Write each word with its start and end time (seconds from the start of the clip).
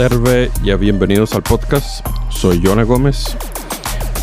Terve 0.00 0.50
bienvenidos 0.78 1.34
al 1.34 1.42
podcast. 1.42 2.06
Soy 2.30 2.58
Yone 2.62 2.84
Gómez. 2.84 3.36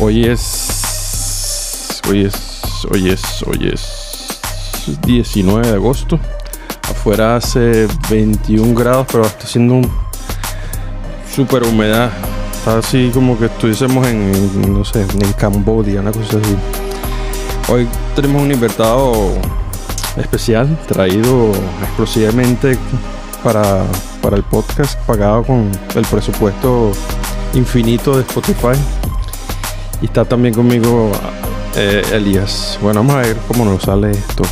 Hoy 0.00 0.24
es. 0.24 2.00
Hoy 2.10 2.24
es. 2.24 2.60
Hoy 2.90 3.10
es. 3.10 3.44
Hoy 3.44 3.70
es. 3.72 4.40
19 5.06 5.68
de 5.68 5.74
agosto. 5.74 6.18
Afuera 6.82 7.36
hace 7.36 7.86
21 8.10 8.74
grados, 8.74 9.06
pero 9.08 9.24
está 9.24 9.44
haciendo 9.44 9.74
un. 9.74 9.88
Super 11.32 11.62
humedad. 11.62 12.10
Está 12.54 12.78
así 12.78 13.12
como 13.14 13.38
que 13.38 13.44
estuviésemos 13.44 14.04
en. 14.08 14.72
No 14.74 14.84
sé, 14.84 15.02
en 15.02 15.32
Cambodia, 15.34 16.00
una 16.00 16.10
cosa 16.10 16.38
así. 16.38 16.56
Hoy 17.70 17.86
tenemos 18.16 18.42
un 18.42 18.50
invitado 18.50 19.30
especial 20.16 20.76
traído 20.88 21.52
exclusivamente 21.84 22.76
para, 23.44 23.84
para 24.22 24.36
el 24.36 24.42
podcast 24.42 24.98
pagado 25.06 25.44
con 25.44 25.70
el 25.94 26.04
presupuesto 26.06 26.92
infinito 27.54 28.16
de 28.16 28.22
Spotify. 28.22 28.78
Y 30.00 30.06
está 30.06 30.24
también 30.24 30.54
conmigo 30.54 31.10
eh, 31.76 32.02
Elías. 32.12 32.78
Bueno, 32.82 33.00
vamos 33.00 33.16
a 33.16 33.18
ver 33.20 33.36
cómo 33.48 33.64
nos 33.64 33.82
sale 33.82 34.10
esto. 34.10 34.44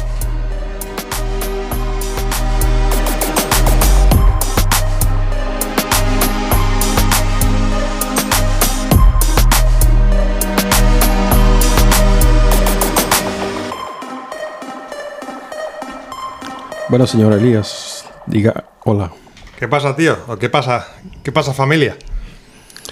Bueno, 16.88 17.07
señor 17.07 17.33
Elías, 17.33 18.07
diga 18.27 18.65
hola. 18.85 19.10
¿Qué 19.59 19.68
pasa, 19.68 19.96
tío? 19.96 20.16
¿O 20.29 20.37
qué 20.37 20.49
pasa? 20.51 20.87
¿Qué 21.23 21.32
pasa, 21.32 21.52
familia? 21.54 21.96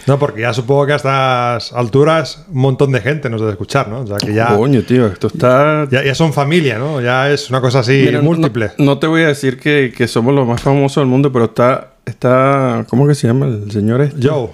No, 0.06 0.18
porque 0.18 0.40
ya 0.40 0.52
supongo 0.52 0.86
que 0.86 0.92
a 0.92 0.96
estas 0.96 1.72
alturas 1.72 2.44
un 2.48 2.60
montón 2.60 2.90
de 2.90 3.00
gente 3.00 3.30
nos 3.30 3.40
debe 3.40 3.52
escuchar, 3.52 3.88
¿no? 3.88 4.00
O 4.00 4.06
sea, 4.06 4.16
que 4.16 4.34
ya, 4.34 4.56
Coño, 4.56 4.82
tío, 4.82 5.06
esto 5.06 5.28
está... 5.28 5.86
ya, 5.90 6.02
ya 6.02 6.14
son 6.16 6.32
familia, 6.32 6.78
¿no? 6.78 7.00
Ya 7.00 7.30
es 7.30 7.48
una 7.48 7.60
cosa 7.60 7.78
así 7.80 8.02
Mira, 8.06 8.20
múltiple. 8.20 8.72
No, 8.78 8.86
no 8.86 8.98
te 8.98 9.06
voy 9.06 9.22
a 9.22 9.28
decir 9.28 9.60
que, 9.60 9.92
que 9.96 10.08
somos 10.08 10.34
los 10.34 10.48
más 10.48 10.60
famosos 10.62 11.00
del 11.02 11.06
mundo, 11.06 11.30
pero 11.32 11.44
está... 11.44 11.92
está 12.06 12.84
¿Cómo 12.88 13.06
que 13.06 13.14
se 13.14 13.28
llama 13.28 13.46
el 13.46 13.70
señor 13.70 14.00
este? 14.00 14.26
Joe, 14.28 14.48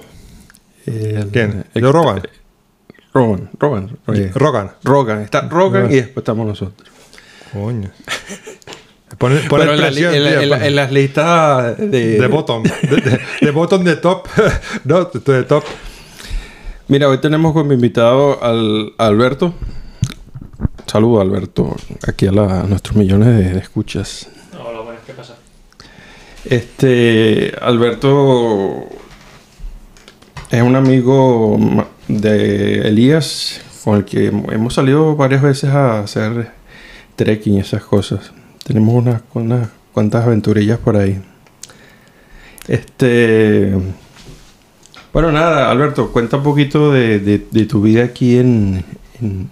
El- 0.86 1.28
¿quién? 1.32 1.64
el- 1.72 1.82
Joe 1.82 1.92
Rogan. 1.92 2.22
Rogan, 3.14 3.50
Rogan. 3.58 3.98
oye. 4.06 4.30
Rogan. 4.34 4.72
Rogan. 4.84 5.22
Está 5.22 5.40
Rogan 5.48 5.90
y 5.90 5.94
después 5.96 6.18
estamos 6.18 6.46
nosotros. 6.46 6.86
Coño. 7.52 7.90
Pone, 9.20 9.36
pone 9.50 9.64
Pero 9.64 9.74
en, 9.74 9.80
la 9.82 9.90
li- 9.90 10.00
presión, 10.00 10.14
en 10.14 10.24
la- 10.24 10.30
tío, 10.30 10.40
en 10.40 10.48
la- 10.50 10.56
pone- 10.56 10.66
en 10.68 10.76
las 10.76 10.92
listas 10.92 11.76
de... 11.76 12.18
de 12.18 12.26
bottom. 12.26 12.62
De, 12.62 12.96
de- 12.96 13.20
de 13.42 13.50
bottom 13.50 13.84
de 13.84 13.96
top. 13.96 14.26
no, 14.84 15.04
de, 15.04 15.42
top. 15.44 15.62
Mira, 16.88 17.06
hoy 17.08 17.18
tenemos 17.18 17.52
como 17.52 17.70
invitado 17.74 18.42
al 18.42 18.94
a 18.96 19.06
Alberto. 19.06 19.52
Saludos, 20.86 21.20
Alberto. 21.20 21.76
Aquí 22.08 22.26
a, 22.28 22.32
la- 22.32 22.62
a 22.62 22.64
nuestros 22.64 22.96
millones 22.96 23.28
de, 23.28 23.50
de 23.52 23.58
escuchas. 23.58 24.26
Hola, 24.58 24.80
buenas, 24.80 25.02
¿qué 25.06 25.12
pasa? 25.12 25.36
Este, 26.46 27.52
Alberto 27.60 28.86
es 30.50 30.62
un 30.62 30.76
amigo 30.76 31.58
de 32.08 32.88
Elías 32.88 33.60
con 33.84 33.98
el 33.98 34.04
que 34.06 34.28
hemos 34.28 34.72
salido 34.72 35.14
varias 35.14 35.42
veces 35.42 35.68
a 35.70 36.00
hacer 36.00 36.52
trekking 37.16 37.54
y 37.56 37.60
esas 37.60 37.84
cosas. 37.84 38.32
Tenemos 38.64 38.94
unas, 38.94 39.22
unas 39.34 39.68
cuantas 39.92 40.24
aventurillas 40.24 40.78
por 40.78 40.96
ahí. 40.96 41.20
Este, 42.68 43.72
bueno, 45.12 45.32
nada, 45.32 45.70
Alberto, 45.70 46.12
cuenta 46.12 46.36
un 46.36 46.42
poquito 46.44 46.92
de, 46.92 47.18
de- 47.18 47.66
tu 47.66 47.82
vida 47.82 48.04
aquí 48.04 48.38
en, 48.38 48.84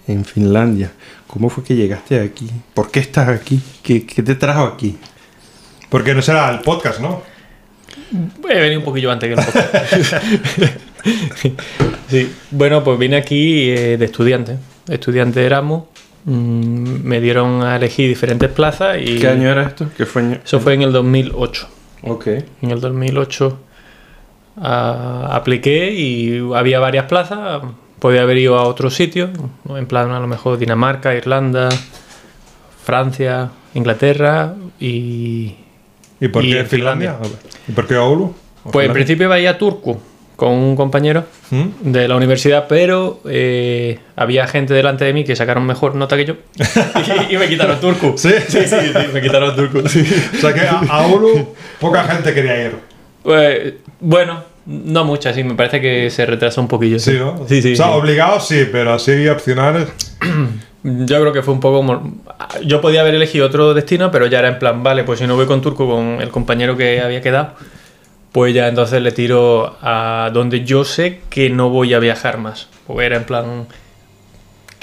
en- 0.06 0.24
Finlandia. 0.24 0.92
¿Cómo 1.26 1.50
fue 1.50 1.64
que 1.64 1.74
llegaste 1.74 2.20
aquí? 2.20 2.48
¿Por 2.74 2.90
qué 2.90 3.00
estás 3.00 3.28
aquí? 3.28 3.60
¿Qué, 3.82 4.06
qué 4.06 4.22
te 4.22 4.34
trajo 4.34 4.64
aquí? 4.64 4.96
Porque 5.90 6.14
no 6.14 6.22
será 6.22 6.50
el 6.50 6.60
podcast, 6.60 7.00
¿no? 7.00 7.22
He 8.48 8.60
venido 8.60 8.78
un 8.80 8.84
poquillo 8.84 9.10
antes 9.10 9.34
que 9.34 9.40
el 9.40 9.46
podcast. 9.46 10.24
sí, 12.08 12.32
bueno, 12.50 12.82
pues 12.84 12.98
vine 12.98 13.16
aquí 13.16 13.68
eh, 13.70 13.96
de 13.98 14.04
estudiante, 14.04 14.56
estudiante 14.88 15.40
de 15.40 15.46
Erasmus. 15.46 15.82
Mm, 16.24 17.02
me 17.04 17.20
dieron 17.20 17.62
a 17.62 17.76
elegir 17.76 18.08
diferentes 18.08 18.50
plazas 18.50 18.98
y... 19.00 19.18
¿Qué 19.18 19.28
año 19.28 19.50
era 19.50 19.62
esto? 19.62 19.86
¿Qué 19.96 20.06
fue 20.06 20.22
año? 20.22 20.38
Eso 20.44 20.60
fue 20.60 20.74
en 20.74 20.82
el 20.82 20.92
2008. 20.92 21.68
Ok. 22.02 22.26
En 22.62 22.70
el 22.70 22.80
2008 22.80 23.58
ah, 24.58 25.30
apliqué 25.32 25.92
y 25.92 26.40
había 26.54 26.80
varias 26.80 27.06
plazas. 27.06 27.62
Podía 27.98 28.22
haber 28.22 28.38
ido 28.38 28.56
a 28.58 28.64
otros 28.64 28.94
sitios, 28.94 29.30
¿no? 29.64 29.76
en 29.76 29.86
plan 29.86 30.10
a 30.12 30.20
lo 30.20 30.26
mejor 30.28 30.58
Dinamarca, 30.58 31.14
Irlanda, 31.14 31.68
Francia, 32.84 33.50
Inglaterra 33.74 34.54
y... 34.78 35.56
¿Y 36.20 36.28
por 36.28 36.44
Y 36.44 36.52
qué 36.52 36.64
Finlandia? 36.64 37.16
¿Y 37.68 37.72
por 37.72 37.86
qué 37.86 37.96
Oulu? 37.96 38.34
¿O 38.64 38.70
Pues 38.70 38.86
en 38.86 38.92
principio 38.92 39.26
iba 39.26 39.36
a 39.36 39.40
ir 39.40 39.48
a 39.48 39.56
Turku 39.56 40.00
con 40.38 40.52
un 40.52 40.76
compañero 40.76 41.24
¿Mm? 41.50 41.90
de 41.90 42.06
la 42.06 42.14
universidad, 42.14 42.66
pero 42.68 43.20
eh, 43.28 43.98
había 44.14 44.46
gente 44.46 44.72
delante 44.72 45.04
de 45.04 45.12
mí 45.12 45.24
que 45.24 45.34
sacaron 45.34 45.66
mejor 45.66 45.96
nota 45.96 46.16
que 46.16 46.26
yo 46.26 46.36
y, 46.54 47.34
y 47.34 47.36
me 47.36 47.48
quitaron 47.48 47.80
Turku. 47.80 48.12
¿Sí? 48.16 48.30
sí, 48.46 48.60
sí, 48.64 48.76
sí, 48.76 48.98
me 49.12 49.20
quitaron 49.20 49.56
Turku. 49.56 49.88
sí. 49.88 50.06
O 50.36 50.40
sea 50.40 50.54
que 50.54 50.60
a, 50.60 50.78
a 50.78 51.08
poca 51.80 52.04
gente 52.04 52.32
quería 52.32 52.66
ir. 52.66 52.76
Pues, 53.24 53.74
bueno, 53.98 54.44
no 54.64 55.04
mucha, 55.04 55.34
sí, 55.34 55.42
me 55.42 55.56
parece 55.56 55.80
que 55.80 56.08
se 56.08 56.24
retrasó 56.24 56.60
un 56.60 56.68
poquillo. 56.68 57.00
Sí, 57.00 57.14
¿no? 57.18 57.44
Sí, 57.48 57.60
sí. 57.60 57.72
O 57.72 57.76
sea, 57.76 57.86
sí. 57.86 57.92
obligados 57.94 58.46
sí, 58.46 58.64
pero 58.70 58.92
así 58.92 59.26
opcionales. 59.26 59.88
Yo 60.84 61.20
creo 61.20 61.32
que 61.32 61.42
fue 61.42 61.52
un 61.52 61.58
poco... 61.58 62.12
Yo 62.64 62.80
podía 62.80 63.00
haber 63.00 63.16
elegido 63.16 63.44
otro 63.44 63.74
destino, 63.74 64.12
pero 64.12 64.26
ya 64.26 64.38
era 64.38 64.48
en 64.48 64.60
plan, 64.60 64.84
vale, 64.84 65.02
pues 65.02 65.18
si 65.18 65.26
no 65.26 65.34
voy 65.34 65.46
con 65.46 65.60
Turco, 65.60 65.90
con 65.90 66.20
el 66.22 66.28
compañero 66.28 66.76
que 66.76 67.00
había 67.00 67.20
quedado, 67.20 67.54
pues 68.32 68.54
ya 68.54 68.68
entonces 68.68 69.00
le 69.02 69.12
tiro 69.12 69.76
a 69.82 70.30
donde 70.32 70.64
yo 70.64 70.84
sé 70.84 71.20
que 71.30 71.50
no 71.50 71.70
voy 71.70 71.94
a 71.94 71.98
viajar 71.98 72.38
más. 72.38 72.68
Porque 72.86 73.06
era 73.06 73.16
en 73.16 73.24
plan, 73.24 73.66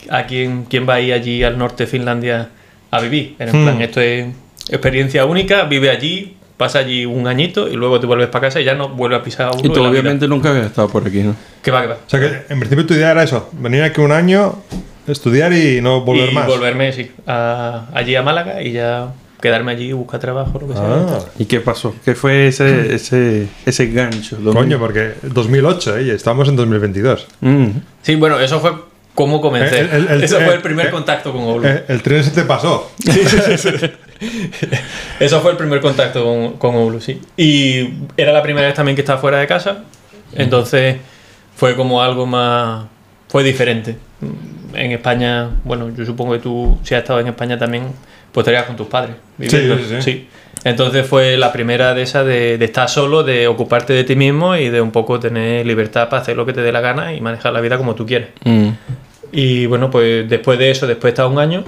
¿a 0.10 0.26
quién, 0.26 0.66
quién 0.66 0.88
va 0.88 0.96
a 0.96 1.02
ir 1.02 1.14
allí 1.14 1.44
al 1.44 1.58
norte 1.58 1.84
de 1.86 1.88
Finlandia 1.88 2.50
a 2.92 3.00
vivir? 3.02 3.36
Era 3.40 3.52
en 3.52 3.58
Hmm. 3.62 3.64
plan, 3.66 3.82
esto 3.82 4.02
es 4.02 4.28
experiencia 4.70 5.26
única, 5.26 5.64
vive 5.64 5.90
allí, 5.90 6.38
pasa 6.58 6.80
allí 6.80 7.06
un 7.06 7.28
añito 7.28 7.68
y 7.68 7.74
luego 7.76 8.00
te 8.00 8.06
vuelves 8.08 8.28
para 8.30 8.48
casa 8.48 8.62
y 8.62 8.64
ya 8.64 8.74
no 8.76 8.90
vuelves 8.90 9.20
a 9.20 9.24
pisar 9.24 9.48
a 9.48 9.52
uno 9.52 9.62
Y 9.64 9.70
tú 9.70 9.84
obviamente 9.84 10.28
nunca 10.28 10.50
habías 10.50 10.68
estado 10.68 10.90
por 10.90 11.06
aquí, 11.08 11.22
¿no? 11.22 11.36
Que 11.62 11.72
va, 11.72 11.82
que 11.82 11.88
va. 11.88 11.94
O 12.06 12.10
sea 12.10 12.20
que 12.20 12.42
en 12.54 12.60
principio 12.60 12.86
tu 12.86 12.94
idea 12.94 13.12
era 13.12 13.24
eso, 13.24 13.50
venir 13.54 13.84
aquí 13.84 14.00
un 14.02 14.12
año, 14.12 14.56
estudiar 15.08 15.54
y 15.54 15.82
no 15.82 16.02
volver 16.02 16.30
y 16.32 16.34
más. 16.34 16.48
volverme, 16.48 16.92
sí, 16.94 17.12
a- 17.28 17.86
allí 17.94 18.16
a 18.16 18.24
Málaga 18.24 18.62
y 18.62 18.72
ya 18.72 19.10
quedarme 19.46 19.72
allí, 19.74 19.92
buscar 19.94 20.20
trabajo, 20.20 20.60
lo 20.60 20.68
que 20.68 20.74
sea. 20.74 20.84
Ah, 20.84 21.20
¿Y 21.40 21.46
qué 21.46 21.60
pasó? 21.60 21.96
¿Qué 22.04 22.16
fue 22.16 22.48
ese, 22.48 22.94
ese, 22.96 23.48
ese 23.66 23.88
gancho? 23.88 24.38
¿Dónde- 24.38 24.60
coño, 24.60 24.80
porque 24.80 25.14
2008, 25.24 25.98
¿eh? 25.98 26.04
y 26.04 26.10
estamos 26.10 26.50
en 26.50 26.56
2022. 26.56 27.28
Mm. 27.42 27.66
Sí, 28.02 28.16
bueno, 28.16 28.40
eso 28.40 28.60
fue 28.60 28.74
como 29.14 29.40
comencé. 29.40 29.80
El- 29.82 29.90
el- 29.90 30.08
el- 30.10 30.24
eso 30.24 30.40
fue 30.42 30.56
el 30.56 30.62
primer 30.62 30.88
el- 30.88 30.92
contacto 30.92 31.32
con 31.32 31.42
Oulu. 31.44 31.66
Eh, 31.68 31.86
el 31.88 32.02
tren 32.02 32.24
se 32.24 32.32
te 32.32 32.42
pasó. 32.44 32.92
Eso 35.20 35.42
fue 35.42 35.52
el 35.52 35.58
primer 35.58 35.82
contacto 35.82 36.24
con, 36.24 36.54
con 36.54 36.76
Oulu, 36.76 37.02
sí. 37.02 37.22
Y 37.38 37.90
era 38.18 38.32
la 38.32 38.42
primera 38.42 38.66
vez 38.68 38.76
también 38.76 38.96
que 38.96 39.02
estaba 39.02 39.20
fuera 39.20 39.40
de 39.40 39.48
casa. 39.48 39.84
Entonces 40.34 40.98
fue 41.56 41.76
como 41.76 42.02
algo 42.02 42.26
más... 42.26 42.86
Fue 43.28 43.44
diferente. 43.44 43.98
En 44.74 44.92
España, 44.92 45.50
bueno, 45.64 45.90
yo 45.96 46.06
supongo 46.06 46.34
que 46.34 46.40
tú, 46.40 46.78
si 46.84 46.96
has 46.96 47.02
estado 47.02 47.20
en 47.20 47.28
España 47.28 47.58
también, 47.58 47.84
pues 48.36 48.44
estarías 48.44 48.66
con 48.66 48.76
tus 48.76 48.88
padres. 48.88 49.16
viviendo. 49.38 49.78
sí, 49.78 50.02
sí. 50.02 50.28
Entonces 50.66 51.08
fue 51.08 51.38
la 51.38 51.54
primera 51.54 51.94
de 51.94 52.02
esas 52.02 52.26
de, 52.26 52.58
de 52.58 52.66
estar 52.66 52.90
solo, 52.90 53.24
de 53.24 53.48
ocuparte 53.48 53.94
de 53.94 54.04
ti 54.04 54.16
mismo 54.16 54.56
y 54.56 54.70
de 54.70 54.82
un 54.82 54.92
poco 54.92 55.20
tener 55.20 55.66
libertad 55.66 56.10
para 56.10 56.22
hacer 56.22 56.36
lo 56.36 56.46
que 56.46 56.54
te 56.54 56.62
dé 56.62 56.72
la 56.72 56.82
gana 56.82 57.14
y 57.14 57.22
manejar 57.22 57.54
la 57.54 57.62
vida 57.62 57.78
como 57.78 57.96
tú 57.96 58.06
quieres. 58.06 58.30
Mm. 58.44 58.70
Y 59.32 59.68
bueno, 59.68 59.90
pues 59.90 60.28
después 60.28 60.60
de 60.60 60.72
eso, 60.72 60.88
después 60.88 61.04
de 61.04 61.10
estar 61.10 61.28
un 61.28 61.40
año, 61.40 61.64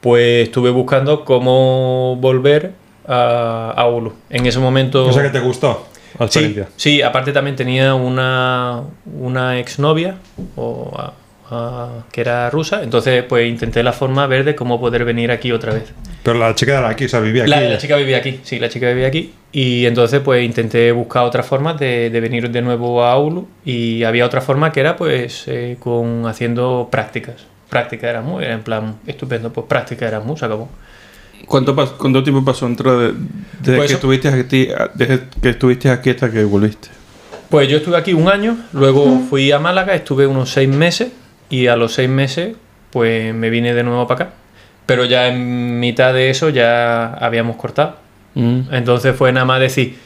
pues 0.00 0.48
estuve 0.48 0.70
buscando 0.70 1.24
cómo 1.24 2.16
volver 2.16 2.72
a, 3.06 3.72
a 3.76 3.86
Oulu. 3.86 4.14
En 4.30 4.46
ese 4.46 4.58
momento... 4.58 5.06
O 5.06 5.12
sea 5.12 5.22
que 5.22 5.30
te 5.30 5.40
gustó 5.40 5.86
sí, 6.28 6.56
sí, 6.76 7.02
aparte 7.02 7.32
también 7.32 7.56
tenía 7.56 7.94
una, 7.94 8.82
una 9.18 9.58
exnovia 9.58 10.16
o, 10.56 10.92
a- 11.50 12.04
que 12.12 12.20
era 12.20 12.50
rusa, 12.50 12.82
entonces 12.82 13.22
pues 13.24 13.48
intenté 13.48 13.82
la 13.82 13.92
forma 13.92 14.26
ver 14.26 14.44
de 14.44 14.54
cómo 14.54 14.80
poder 14.80 15.04
venir 15.04 15.30
aquí 15.30 15.52
otra 15.52 15.72
vez. 15.74 15.84
Pero 16.22 16.38
la 16.38 16.54
chica 16.54 16.78
era 16.78 16.88
aquí, 16.88 17.04
o 17.04 17.08
sea, 17.08 17.20
vivía 17.20 17.42
aquí. 17.42 17.50
La, 17.50 17.60
la 17.60 17.78
chica 17.78 17.96
vivía 17.96 18.16
aquí, 18.18 18.40
sí, 18.42 18.58
la 18.58 18.68
chica 18.68 18.88
vivía 18.88 19.06
aquí. 19.06 19.32
Y 19.52 19.86
entonces 19.86 20.20
pues 20.20 20.44
intenté 20.44 20.90
buscar 20.92 21.22
otras 21.24 21.46
formas 21.46 21.78
de, 21.78 22.10
de 22.10 22.20
venir 22.20 22.50
de 22.50 22.62
nuevo 22.62 23.02
a 23.04 23.14
Oulu 23.16 23.46
y 23.64 24.02
había 24.04 24.26
otra 24.26 24.40
forma 24.40 24.72
que 24.72 24.80
era 24.80 24.96
pues 24.96 25.44
eh, 25.46 25.76
con 25.78 26.26
haciendo 26.26 26.88
prácticas. 26.90 27.46
Práctica 27.70 28.08
Erasmus, 28.10 28.42
era 28.42 28.54
en 28.54 28.62
plan 28.62 28.96
estupendo, 29.06 29.52
pues 29.52 29.66
práctica 29.66 30.06
Erasmus, 30.06 30.40
se 30.40 30.46
acabó. 30.46 30.68
¿Cuánto, 31.46 31.74
pas- 31.76 31.92
¿Cuánto 31.96 32.22
tiempo 32.22 32.44
pasó 32.44 32.66
entre 32.66 32.90
de- 32.90 33.12
desde, 33.60 33.76
Pues 33.76 33.88
que 33.88 33.94
estuviste 33.94 34.28
aquí, 34.28 34.68
desde 34.94 35.20
que 35.42 35.48
estuviste 35.50 35.90
aquí 35.90 36.10
hasta 36.10 36.30
que 36.30 36.44
volviste? 36.44 36.88
Pues 37.50 37.68
yo 37.68 37.76
estuve 37.76 37.96
aquí 37.96 38.12
un 38.12 38.28
año, 38.28 38.56
luego 38.72 39.20
fui 39.30 39.52
a 39.52 39.58
Málaga, 39.60 39.94
estuve 39.94 40.26
unos 40.26 40.50
seis 40.50 40.68
meses 40.68 41.08
y 41.50 41.66
a 41.68 41.76
los 41.76 41.94
seis 41.94 42.08
meses 42.08 42.56
pues 42.90 43.34
me 43.34 43.50
vine 43.50 43.74
de 43.74 43.82
nuevo 43.82 44.06
para 44.06 44.24
acá. 44.24 44.34
Pero 44.86 45.04
ya 45.04 45.28
en 45.28 45.80
mitad 45.80 46.14
de 46.14 46.30
eso 46.30 46.48
ya 46.48 47.12
habíamos 47.14 47.56
cortado. 47.56 47.96
Mm. 48.34 48.72
Entonces 48.72 49.14
fue 49.16 49.32
nada 49.32 49.44
más 49.44 49.60
decir, 49.60 49.96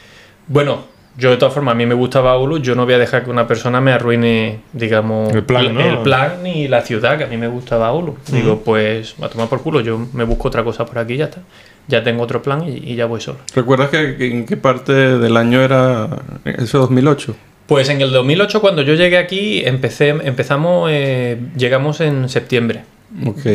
bueno, 0.47 0.85
yo 1.17 1.29
de 1.29 1.37
todas 1.37 1.53
formas 1.53 1.73
a 1.73 1.75
mí 1.75 1.85
me 1.85 1.93
gustaba 1.93 2.35
Oulu, 2.35 2.59
yo 2.59 2.75
no 2.75 2.85
voy 2.85 2.95
a 2.95 2.97
dejar 2.97 3.23
que 3.23 3.29
una 3.29 3.47
persona 3.47 3.79
me 3.79 3.91
arruine, 3.91 4.61
digamos, 4.73 5.33
El 5.33 5.43
plan, 5.43 5.73
¿no? 5.73 5.81
el 5.81 5.99
plan 5.99 6.43
ni 6.43 6.67
la 6.67 6.81
ciudad, 6.81 7.17
que 7.17 7.25
a 7.25 7.27
mí 7.27 7.37
me 7.37 7.47
gustaba 7.47 7.91
Oulu. 7.91 8.17
Digo, 8.31 8.61
pues 8.63 9.15
a 9.21 9.29
tomar 9.29 9.47
por 9.47 9.61
culo, 9.61 9.81
yo 9.81 10.07
me 10.13 10.23
busco 10.23 10.47
otra 10.47 10.63
cosa 10.63 10.85
por 10.85 10.99
aquí 10.99 11.13
y 11.13 11.17
ya 11.17 11.25
está. 11.25 11.41
Ya 11.87 12.03
tengo 12.03 12.23
otro 12.23 12.41
plan 12.41 12.63
y, 12.67 12.91
y 12.91 12.95
ya 12.95 13.05
voy 13.05 13.21
solo. 13.21 13.39
¿Recuerdas 13.53 13.89
que, 13.89 14.15
que 14.15 14.31
en 14.31 14.45
qué 14.45 14.57
parte 14.57 14.93
del 14.93 15.37
año 15.37 15.61
era 15.61 16.07
ese 16.45 16.77
2008? 16.77 17.35
Pues 17.67 17.87
en 17.89 18.01
el 18.01 18.11
2008 18.11 18.59
cuando 18.61 18.81
yo 18.81 18.95
llegué 18.95 19.17
aquí 19.17 19.61
empecé, 19.65 20.09
empezamos, 20.09 20.89
eh, 20.91 21.37
llegamos 21.57 22.01
en 22.01 22.27
septiembre. 22.29 22.81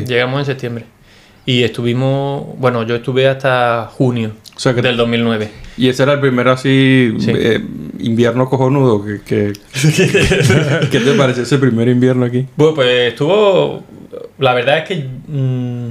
Llegamos 0.06 0.40
en 0.40 0.46
septiembre. 0.46 0.84
Y 1.44 1.62
estuvimos, 1.62 2.44
bueno, 2.58 2.82
yo 2.82 2.96
estuve 2.96 3.28
hasta 3.28 3.88
junio 3.92 4.32
O 4.56 4.58
sea 4.58 4.74
que- 4.74 4.82
del 4.82 4.96
2009. 4.96 5.48
Y 5.78 5.88
ese 5.90 6.02
era 6.04 6.14
el 6.14 6.20
primer 6.20 6.48
así 6.48 7.14
Sí. 7.18 7.30
eh, 7.34 7.60
invierno 7.98 8.48
cojonudo. 8.48 9.04
Que, 9.04 9.20
que- 9.20 9.52
¿Qué 10.90 11.00
te 11.00 11.12
pareció 11.12 11.42
ese 11.42 11.58
primer 11.58 11.88
invierno 11.88 12.24
aquí? 12.24 12.46
Bueno, 12.56 12.74
pues 12.74 12.88
estuvo. 13.12 13.84
La 14.38 14.54
verdad 14.54 14.78
es 14.78 14.84
que. 14.88 15.06
mm, 15.28 15.88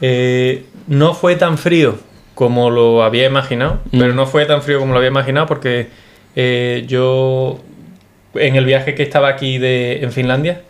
eh, 0.00 0.64
no 0.88 1.14
fue 1.14 1.36
tan 1.36 1.56
frío 1.58 1.98
como 2.34 2.68
lo 2.70 3.02
había 3.04 3.26
imaginado. 3.26 3.80
Mm. 3.92 3.98
Pero 4.00 4.14
no 4.14 4.26
fue 4.26 4.44
tan 4.46 4.60
frío 4.62 4.78
como 4.80 4.92
lo 4.92 4.98
había 4.98 5.10
imaginado 5.10 5.46
porque 5.46 5.88
eh, 6.36 6.84
yo. 6.86 7.60
En 8.34 8.56
el 8.56 8.64
viaje 8.64 8.94
que 8.96 9.04
estaba 9.04 9.28
aquí 9.28 9.58
de, 9.58 10.02
en 10.02 10.10
Finlandia, 10.10 10.62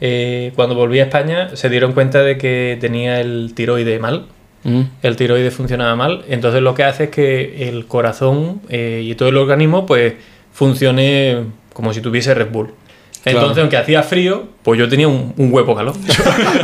eh, 0.00 0.50
cuando 0.56 0.74
volví 0.74 0.98
a 0.98 1.04
España, 1.04 1.50
se 1.54 1.68
dieron 1.68 1.92
cuenta 1.92 2.20
de 2.22 2.36
que 2.36 2.76
tenía 2.80 3.20
el 3.20 3.52
tiroide 3.54 4.00
mal. 4.00 4.26
Mm. 4.64 4.80
El 5.02 5.14
tiroide 5.16 5.52
funcionaba 5.52 5.94
mal. 5.94 6.24
Entonces 6.28 6.62
lo 6.62 6.74
que 6.74 6.82
hace 6.82 7.04
es 7.04 7.10
que 7.10 7.68
el 7.68 7.86
corazón 7.86 8.60
eh, 8.68 9.02
y 9.04 9.14
todo 9.14 9.28
el 9.28 9.36
organismo 9.36 9.86
pues 9.86 10.14
funcione 10.52 11.44
como 11.72 11.92
si 11.92 12.00
tuviese 12.00 12.34
Red 12.34 12.50
Bull. 12.50 12.74
Entonces, 13.24 13.46
Claro. 13.52 13.60
aunque 13.60 13.76
hacía 13.76 14.02
frío, 14.02 14.48
pues 14.64 14.80
yo 14.80 14.88
tenía 14.88 15.06
un, 15.06 15.32
un 15.36 15.52
huevo 15.52 15.76
calor. 15.76 15.94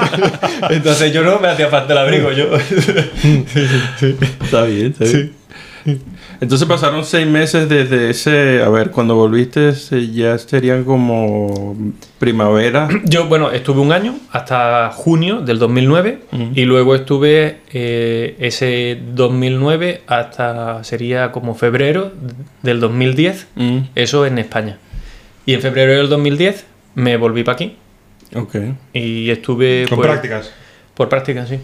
Entonces 0.70 1.12
yo 1.12 1.22
no 1.22 1.38
me 1.38 1.46
hacía 1.46 1.68
falta 1.68 1.92
el 1.92 1.98
abrigo. 2.00 2.32
Yo. 2.32 2.46
Está 4.42 4.64
bien, 4.64 4.86
está 4.98 5.04
bien. 5.04 5.32
Entonces 6.40 6.68
pasaron 6.68 7.04
seis 7.04 7.26
meses 7.26 7.68
desde 7.68 8.10
ese... 8.10 8.62
A 8.62 8.68
ver, 8.68 8.90
cuando 8.90 9.14
volviste 9.16 9.72
ya 10.12 10.36
serían 10.38 10.84
como 10.84 11.76
primavera. 12.18 12.88
Yo, 13.04 13.26
bueno, 13.26 13.50
estuve 13.50 13.80
un 13.80 13.92
año 13.92 14.14
hasta 14.30 14.90
junio 14.92 15.40
del 15.40 15.58
2009 15.58 16.20
Ujú. 16.32 16.48
y 16.54 16.64
luego 16.64 16.94
estuve 16.94 17.58
eh, 17.72 18.36
ese 18.38 18.98
2009 19.14 20.02
hasta 20.06 20.82
sería 20.84 21.32
como 21.32 21.54
febrero 21.54 22.12
del 22.62 22.80
2010, 22.80 23.46
Mm. 23.56 23.78
eso 23.94 24.26
en 24.26 24.38
España. 24.38 24.78
Y 25.46 25.54
en 25.54 25.62
febrero 25.62 25.92
del 25.96 26.08
2010 26.08 26.66
me 26.94 27.16
volví 27.16 27.42
para 27.42 27.54
aquí 27.54 27.76
Ok. 28.34 28.56
y 28.92 29.30
estuve 29.30 29.86
Con 29.88 29.96
pues, 29.98 30.08
prácticas. 30.08 30.52
por 30.94 31.08
práctica, 31.08 31.46
sí. 31.46 31.58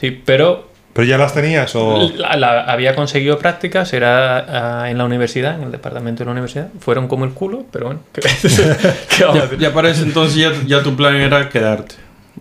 Sí, 0.00 0.10
pero 0.24 0.67
¿Pero 0.98 1.06
ya 1.08 1.16
las 1.16 1.32
tenías 1.32 1.76
o...? 1.76 2.10
la- 2.16 2.34
la- 2.36 2.60
había 2.64 2.96
conseguido 2.96 3.38
prácticas, 3.38 3.92
era 3.92 4.82
ah, 4.82 4.90
en 4.90 4.98
la 4.98 5.04
universidad, 5.04 5.54
en 5.54 5.62
el 5.62 5.70
departamento 5.70 6.20
de 6.20 6.24
la 6.24 6.32
universidad. 6.32 6.68
Fueron 6.80 7.06
como 7.06 7.24
el 7.24 7.30
culo, 7.34 7.64
pero 7.70 7.86
bueno. 7.86 8.00
¿qué, 8.12 8.20
qué 9.16 9.24
vamos 9.24 9.36
a 9.36 9.38
Ya, 9.38 9.44
hacer? 9.46 9.58
ya 9.60 9.72
para 9.72 9.90
ese 9.90 10.02
entonces 10.02 10.34
ya, 10.34 10.50
ya 10.66 10.82
tu 10.82 10.96
plan 10.96 11.14
era 11.14 11.48
quedarte. 11.48 11.94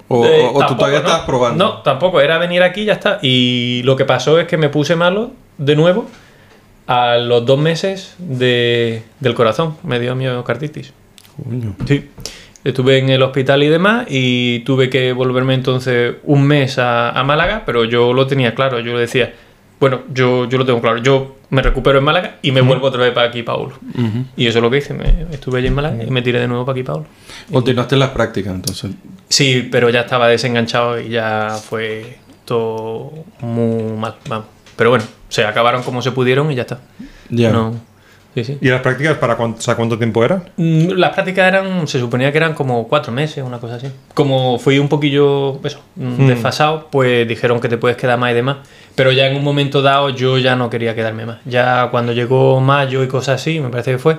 O, 0.07 0.25
Eh, 0.25 0.41
o- 0.41 0.47
o 0.49 0.53
tú 0.53 0.59
tampoco, 0.59 0.75
todavía 0.77 0.99
¿no? 1.01 1.05
estabas 1.05 1.25
probando. 1.27 1.63
No, 1.65 1.81
tampoco, 1.83 2.19
era 2.19 2.39
venir 2.39 2.63
aquí 2.63 2.81
y 2.81 2.85
ya 2.85 2.93
está. 2.93 3.19
Y 3.21 3.83
lo 3.83 3.95
que 3.95 4.05
pasó 4.05 4.39
es 4.39 4.47
que 4.47 4.57
me 4.57 4.69
puse 4.69 4.95
malo 4.95 5.33
de 5.59 5.75
nuevo 5.75 6.07
a 6.87 7.17
los 7.17 7.45
dos 7.45 7.59
meses 7.59 8.15
de- 8.17 9.03
del 9.19 9.35
corazón. 9.35 9.77
Me 9.83 9.99
dio 9.99 10.15
miocarditis. 10.15 10.93
Coño. 11.47 11.75
Sí. 11.87 12.09
Estuve 12.67 12.97
en 12.97 13.09
el 13.09 13.23
hospital 13.23 13.63
y 13.63 13.67
demás 13.67 14.07
y 14.09 14.59
tuve 14.59 14.89
que 14.89 15.13
volverme 15.13 15.53
entonces 15.53 16.15
un 16.23 16.45
mes 16.45 16.77
a, 16.77 17.11
a 17.11 17.23
Málaga, 17.23 17.63
pero 17.65 17.85
yo 17.85 18.11
lo 18.11 18.27
tenía 18.27 18.53
claro, 18.53 18.79
yo 18.81 18.93
le 18.93 18.99
decía, 18.99 19.33
bueno, 19.79 20.01
yo, 20.13 20.49
yo 20.49 20.57
lo 20.57 20.65
tengo 20.65 20.81
claro, 20.81 20.97
yo 20.97 21.37
me 21.49 21.61
recupero 21.61 21.99
en 21.99 22.03
Málaga 22.03 22.37
y 22.41 22.51
me 22.51 22.61
vuelvo 22.61 22.87
otra 22.87 23.03
vez 23.03 23.13
para 23.13 23.29
aquí, 23.29 23.43
Paulo. 23.43 23.75
Y 24.35 24.47
eso 24.47 24.59
es 24.59 24.61
lo 24.61 24.69
que 24.69 24.77
hice, 24.77 24.93
me, 24.93 25.27
estuve 25.31 25.59
allí 25.59 25.67
en 25.67 25.75
Málaga 25.75 26.03
y 26.03 26.11
me 26.11 26.21
tiré 26.21 26.39
de 26.39 26.47
nuevo 26.47 26.65
para 26.65 26.77
aquí, 26.77 26.83
Paulo. 26.83 27.05
Continuaste 27.51 27.95
las 27.95 28.09
prácticas 28.09 28.53
entonces. 28.53 28.91
Sí, 29.29 29.67
pero 29.71 29.89
ya 29.89 30.01
estaba 30.01 30.27
desenganchado 30.27 30.99
y 30.99 31.09
ya 31.09 31.57
fue 31.63 32.17
todo 32.45 33.13
muy 33.39 33.93
mal, 33.97 34.15
vamos. 34.27 34.47
Pero 34.75 34.89
bueno, 34.89 35.05
se 35.29 35.45
acabaron 35.45 35.83
como 35.83 36.01
se 36.01 36.11
pudieron 36.11 36.51
y 36.51 36.55
ya 36.55 36.63
está. 36.63 36.79
Ya. 37.29 37.51
No, 37.51 37.79
sí, 38.43 38.53
sí. 38.53 38.57
¿Y 38.61 38.69
las 38.69 38.81
prácticas 38.81 39.17
para 39.17 39.35
cuánto, 39.35 39.59
o 39.59 39.61
sea, 39.61 39.75
cuánto 39.75 39.97
tiempo 39.97 40.23
eran? 40.23 40.43
Mm, 40.57 40.89
Las 40.91 41.13
prácticas 41.13 41.47
eran, 41.47 41.87
se 41.87 41.99
suponía 41.99 42.31
que 42.31 42.37
eran 42.37 42.53
como 42.53 42.87
cuatro 42.87 43.11
meses, 43.11 43.43
una 43.43 43.57
cosa 43.59 43.75
así. 43.75 43.87
Como 44.13 44.59
fui 44.59 44.79
un 44.79 44.87
poquillo, 44.89 45.59
eso, 45.63 45.79
mm, 45.95 46.23
Mm. 46.23 46.27
desfasado, 46.27 46.87
pues 46.91 47.27
dijeron 47.27 47.59
que 47.59 47.69
te 47.69 47.77
puedes 47.77 47.97
quedar 47.97 48.17
más 48.19 48.31
y 48.31 48.35
demás. 48.35 48.57
Pero 48.95 49.11
ya 49.11 49.27
en 49.27 49.35
un 49.35 49.43
momento 49.43 49.81
dado 49.81 50.09
yo 50.09 50.37
ya 50.37 50.55
no 50.55 50.69
quería 50.69 50.95
quedarme 50.95 51.25
más. 51.25 51.37
Ya 51.45 51.87
cuando 51.91 52.13
llegó 52.13 52.59
mayo 52.61 53.03
y 53.03 53.07
cosas 53.07 53.41
así, 53.41 53.59
me 53.59 53.69
parece 53.69 53.91
que 53.91 53.97
fue, 53.99 54.17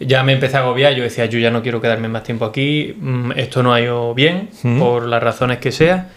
ya 0.00 0.22
me 0.22 0.32
empecé 0.34 0.56
a 0.56 0.60
agobiar. 0.60 0.94
Yo 0.94 1.02
decía, 1.02 1.26
yo 1.26 1.38
ya 1.38 1.50
no 1.50 1.62
quiero 1.62 1.80
quedarme 1.80 2.08
más 2.08 2.22
tiempo 2.22 2.44
aquí, 2.44 2.94
mm, 2.98 3.32
esto 3.36 3.62
no 3.62 3.72
ha 3.74 3.80
ido 3.80 4.14
bien, 4.14 4.48
Mm. 4.62 4.78
por 4.78 5.06
las 5.06 5.22
razones 5.22 5.58
que 5.58 5.72
sea. 5.72 6.08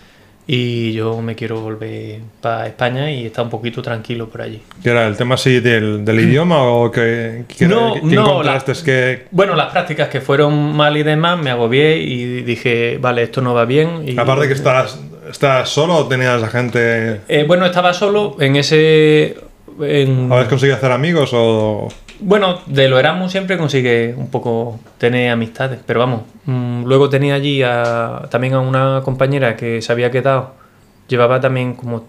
Y 0.52 0.94
yo 0.94 1.22
me 1.22 1.36
quiero 1.36 1.62
volver 1.62 2.22
para 2.42 2.66
España 2.66 3.12
y 3.12 3.28
estar 3.28 3.44
un 3.46 3.52
poquito 3.52 3.84
tranquilo 3.84 4.30
por 4.30 4.42
allí. 4.42 4.60
¿Qué 4.82 4.90
era 4.90 5.06
el 5.06 5.16
tema 5.16 5.36
así 5.36 5.60
del, 5.60 6.04
del 6.04 6.20
idioma 6.22 6.64
o 6.64 6.90
que, 6.90 7.44
que, 7.48 7.68
No, 7.68 7.94
que 7.94 8.02
no, 8.02 8.24
encontraste? 8.24 8.74
Que 8.84 9.28
Bueno, 9.30 9.56
las 9.56 9.72
prácticas 9.72 10.08
que 10.08 10.22
fueron 10.22 10.76
mal 10.76 10.98
y 10.98 11.04
demás, 11.04 11.38
me 11.38 11.52
agobié 11.52 11.98
y 11.98 12.42
dije, 12.42 12.98
vale, 13.00 13.22
esto 13.22 13.42
no 13.42 13.54
va 13.54 13.66
bien. 13.66 14.02
Y, 14.08 14.18
aparte 14.18 14.48
que 14.48 14.56
estás, 14.56 15.00
estás 15.30 15.70
solo 15.70 15.98
o 15.98 16.08
tenías 16.08 16.42
a 16.42 16.48
gente... 16.48 17.22
Eh, 17.28 17.46
bueno, 17.48 17.68
estaba 17.68 17.94
solo 17.94 18.36
en 18.40 18.56
ese... 18.56 19.38
en- 19.82 20.32
¿Habéis 20.32 20.48
conseguido 20.50 20.78
hacer 20.78 20.92
amigos 20.92 21.32
o...? 21.34 21.88
bueno, 22.22 22.60
de 22.66 22.90
lo 22.90 23.00
Erasmus 23.00 23.32
siempre 23.32 23.58
consigue 23.58 24.14
un 24.18 24.30
poco 24.30 24.80
tener 24.98 25.32
amistades, 25.32 25.80
pero 25.86 26.00
vamos, 26.02 26.24
mm, 26.46 26.84
luego 26.86 27.10
tenía 27.10 27.36
allí 27.36 27.64
a- 27.64 28.28
también 28.30 28.54
a 28.56 28.60
una 28.60 29.02
compañera 29.06 29.56
que 29.56 29.82
se 29.82 29.92
había 29.92 30.12
quedado, 30.12 30.54
llevaba 31.08 31.40
también 31.40 31.74
como... 31.76 32.06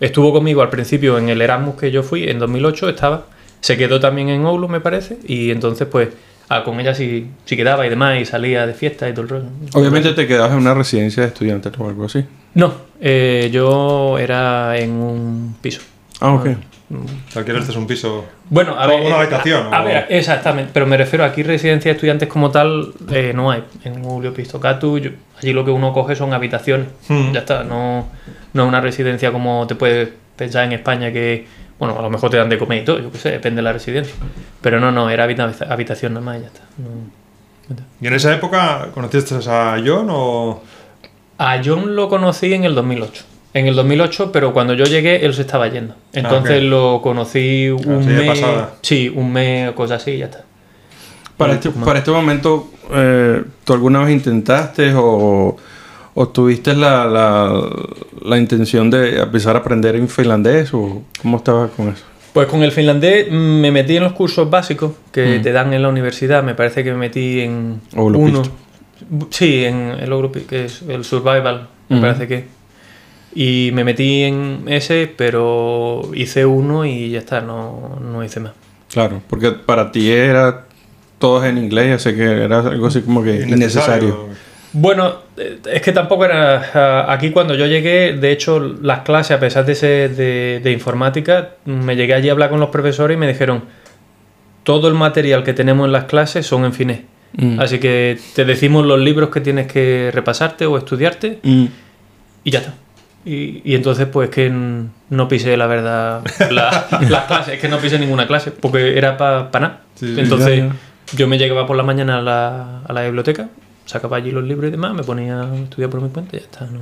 Estuvo 0.00 0.32
conmigo 0.32 0.62
al 0.62 0.70
principio 0.70 1.18
en 1.18 1.28
el 1.28 1.42
Erasmus 1.42 1.74
que 1.76 1.90
yo 1.90 2.02
fui, 2.02 2.24
en 2.24 2.38
2008 2.38 2.88
estaba, 2.88 3.26
se 3.60 3.76
quedó 3.76 4.00
también 4.00 4.30
en 4.30 4.46
Oulu 4.46 4.66
me 4.68 4.80
parece, 4.80 5.18
y 5.26 5.50
entonces 5.50 5.86
pues 5.86 6.08
ah, 6.48 6.64
con 6.64 6.80
ella 6.80 6.94
sí, 6.94 7.26
sí 7.44 7.54
quedaba 7.56 7.86
y 7.86 7.90
demás, 7.90 8.18
y 8.18 8.24
salía 8.24 8.66
de 8.66 8.72
fiesta 8.72 9.06
y 9.06 9.12
todo 9.12 9.22
el 9.24 9.28
rollo. 9.28 9.44
Obviamente 9.74 10.12
te 10.14 10.26
quedabas 10.26 10.52
en 10.52 10.58
una 10.58 10.72
residencia 10.72 11.22
de 11.24 11.28
estudiantes 11.28 11.70
o 11.78 11.86
algo 11.86 12.06
así. 12.06 12.24
No, 12.54 12.72
eh, 13.00 13.50
yo 13.52 14.18
era 14.18 14.78
en 14.78 14.92
un 14.92 15.56
piso. 15.60 15.82
Ah, 16.20 16.32
ok. 16.34 16.48
¿Alquilaste 17.36 17.78
un 17.78 17.86
piso? 17.86 18.24
Bueno, 18.48 18.74
a 18.78 18.86
ver. 18.86 19.00
una 19.00 19.10
eh, 19.16 19.20
habitación, 19.20 19.72
A, 19.72 19.78
a 19.78 19.82
o- 19.82 19.84
ver, 19.84 20.06
exactamente. 20.10 20.70
Pero 20.74 20.86
me 20.86 20.96
refiero 20.96 21.24
aquí, 21.24 21.42
residencia 21.42 21.90
de 21.90 21.94
estudiantes 21.94 22.28
como 22.28 22.50
tal, 22.50 22.92
eh, 23.10 23.32
no 23.34 23.50
hay. 23.50 23.62
En 23.84 24.02
Julio 24.02 24.34
Pistocatu, 24.34 24.98
yo- 24.98 25.10
allí 25.38 25.52
lo 25.52 25.64
que 25.64 25.70
uno 25.70 25.92
coge 25.92 26.16
son 26.16 26.32
habitaciones. 26.32 26.88
Hmm. 27.08 27.32
Ya 27.32 27.40
está. 27.40 27.62
No, 27.64 28.08
no 28.52 28.62
es 28.62 28.68
una 28.68 28.80
residencia 28.80 29.30
como 29.32 29.66
te 29.68 29.76
puedes 29.76 30.08
pensar 30.36 30.64
en 30.64 30.72
España 30.72 31.12
que, 31.12 31.46
bueno, 31.78 31.96
a 31.98 32.02
lo 32.02 32.10
mejor 32.10 32.30
te 32.30 32.38
dan 32.38 32.48
de 32.48 32.58
comer 32.58 32.82
y 32.82 32.84
todo, 32.84 32.98
yo 32.98 33.12
qué 33.12 33.18
sé, 33.18 33.30
depende 33.30 33.58
de 33.58 33.62
la 33.62 33.72
residencia. 33.72 34.14
Pero 34.60 34.80
no, 34.80 34.90
no, 34.90 35.10
era 35.10 35.24
habita- 35.24 35.52
habitación 35.68 36.14
nada 36.14 36.26
más 36.26 36.38
y 36.38 36.40
ya 36.40 36.46
está. 36.48 36.60
No. 36.78 37.20
¿Y 38.00 38.06
en 38.08 38.14
esa 38.14 38.34
época 38.34 38.88
conociste 38.92 39.36
a 39.48 39.76
John 39.84 40.08
o...? 40.10 40.60
A 41.38 41.60
John 41.64 41.94
lo 41.94 42.08
conocí 42.08 42.52
en 42.52 42.64
el 42.64 42.74
2008. 42.74 43.22
En 43.52 43.66
el 43.66 43.74
2008, 43.74 44.30
pero 44.32 44.52
cuando 44.52 44.74
yo 44.74 44.84
llegué, 44.84 45.24
él 45.26 45.34
se 45.34 45.42
estaba 45.42 45.66
yendo. 45.68 45.94
Entonces 46.12 46.52
Ah, 46.52 46.56
ok. 46.58 46.62
lo 46.70 47.00
conocí 47.02 47.68
un 47.68 48.04
sí, 48.04 48.08
de 48.10 48.14
mes. 48.18 48.26
pasada. 48.28 48.74
Sí, 48.82 49.12
un 49.14 49.32
mes 49.32 49.70
o 49.70 49.74
cosas 49.74 50.02
así 50.02 50.12
y 50.12 50.18
ya 50.18 50.26
está. 50.26 50.44
Para 51.36 51.54
este, 51.54 51.70
para 51.70 51.98
este 51.98 52.10
momento, 52.10 52.68
eh, 52.92 53.42
¿tú 53.64 53.72
alguna 53.72 54.00
vez 54.04 54.12
intentaste 54.12 54.92
o, 54.94 55.56
o 56.14 56.28
tuviste 56.28 56.74
la, 56.74 57.06
la, 57.06 57.60
la 58.22 58.38
intención 58.38 58.90
de 58.90 59.20
empezar 59.20 59.56
a 59.56 59.60
aprender 59.60 59.96
en 59.96 60.06
finlandés 60.08 60.72
o 60.74 61.02
cómo 61.22 61.38
estabas 61.38 61.70
con 61.70 61.88
eso? 61.88 62.04
Pues 62.32 62.46
con 62.46 62.62
el 62.62 62.70
finlandés 62.70 63.32
me 63.32 63.72
metí 63.72 63.96
en 63.96 64.04
los 64.04 64.12
cursos 64.12 64.48
básicos 64.48 64.92
que 65.10 65.38
Mm. 65.38 65.42
te 65.42 65.50
dan 65.52 65.72
en 65.72 65.82
la 65.82 65.88
universidad. 65.88 66.44
Me 66.44 66.54
parece 66.54 66.84
que 66.84 66.92
me 66.92 66.98
metí 66.98 67.40
en 67.40 67.80
uno. 67.96 68.42
Sí, 69.30 69.64
en 69.64 69.92
el 69.98 70.12
Oulupi- 70.12 70.44
que 70.46 70.66
es 70.66 70.82
el 70.82 71.04
Survival, 71.04 71.66
me 71.88 71.96
Mm. 71.96 72.00
parece 72.00 72.28
que. 72.28 72.59
Y 73.34 73.70
me 73.72 73.84
metí 73.84 74.22
en 74.24 74.64
ese, 74.66 75.12
pero 75.16 76.10
hice 76.14 76.44
uno 76.46 76.84
y 76.84 77.10
ya 77.10 77.20
está, 77.20 77.40
no, 77.40 77.98
no 78.00 78.24
hice 78.24 78.40
más. 78.40 78.52
Claro, 78.92 79.22
porque 79.28 79.52
para 79.52 79.92
ti 79.92 80.10
era 80.10 80.64
todo 81.18 81.44
en 81.44 81.58
inglés, 81.58 81.94
así 81.94 82.16
que 82.16 82.24
era 82.44 82.58
algo 82.60 82.88
así 82.88 83.02
como 83.02 83.22
que 83.22 83.46
innecesario. 83.48 84.28
Bueno, 84.72 85.14
eh, 85.36 85.58
es 85.72 85.82
que 85.82 85.92
tampoco 85.92 86.24
era. 86.24 87.12
Aquí 87.12 87.30
cuando 87.30 87.54
yo 87.54 87.66
llegué, 87.66 88.16
de 88.16 88.32
hecho, 88.32 88.58
las 88.60 89.00
clases, 89.00 89.36
a 89.36 89.40
pesar 89.40 89.64
de 89.64 89.74
ser 89.74 90.16
de, 90.16 90.60
de 90.62 90.72
informática, 90.72 91.50
me 91.64 91.94
llegué 91.96 92.14
allí 92.14 92.28
a 92.28 92.32
hablar 92.32 92.50
con 92.50 92.60
los 92.60 92.70
profesores 92.70 93.16
y 93.16 93.18
me 93.18 93.28
dijeron: 93.28 93.64
todo 94.64 94.88
el 94.88 94.94
material 94.94 95.44
que 95.44 95.52
tenemos 95.54 95.86
en 95.86 95.92
las 95.92 96.04
clases 96.04 96.46
son 96.46 96.64
en 96.64 96.72
finés. 96.72 97.00
Mm. 97.36 97.60
Así 97.60 97.78
que 97.78 98.18
te 98.34 98.44
decimos 98.44 98.86
los 98.86 98.98
libros 98.98 99.30
que 99.30 99.40
tienes 99.40 99.66
que 99.66 100.10
repasarte 100.12 100.66
o 100.66 100.76
estudiarte 100.78 101.38
Mm. 101.42 101.66
y 102.44 102.50
ya 102.50 102.58
está. 102.60 102.74
Y, 103.24 103.60
y 103.64 103.74
entonces, 103.74 104.06
pues 104.06 104.30
que 104.30 104.50
no 104.50 105.28
pisé, 105.28 105.56
la 105.56 105.66
verdad, 105.66 106.22
la- 106.50 106.86
las 107.08 107.24
clases. 107.26 107.54
Es 107.54 107.60
que 107.60 107.68
no 107.68 107.78
pisé 107.78 107.98
ninguna 107.98 108.26
clase, 108.26 108.50
porque 108.50 108.96
era 108.96 109.16
para 109.16 109.50
nada. 109.60 109.80
Sí, 109.94 110.14
sí, 110.14 110.20
entonces, 110.20 110.58
ya, 110.58 110.72
yo 111.16 111.28
me 111.28 111.36
llegaba 111.38 111.66
por 111.66 111.76
la 111.76 111.82
mañana 111.82 112.18
a 112.18 112.22
la, 112.22 112.80
a 112.86 112.92
la 112.92 113.02
biblioteca, 113.02 113.48
sacaba 113.84 114.16
allí 114.16 114.30
los 114.30 114.44
libros 114.44 114.68
y 114.68 114.70
demás, 114.70 114.94
me 114.94 115.02
ponía 115.02 115.42
a 115.42 115.54
estudiar 115.56 115.90
por 115.90 116.00
mi 116.00 116.08
cuenta 116.08 116.36
y 116.36 116.40
ya 116.40 116.44
está. 116.46 116.64
No... 116.66 116.80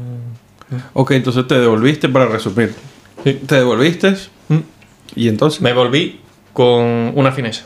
Ok, 0.93 1.13
entonces 1.13 1.47
te 1.49 1.59
devolviste 1.59 2.09
para 2.09 2.27
resumir. 2.27 2.75
Te 3.25 3.55
devolviste 3.57 4.15
Mm. 4.49 4.59
y 5.17 5.29
entonces... 5.29 5.61
Me 5.61 5.73
volví 5.73 6.21
con 6.53 7.13
una 7.15 7.33
finesa. 7.33 7.65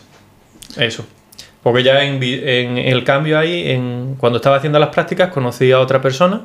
Eso. 0.78 1.04
Porque 1.62 1.82
ya 1.82 2.02
en, 2.04 2.18
vi- 2.18 2.40
en 2.42 2.78
el 2.78 3.04
cambio 3.04 3.38
ahí, 3.38 3.70
en, 3.70 4.14
cuando 4.18 4.38
estaba 4.38 4.56
haciendo 4.56 4.78
las 4.78 4.88
prácticas, 4.88 5.30
conocí 5.30 5.70
a 5.72 5.78
otra 5.80 6.00
persona 6.00 6.40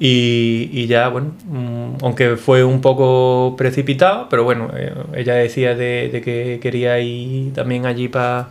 y, 0.00 0.70
y 0.72 0.86
ya, 0.86 1.08
bueno, 1.08 1.32
mm, 1.46 2.04
aunque 2.04 2.36
fue 2.36 2.62
un 2.64 2.80
poco 2.80 3.54
precipitado, 3.56 4.28
pero 4.28 4.44
bueno, 4.44 4.70
eh, 4.76 4.92
ella 5.14 5.34
decía 5.34 5.74
de, 5.74 6.08
de 6.12 6.20
que 6.20 6.60
quería 6.62 6.98
ir 7.00 7.52
también 7.52 7.86
allí 7.86 8.08
para 8.08 8.48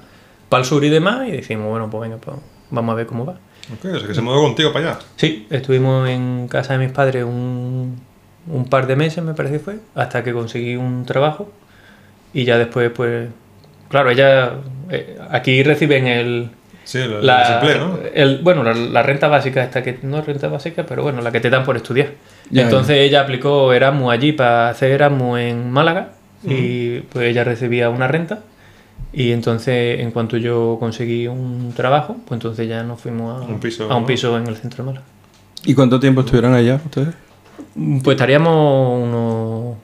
el 0.52 0.66
sur 0.66 0.84
y 0.84 0.90
demás, 0.90 1.28
y 1.28 1.32
decimos, 1.32 1.70
bueno, 1.70 1.90
pues 1.90 2.10
venga, 2.10 2.18
pues 2.18 2.38
vamos 2.70 2.94
a 2.94 2.96
ver 2.96 3.08
cómo 3.08 3.26
va. 3.26 3.34
Ok, 3.74 3.86
o 3.94 4.00
sea 4.00 4.08
que 4.08 4.14
se 4.14 4.22
mudó 4.22 4.42
contigo 4.42 4.74
para 4.74 4.92
allá. 4.92 5.00
Sí, 5.16 5.48
estuvimos 5.50 6.08
en 6.10 6.48
casa 6.48 6.74
de 6.74 6.80
mis 6.80 6.92
padres 6.92 7.24
un, 7.24 7.98
un 8.52 8.66
par 8.66 8.88
de 8.88 8.96
meses, 8.96 9.24
me 9.24 9.34
parece 9.34 9.56
que 9.56 9.64
fue, 9.64 9.80
hasta 9.96 10.24
que 10.24 10.34
conseguí 10.34 10.76
un 10.76 11.06
trabajo 11.06 11.52
y 12.34 12.44
ya 12.44 12.58
después, 12.58 12.92
pues, 12.92 13.30
claro, 13.90 14.10
ella, 14.10 14.56
eh, 14.90 15.18
aquí 15.30 15.64
reciben 15.64 16.08
el, 16.08 16.50
Sí, 16.88 17.00
la, 17.22 17.40
desempleo, 17.40 17.88
¿no? 17.90 18.00
el- 18.14 18.38
bueno, 18.40 18.64
la, 18.64 18.74
la 18.74 19.04
renta 19.04 19.28
básica, 19.28 19.62
esta 19.62 19.84
que 19.84 20.00
no 20.04 20.20
es 20.20 20.26
renta 20.26 20.48
básica, 20.48 20.86
pero 20.88 21.04
bueno, 21.04 21.22
la 21.22 21.34
que 21.34 21.42
te 21.42 21.50
dan 21.50 21.66
por 21.66 21.76
estudiar. 21.76 22.12
Ya, 22.50 22.62
Entonces 22.64 22.96
ella 23.00 23.20
aplicó 23.22 23.74
Erasmus 23.74 24.14
allí 24.14 24.32
para 24.32 24.70
hacer 24.70 24.92
Erasmus 24.92 25.40
en 25.40 25.70
Málaga 25.70 26.14
y 26.46 27.00
pues 27.02 27.26
ella 27.28 27.44
recibía 27.44 27.90
una 27.90 28.08
renta 28.08 28.40
y 29.12 29.34
entonces 29.34 30.00
en 30.00 30.12
cuanto 30.12 30.38
yo 30.38 30.78
conseguí 30.80 31.28
un 31.28 31.74
trabajo, 31.76 32.16
pues 32.26 32.38
entonces 32.38 32.70
ya 32.70 32.84
nos 32.84 33.02
fuimos 33.02 33.44
a 33.44 33.46
Un 33.46 33.60
piso, 33.60 33.92
a 33.92 33.96
un 33.98 34.04
¿no? 34.04 34.08
piso 34.08 34.38
en 34.38 34.48
el 34.48 34.56
centro 34.56 34.86
de 34.86 34.92
Málaga. 34.92 35.06
¿Y 35.66 35.74
cuánto 35.74 36.00
tiempo 36.00 36.22
estuvieron 36.22 36.54
allá 36.54 36.80
ustedes? 36.86 37.14
Pues 37.76 38.16
estaríamos 38.16 39.04
unos 39.04 39.76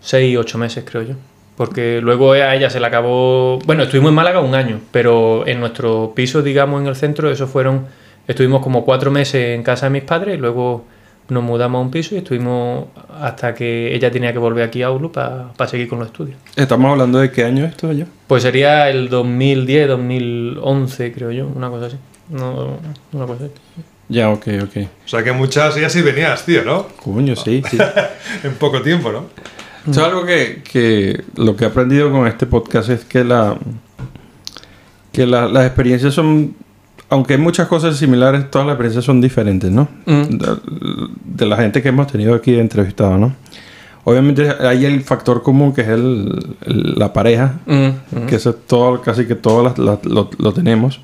6, 0.00 0.38
8 0.38 0.56
meses, 0.58 0.82
creo 0.88 1.02
yo. 1.02 1.14
Porque 1.62 2.00
luego 2.02 2.32
a 2.32 2.56
ella 2.56 2.70
se 2.70 2.80
le 2.80 2.88
acabó. 2.88 3.60
Bueno, 3.60 3.84
estuvimos 3.84 4.08
en 4.08 4.16
Málaga 4.16 4.40
un 4.40 4.56
año, 4.56 4.80
pero 4.90 5.46
en 5.46 5.60
nuestro 5.60 6.12
piso, 6.12 6.42
digamos, 6.42 6.80
en 6.80 6.88
el 6.88 6.96
centro, 6.96 7.30
eso 7.30 7.46
fueron. 7.46 7.86
Estuvimos 8.26 8.62
como 8.62 8.84
cuatro 8.84 9.12
meses 9.12 9.54
en 9.54 9.62
casa 9.62 9.86
de 9.86 9.90
mis 9.90 10.02
padres 10.02 10.34
y 10.34 10.38
luego 10.38 10.84
nos 11.28 11.44
mudamos 11.44 11.78
a 11.78 11.82
un 11.82 11.92
piso 11.92 12.16
y 12.16 12.18
estuvimos 12.18 12.86
hasta 13.20 13.54
que 13.54 13.94
ella 13.94 14.10
tenía 14.10 14.32
que 14.32 14.40
volver 14.40 14.64
aquí 14.64 14.82
a 14.82 14.88
Aulu 14.88 15.12
para 15.12 15.52
seguir 15.68 15.86
con 15.86 16.00
los 16.00 16.08
estudios. 16.08 16.36
Estamos 16.56 16.90
hablando 16.90 17.20
de 17.20 17.30
qué 17.30 17.44
año 17.44 17.64
esto 17.64 17.88
allá. 17.88 18.06
Pues 18.26 18.42
sería 18.42 18.90
el 18.90 19.08
2010, 19.08 19.86
2011, 19.86 21.12
creo 21.12 21.30
yo, 21.30 21.46
una 21.46 21.70
cosa 21.70 21.86
así. 21.86 21.96
No, 22.28 22.76
una 23.12 23.26
cosa 23.26 23.44
así. 23.44 23.52
Ya, 24.08 24.30
ok, 24.30 24.48
ok. 24.64 24.76
O 25.04 25.08
sea 25.08 25.22
que 25.22 25.30
muchas 25.30 25.76
ya 25.76 25.88
sí 25.88 26.02
venías, 26.02 26.44
tío, 26.44 26.64
¿no? 26.64 26.88
Coño, 26.96 27.36
sí, 27.36 27.62
sí. 27.70 27.78
En 28.42 28.54
poco 28.54 28.82
tiempo, 28.82 29.12
¿no? 29.12 29.26
Es 29.90 29.98
algo 29.98 30.24
que, 30.24 30.62
que 30.70 31.24
lo 31.36 31.56
que 31.56 31.64
he 31.64 31.66
aprendido 31.68 32.10
con 32.12 32.26
este 32.26 32.46
podcast 32.46 32.88
es 32.90 33.04
que 33.04 33.24
la 33.24 33.56
que 35.12 35.26
la- 35.26 35.48
las 35.48 35.66
experiencias 35.66 36.14
son 36.14 36.54
aunque 37.10 37.34
hay 37.34 37.38
muchas 37.40 37.68
cosas 37.68 37.96
similares 37.98 38.50
todas 38.50 38.66
las 38.66 38.74
experiencias 38.74 39.04
son 39.04 39.20
diferentes 39.20 39.70
no 39.70 39.88
Mm. 40.06 40.22
de, 40.38 40.56
de 41.24 41.46
la 41.46 41.56
gente 41.56 41.82
que 41.82 41.88
hemos 41.90 42.06
tenido 42.06 42.34
aquí 42.34 42.54
entrevistado 42.58 43.18
no 43.18 43.34
obviamente 44.04 44.48
hay 44.60 44.84
el 44.86 45.02
factor 45.02 45.42
común 45.42 45.72
que 45.74 45.82
es 45.82 45.88
el, 45.88 46.56
el- 46.64 46.94
la 46.96 47.12
pareja 47.12 47.60
Mm, 47.66 47.86
mm. 48.22 48.26
que 48.26 48.36
eso 48.36 48.50
es 48.50 48.56
todo 48.66 49.00
casi 49.02 49.26
que 49.26 49.34
todas 49.34 49.76
las- 49.76 49.78
las- 49.78 50.04
lo, 50.06 50.30
lo 50.38 50.52
tenemos 50.52 51.00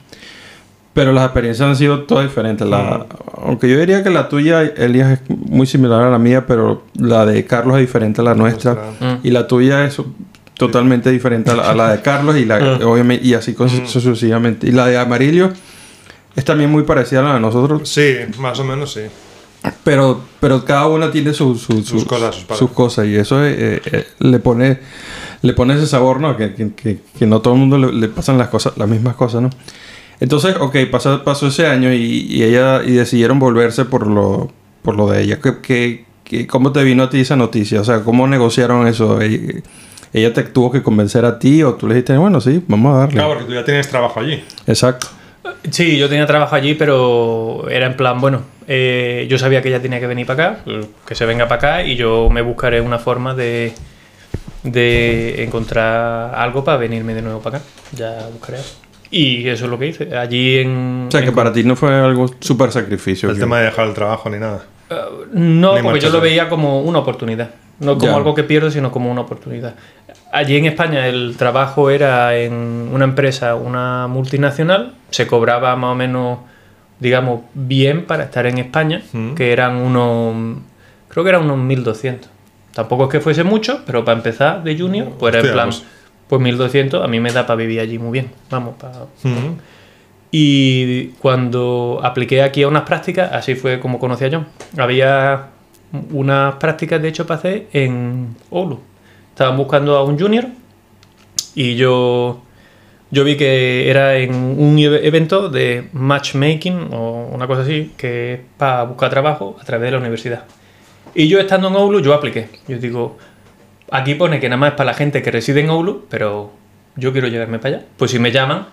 pero 0.98 1.12
las 1.12 1.26
experiencias 1.26 1.68
han 1.68 1.76
sido 1.76 2.00
todas 2.00 2.24
diferentes. 2.24 2.66
La, 2.66 3.06
aunque 3.40 3.68
yo 3.70 3.78
diría 3.78 4.02
que 4.02 4.10
la 4.10 4.28
tuya, 4.28 4.62
Elias, 4.62 5.20
es 5.20 5.30
muy 5.30 5.64
similar 5.64 6.02
a 6.02 6.10
la 6.10 6.18
mía, 6.18 6.44
pero 6.44 6.82
la 6.98 7.24
de 7.24 7.44
Carlos 7.46 7.76
es 7.76 7.82
diferente 7.82 8.20
a 8.20 8.24
la 8.24 8.34
nuestra. 8.34 8.74
Mm. 8.98 9.14
Y 9.22 9.30
la 9.30 9.46
tuya 9.46 9.84
es 9.84 9.96
totalmente 10.54 11.10
diferente 11.12 11.52
a 11.52 11.54
la, 11.54 11.70
a 11.70 11.74
la 11.76 11.92
de 11.92 12.02
Carlos 12.02 12.36
y, 12.36 12.44
la, 12.44 12.58
Mm. 12.58 12.82
obviamente, 12.86 13.24
y 13.24 13.34
así 13.34 13.54
con- 13.54 13.68
sucesivamente. 13.70 14.66
Y 14.66 14.72
la 14.72 14.86
de 14.88 14.98
Amarillo 14.98 15.50
es 16.34 16.44
también 16.44 16.68
muy 16.68 16.82
parecida 16.82 17.20
a 17.20 17.22
la 17.22 17.34
de 17.34 17.40
nosotros, 17.40 17.88
Sí, 17.88 18.14
más 18.40 18.58
o 18.58 18.64
menos 18.64 18.92
sí. 18.92 19.02
pero, 19.84 20.20
pero 20.40 20.64
cada 20.64 20.88
una 20.88 21.12
tiene 21.12 21.32
su- 21.32 21.54
su- 21.54 21.84
Sus 21.84 22.02
su- 22.02 22.06
cosas, 22.08 22.44
sus 22.56 22.70
cosas. 22.72 23.06
Y 23.06 23.14
eso 23.14 23.44
eh, 23.46 23.80
eh, 23.84 24.04
le 24.18 24.40
pone 24.40 24.80
le 25.42 25.52
pone 25.52 25.74
ese 25.74 25.86
sabor, 25.86 26.18
¿no? 26.18 26.36
Que, 26.36 26.54
que, 26.54 26.72
que, 26.74 26.98
que 27.16 27.24
no 27.24 27.40
todo 27.40 27.54
el 27.54 27.60
mundo 27.60 27.78
le, 27.78 27.92
le 27.92 28.08
pasan 28.08 28.36
las 28.36 28.48
cosas, 28.48 28.76
las 28.76 28.88
mismas 28.88 29.14
cosas, 29.14 29.40
¿no? 29.42 29.50
Entonces, 30.20 30.56
ok, 30.58 30.76
pasó, 30.90 31.22
pasó 31.24 31.46
ese 31.48 31.66
año 31.66 31.92
y, 31.92 32.26
y 32.28 32.42
ella 32.42 32.82
y 32.84 32.92
decidieron 32.92 33.38
volverse 33.38 33.84
por 33.84 34.06
lo, 34.06 34.50
por 34.82 34.96
lo 34.96 35.08
de 35.08 35.22
ella. 35.22 35.38
¿Qué, 35.40 35.58
qué, 35.62 36.04
qué- 36.24 36.46
cómo 36.46 36.72
te 36.72 36.82
vino 36.82 37.04
a 37.04 37.10
ti 37.10 37.20
esa 37.20 37.36
noticia? 37.36 37.80
O 37.80 37.84
sea, 37.84 38.00
¿cómo 38.00 38.26
negociaron 38.26 38.86
eso? 38.88 39.20
¿Ella, 39.20 39.60
ella 40.12 40.32
te 40.32 40.42
tuvo 40.42 40.72
que 40.72 40.82
convencer 40.82 41.24
a 41.24 41.38
ti 41.38 41.62
o 41.62 41.74
tú 41.74 41.86
le 41.86 41.94
dijiste, 41.94 42.16
bueno, 42.16 42.40
sí, 42.40 42.62
vamos 42.66 42.94
a 42.94 42.98
darle? 43.00 43.14
Claro, 43.14 43.28
porque 43.30 43.44
tú 43.44 43.52
ya 43.54 43.64
tienes 43.64 43.88
trabajo 43.88 44.18
allí. 44.20 44.42
Exacto. 44.66 45.06
Sí, 45.70 45.96
yo 45.98 46.08
tenía 46.08 46.26
trabajo 46.26 46.54
allí, 46.56 46.74
pero 46.74 47.68
era 47.70 47.86
en 47.86 47.96
plan, 47.96 48.20
bueno, 48.20 48.42
eh, 48.66 49.26
yo 49.30 49.38
sabía 49.38 49.62
que 49.62 49.68
ella 49.68 49.80
tenía 49.80 50.00
que 50.00 50.06
venir 50.06 50.26
para 50.26 50.48
acá, 50.50 50.60
que 51.06 51.14
se 51.14 51.24
venga 51.26 51.46
para 51.48 51.76
acá 51.78 51.82
y 51.84 51.94
yo 51.96 52.28
me 52.30 52.42
buscaré 52.42 52.80
una 52.80 52.98
forma 52.98 53.34
de, 53.34 53.72
de 54.64 55.42
encontrar 55.44 56.34
algo 56.34 56.64
para 56.64 56.76
venirme 56.78 57.14
de 57.14 57.22
nuevo 57.22 57.40
para 57.40 57.58
acá. 57.58 57.66
Ya 57.96 58.28
buscaré. 58.32 58.58
algo. 58.58 58.68
Y 59.10 59.48
eso 59.48 59.64
es 59.64 59.70
lo 59.70 59.78
que 59.78 59.86
hice. 59.88 60.16
Allí 60.16 60.58
en... 60.58 61.06
O 61.08 61.10
sea, 61.10 61.22
que 61.24 61.32
para 61.32 61.52
ti 61.52 61.64
no 61.64 61.76
fue 61.76 61.94
algo 61.94 62.26
súper 62.40 62.70
sacrificio. 62.72 63.28
El 63.30 63.36
que- 63.36 63.40
tema 63.40 63.58
de 63.58 63.66
dejar 63.66 63.88
el 63.88 63.94
trabajo 63.94 64.28
ni 64.30 64.38
nada. 64.38 64.64
No, 65.32 65.76
Ni 65.76 65.82
porque 65.82 66.00
yo 66.00 66.10
lo 66.10 66.20
veía 66.20 66.48
como 66.48 66.80
una 66.82 66.98
oportunidad. 67.00 67.50
No 67.80 67.96
como 67.96 68.10
Ya. 68.12 68.16
algo 68.16 68.34
que 68.34 68.42
pierdo, 68.44 68.70
sino 68.70 68.90
como 68.90 69.10
una 69.10 69.20
oportunidad. 69.20 69.74
Allí 70.32 70.56
en 70.56 70.64
España 70.66 71.06
el 71.06 71.36
trabajo 71.38 71.90
era 71.90 72.36
en 72.36 72.52
una 72.92 73.04
empresa, 73.04 73.54
una 73.54 74.08
multinacional. 74.08 74.94
Se 75.10 75.26
cobraba 75.26 75.76
más 75.76 75.92
o 75.92 75.94
menos, 75.94 76.38
digamos, 76.98 77.42
bien 77.54 78.04
para 78.04 78.24
estar 78.24 78.46
en 78.46 78.58
España, 78.58 79.02
Mm. 79.12 79.34
que 79.34 79.52
eran 79.52 79.76
unos, 79.76 80.58
creo 81.08 81.22
que 81.22 81.30
eran 81.30 81.44
unos 81.44 81.58
1200. 81.58 82.28
Tampoco 82.74 83.04
es 83.04 83.10
que 83.10 83.20
fuese 83.20 83.44
mucho, 83.44 83.82
pero 83.86 84.04
para 84.04 84.16
empezar 84.18 84.62
de 84.64 84.76
junior, 84.78 85.08
pues 85.18 85.34
era 85.34 85.46
en 85.46 85.52
plan, 85.52 85.68
pues- 85.68 85.84
pues 86.28 86.40
1200 86.42 87.02
a 87.04 87.08
mí 87.08 87.20
me 87.20 87.32
da 87.32 87.46
para 87.46 87.56
vivir 87.56 87.80
allí 87.80 87.98
muy 87.98 88.12
bien. 88.12 88.30
Vamos, 88.50 88.74
para, 88.78 89.06
y 90.30 91.06
cuando 91.20 92.00
apliqué 92.02 92.42
aquí 92.42 92.62
a 92.62 92.68
unas 92.68 92.82
prácticas, 92.82 93.32
así 93.32 93.54
fue 93.54 93.80
como 93.80 93.98
conocí 93.98 94.24
a 94.24 94.30
John. 94.30 94.46
Había 94.76 95.46
unas 96.12 96.56
prácticas, 96.56 97.00
de 97.00 97.08
hecho, 97.08 97.26
para 97.26 97.38
hacer 97.38 97.66
en 97.72 98.36
Oulu. 98.50 98.78
Estaban 99.30 99.56
buscando 99.56 99.96
a 99.96 100.04
un 100.04 100.18
junior 100.18 100.46
y 101.54 101.76
yo, 101.76 102.42
yo 103.10 103.24
vi 103.24 103.36
que 103.36 103.88
era 103.88 104.16
en 104.16 104.34
un 104.34 104.78
eve- 104.78 105.06
evento 105.06 105.48
de 105.48 105.88
matchmaking 105.94 106.88
o 106.92 107.30
una 107.32 107.46
cosa 107.46 107.62
así, 107.62 107.92
que 107.96 108.34
es 108.34 108.40
para 108.58 108.82
buscar 108.82 109.08
trabajo 109.10 109.56
a 109.60 109.64
través 109.64 109.86
de 109.86 109.92
la 109.92 109.98
universidad. 109.98 110.44
Y 111.14 111.26
yo 111.26 111.38
estando 111.40 111.68
en 111.68 111.76
Oulu, 111.76 112.00
yo 112.00 112.12
apliqué. 112.12 112.48
Yo 112.68 112.76
digo, 112.78 113.16
aquí 113.90 114.14
pone 114.14 114.40
que 114.40 114.48
nada 114.48 114.58
más 114.58 114.70
es 114.70 114.74
para 114.76 114.92
la 114.92 114.94
gente 114.94 115.22
que 115.22 115.30
reside 115.30 115.60
en 115.60 115.70
Oulu, 115.70 116.06
pero 116.08 116.52
yo 116.96 117.12
quiero 117.12 117.28
llegarme 117.28 117.58
para 117.58 117.76
allá. 117.76 117.86
Pues 117.96 118.10
si 118.10 118.18
me 118.18 118.30
llaman, 118.32 118.66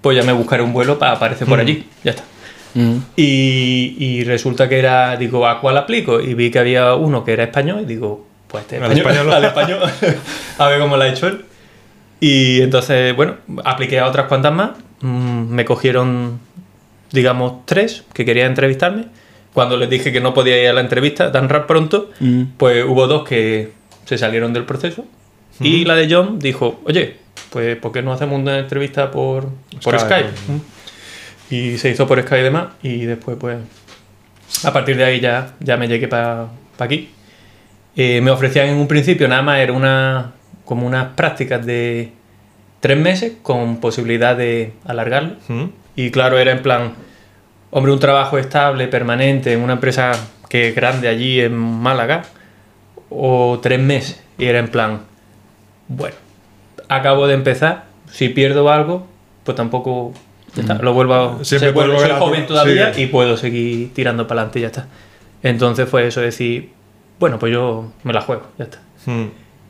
pues 0.00 0.16
ya 0.16 0.22
me 0.22 0.32
buscaré 0.32 0.62
un 0.62 0.72
vuelo 0.72 0.98
para 0.98 1.12
aparecer 1.12 1.46
por 1.46 1.60
allí. 1.60 1.86
Ya 2.04 2.10
está. 2.12 2.24
Mm. 2.74 2.96
Y, 3.16 3.96
y 3.98 4.24
resulta 4.24 4.68
que 4.68 4.78
era, 4.78 5.16
digo, 5.16 5.46
¿a 5.46 5.60
cuál 5.60 5.76
aplico? 5.78 6.20
Y 6.20 6.34
vi 6.34 6.50
que 6.50 6.58
había 6.58 6.94
uno 6.94 7.24
que 7.24 7.32
era 7.32 7.44
español 7.44 7.80
y 7.82 7.84
digo, 7.86 8.26
pues 8.48 8.62
este 8.64 8.76
español, 8.76 8.98
español. 8.98 9.32
al 9.32 9.44
español. 9.44 9.78
a 10.58 10.68
ver 10.68 10.80
cómo 10.80 10.96
lo 10.96 11.02
ha 11.02 11.08
hecho 11.08 11.26
él. 11.28 11.44
Y 12.20 12.60
entonces, 12.62 13.14
bueno, 13.16 13.34
apliqué 13.64 13.98
a 13.98 14.06
otras 14.06 14.26
cuantas 14.26 14.52
más. 14.52 14.70
Mm, 15.00 15.48
Me 15.54 15.64
cogieron, 15.64 16.38
digamos, 17.12 17.64
tres 17.66 18.04
que 18.12 18.24
querían 18.24 18.48
entrevistarme. 18.48 19.04
cuando 19.54 19.78
les 19.78 19.88
dije 19.88 20.12
que 20.12 20.20
no 20.20 20.34
podía 20.34 20.62
ir 20.62 20.68
a 20.68 20.74
la 20.74 20.82
entrevista 20.82 21.32
tan 21.32 21.48
pronto, 21.66 22.10
Mm. 22.20 22.42
pues 22.58 22.84
hubo 22.84 23.06
dos 23.06 23.26
que 23.26 23.72
se 24.06 24.16
salieron 24.16 24.54
del 24.54 24.64
proceso. 24.64 25.04
Y 25.60 25.84
la 25.84 25.94
de 25.94 26.12
John 26.12 26.38
dijo, 26.38 26.80
oye, 26.84 27.16
pues 27.50 27.76
¿por 27.76 27.92
qué 27.92 28.02
no 28.02 28.12
hacemos 28.12 28.38
una 28.38 28.58
entrevista 28.58 29.10
por, 29.10 29.48
por 29.82 29.98
Skype. 29.98 30.30
Y 31.50 31.78
se 31.78 31.90
hizo 31.90 32.06
por 32.06 32.20
Skype 32.20 32.40
y 32.40 32.44
demás. 32.44 32.68
Y 32.82 32.98
después, 33.04 33.36
pues, 33.38 33.58
a 34.64 34.72
partir 34.72 34.96
de 34.96 35.04
ahí 35.04 35.20
ya, 35.20 35.54
ya 35.60 35.76
me 35.76 35.88
llegué 35.88 36.08
para 36.08 36.48
aquí. 36.78 37.10
Eh, 37.96 38.20
me 38.20 38.30
ofrecían 38.30 38.68
en 38.68 38.76
un 38.76 38.88
principio 38.88 39.26
nada 39.28 39.42
más, 39.42 39.58
era 39.60 39.72
una, 39.72 40.32
como 40.64 40.86
unas 40.86 41.14
prácticas 41.14 41.64
de 41.64 42.12
tres 42.80 42.98
meses 42.98 43.32
con 43.42 43.80
posibilidad 43.80 44.36
de 44.36 44.72
alargarlo. 44.84 45.36
¿Mm? 45.48 45.64
Y 45.96 46.10
claro, 46.10 46.38
era 46.38 46.52
en 46.52 46.62
plan, 46.62 46.92
hombre, 47.70 47.92
un 47.92 47.98
trabajo 47.98 48.36
estable, 48.36 48.86
permanente, 48.88 49.54
en 49.54 49.62
una 49.62 49.72
empresa 49.72 50.12
que 50.50 50.68
es 50.68 50.74
grande 50.74 51.08
allí 51.08 51.40
en 51.40 51.56
Málaga, 51.56 52.24
o 53.10 53.58
tres 53.62 53.80
meses. 53.80 54.22
Y 54.38 54.44
era 54.46 54.58
en 54.58 54.68
plan, 54.68 55.00
bueno, 55.88 56.16
acabo 56.88 57.26
de 57.26 57.34
empezar, 57.34 57.84
si 58.10 58.28
pierdo 58.28 58.70
algo, 58.70 59.06
pues 59.44 59.56
tampoco 59.56 60.12
ya 60.54 60.62
está, 60.62 60.74
lo 60.74 60.92
vuelvo 60.92 61.14
a... 61.14 61.44
Siempre 61.44 61.70
volver 61.72 62.00
soy 62.00 62.10
a- 62.10 62.18
joven 62.18 62.46
todavía 62.46 62.92
sí. 62.94 63.02
y 63.02 63.06
puedo 63.06 63.36
seguir 63.36 63.92
tirando 63.94 64.26
para 64.26 64.42
adelante 64.42 64.58
y 64.58 64.62
ya 64.62 64.68
está. 64.68 64.86
Entonces 65.42 65.88
fue 65.88 66.06
eso, 66.06 66.20
decir, 66.20 66.70
bueno, 67.20 67.38
pues 67.38 67.52
yo 67.52 67.92
me 68.04 68.12
la 68.12 68.20
juego, 68.20 68.42
ya 68.58 68.64
está. 68.64 68.78
¿Mm? 69.06 69.24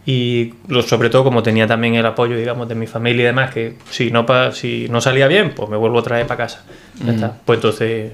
Y 0.08 0.54
lo- 0.68 0.82
sobre 0.82 1.10
todo 1.10 1.24
como 1.24 1.42
tenía 1.42 1.66
también 1.66 1.96
el 1.96 2.06
apoyo, 2.06 2.36
digamos, 2.36 2.68
de 2.68 2.74
mi 2.76 2.86
familia 2.86 3.22
y 3.22 3.26
demás, 3.26 3.52
que 3.52 3.76
si 3.90 4.10
no, 4.12 4.24
pa- 4.24 4.52
si 4.52 4.86
no 4.88 5.00
salía 5.00 5.26
bien, 5.26 5.52
pues 5.54 5.68
me 5.68 5.76
vuelvo 5.76 5.98
otra 5.98 6.16
vez 6.18 6.26
para 6.26 6.38
casa. 6.44 6.64
Ya 7.04 7.12
está. 7.12 7.36
Pues 7.44 7.58
entonces, 7.58 8.12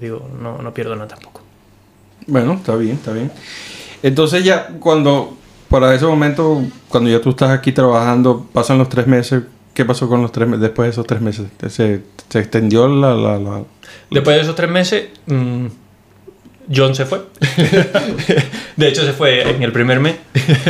digo, 0.00 0.30
no, 0.40 0.58
no 0.58 0.72
pierdo 0.74 0.94
nada 0.96 1.08
tampoco. 1.08 1.40
Bueno, 2.26 2.52
está 2.54 2.76
bien, 2.76 2.92
está 2.96 3.12
bien. 3.12 3.32
Entonces 4.02 4.44
ya 4.44 4.68
cuando, 4.80 5.36
para 5.68 5.94
ese 5.94 6.06
momento, 6.06 6.62
cuando 6.88 7.10
ya 7.10 7.20
tú 7.20 7.30
estás 7.30 7.50
aquí 7.50 7.72
trabajando, 7.72 8.46
pasan 8.52 8.78
los 8.78 8.88
tres 8.88 9.06
meses, 9.06 9.42
¿qué 9.74 9.84
pasó 9.84 10.08
con 10.08 10.22
los 10.22 10.32
tres 10.32 10.48
meses 10.48 10.62
después 10.62 10.86
de 10.86 10.90
esos 10.92 11.06
tres 11.06 11.20
meses? 11.20 11.46
¿Se, 11.68 12.02
se 12.28 12.38
extendió 12.38 12.88
la, 12.88 13.14
la, 13.14 13.38
la- 13.38 13.62
Después 14.10 14.36
de 14.36 14.42
esos 14.42 14.54
tres 14.56 14.70
meses, 14.70 15.08
mm, 15.26 15.66
John 16.74 16.94
se 16.94 17.04
fue. 17.04 17.22
de 18.76 18.88
hecho, 18.88 19.04
se 19.04 19.12
fue 19.12 19.48
en 19.50 19.62
el 19.62 19.72
primer 19.72 19.98
mes. 20.00 20.16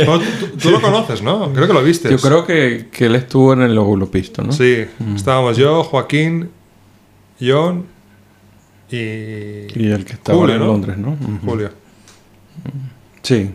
No, 0.05 0.19
tú, 0.19 0.25
tú 0.61 0.71
lo 0.71 0.81
conoces, 0.81 1.21
¿no? 1.21 1.51
Creo 1.53 1.67
que 1.67 1.73
lo 1.73 1.83
viste. 1.83 2.09
Yo 2.09 2.17
creo 2.17 2.45
que, 2.45 2.87
que 2.91 3.05
él 3.05 3.15
estuvo 3.15 3.53
en 3.53 3.61
el 3.61 3.77
óvulo 3.77 4.09
pisto, 4.09 4.41
¿no? 4.43 4.51
Sí, 4.51 4.85
Mm. 4.99 5.15
estábamos 5.15 5.57
yo, 5.57 5.83
Joaquín, 5.83 6.49
John 7.39 7.85
y, 8.91 8.97
Y 8.97 9.91
el 9.91 10.03
que 10.05 10.13
estaba 10.13 10.37
Julio, 10.37 10.55
en 10.55 10.61
¿no? 10.61 10.67
Londres, 10.67 10.97
¿no? 10.97 11.15
Julio. 11.45 11.69
Sí. 13.23 13.51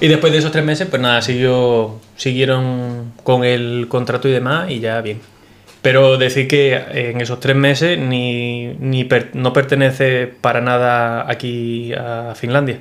Y 0.00 0.06
después 0.08 0.32
de 0.32 0.38
esos 0.38 0.52
tres 0.52 0.64
meses, 0.64 0.86
pues 0.88 1.02
nada, 1.02 1.22
siguió, 1.22 1.98
siguieron 2.16 3.12
con 3.24 3.42
el 3.44 3.86
contrato 3.88 4.28
y 4.28 4.32
demás 4.32 4.70
y 4.70 4.78
ya 4.78 5.00
bien. 5.00 5.20
Pero 5.82 6.16
decir 6.16 6.46
que 6.46 6.80
en 6.92 7.20
esos 7.20 7.40
tres 7.40 7.56
meses 7.56 7.98
ni, 7.98 8.68
ni 8.78 9.02
per- 9.02 9.30
no 9.34 9.52
pertenece 9.52 10.28
para 10.40 10.60
nada 10.60 11.28
aquí 11.28 11.92
a 11.94 12.34
Finlandia. 12.36 12.78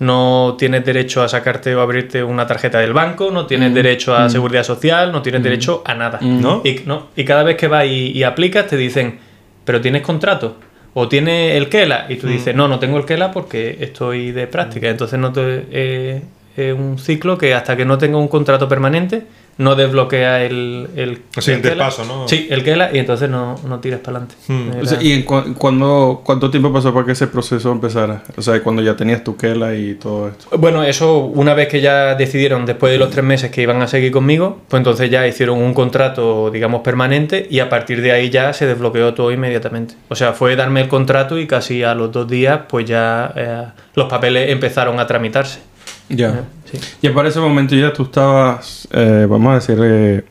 No 0.00 0.56
tienes 0.58 0.84
derecho 0.84 1.22
a 1.22 1.28
sacarte 1.28 1.72
o 1.76 1.80
abrirte 1.80 2.24
una 2.24 2.44
tarjeta 2.44 2.80
del 2.80 2.92
banco, 2.92 3.30
no 3.30 3.46
tienes 3.46 3.72
derecho 3.72 4.16
a 4.16 4.28
seguridad 4.28 4.64
social, 4.64 5.12
no 5.12 5.22
tienes 5.22 5.44
derecho 5.44 5.82
a 5.86 5.94
nada. 5.94 6.18
¿No? 6.20 6.60
Y, 6.64 6.80
no, 6.86 7.10
y 7.14 7.24
cada 7.24 7.44
vez 7.44 7.56
que 7.56 7.68
vas 7.68 7.86
y, 7.86 8.10
y 8.10 8.24
aplicas 8.24 8.66
te 8.66 8.76
dicen, 8.76 9.20
pero 9.64 9.80
tienes 9.80 10.02
contrato 10.02 10.56
o 10.94 11.08
tienes 11.08 11.56
el 11.56 11.68
KELA 11.68 12.06
y 12.08 12.16
tú 12.16 12.26
dices, 12.26 12.54
no, 12.54 12.68
no 12.68 12.78
tengo 12.78 12.98
el 12.98 13.04
KELA 13.04 13.30
porque 13.30 13.78
estoy 13.80 14.32
de 14.32 14.46
práctica. 14.46 14.88
Entonces 14.88 15.18
no 15.18 15.32
te, 15.32 15.66
eh, 15.70 16.22
es 16.56 16.74
un 16.74 16.98
ciclo 16.98 17.38
que 17.38 17.54
hasta 17.54 17.76
que 17.76 17.84
no 17.84 17.98
tenga 17.98 18.18
un 18.18 18.28
contrato 18.28 18.68
permanente 18.68 19.22
no 19.58 19.74
desbloquea 19.74 20.42
el, 20.44 20.88
el, 20.96 21.22
El 21.36 21.42
siguiente 21.42 21.68
KELA. 21.70 21.84
paso, 21.84 22.04
¿no? 22.04 22.26
Sí, 22.26 22.46
el 22.50 22.64
KELA 22.64 22.90
y 22.94 22.98
entonces 22.98 23.28
no, 23.28 23.56
no 23.66 23.80
tiras 23.80 24.00
para 24.00 24.18
adelante. 24.18 24.34
Hmm. 24.48 24.82
O 24.82 24.86
sea, 24.86 25.02
¿Y 25.02 25.12
en 25.12 25.24
cua- 25.26 25.54
cuándo- 25.54 26.22
cuánto 26.24 26.50
tiempo 26.50 26.72
pasó 26.72 26.92
para 26.94 27.06
que 27.06 27.12
ese 27.12 27.26
proceso 27.26 27.70
empezara? 27.70 28.22
O 28.36 28.42
sea, 28.42 28.60
cuando 28.62 28.82
ya 28.82 28.96
tenías 28.96 29.22
tu 29.22 29.36
Kela 29.36 29.74
y 29.74 29.94
todo 29.94 30.28
esto. 30.28 30.56
Bueno, 30.58 30.82
eso 30.82 31.18
una 31.18 31.54
vez 31.54 31.68
que 31.68 31.80
ya 31.80 32.14
decidieron 32.14 32.64
después 32.66 32.92
de 32.92 32.98
los 32.98 33.10
tres 33.10 33.24
meses 33.24 33.50
que 33.50 33.62
iban 33.62 33.82
a 33.82 33.86
seguir 33.88 34.10
conmigo, 34.12 34.58
pues 34.68 34.80
entonces 34.80 35.10
ya 35.10 35.26
hicieron 35.26 35.58
un 35.58 35.74
contrato, 35.74 36.50
digamos, 36.50 36.80
permanente 36.82 37.46
y 37.50 37.58
a 37.60 37.68
partir 37.68 38.00
de 38.00 38.12
ahí 38.12 38.30
ya 38.30 38.52
se 38.52 38.66
desbloqueó 38.66 39.14
todo 39.14 39.30
inmediatamente. 39.32 39.94
O 40.08 40.14
sea, 40.16 40.32
fue 40.32 40.56
darme 40.56 40.80
el 40.80 40.88
contrato 40.88 41.38
y 41.38 41.46
casi 41.46 41.82
a 41.82 41.94
los 41.94 42.10
dos 42.10 42.26
días 42.28 42.60
pues 42.68 42.86
ya 42.86 43.32
eh, 43.36 43.64
los 43.94 44.08
papeles 44.08 44.50
empezaron 44.50 44.98
a 44.98 45.06
tramitarse. 45.06 45.60
Ya. 46.16 46.44
Sí. 46.70 46.78
Y 47.02 47.08
para 47.10 47.28
ese 47.28 47.40
momento 47.40 47.74
ya 47.74 47.92
tú 47.92 48.04
estabas, 48.04 48.86
eh, 48.92 49.26
vamos 49.28 49.50
a 49.50 49.54
decir, 49.54 49.78
eh, 49.82 50.24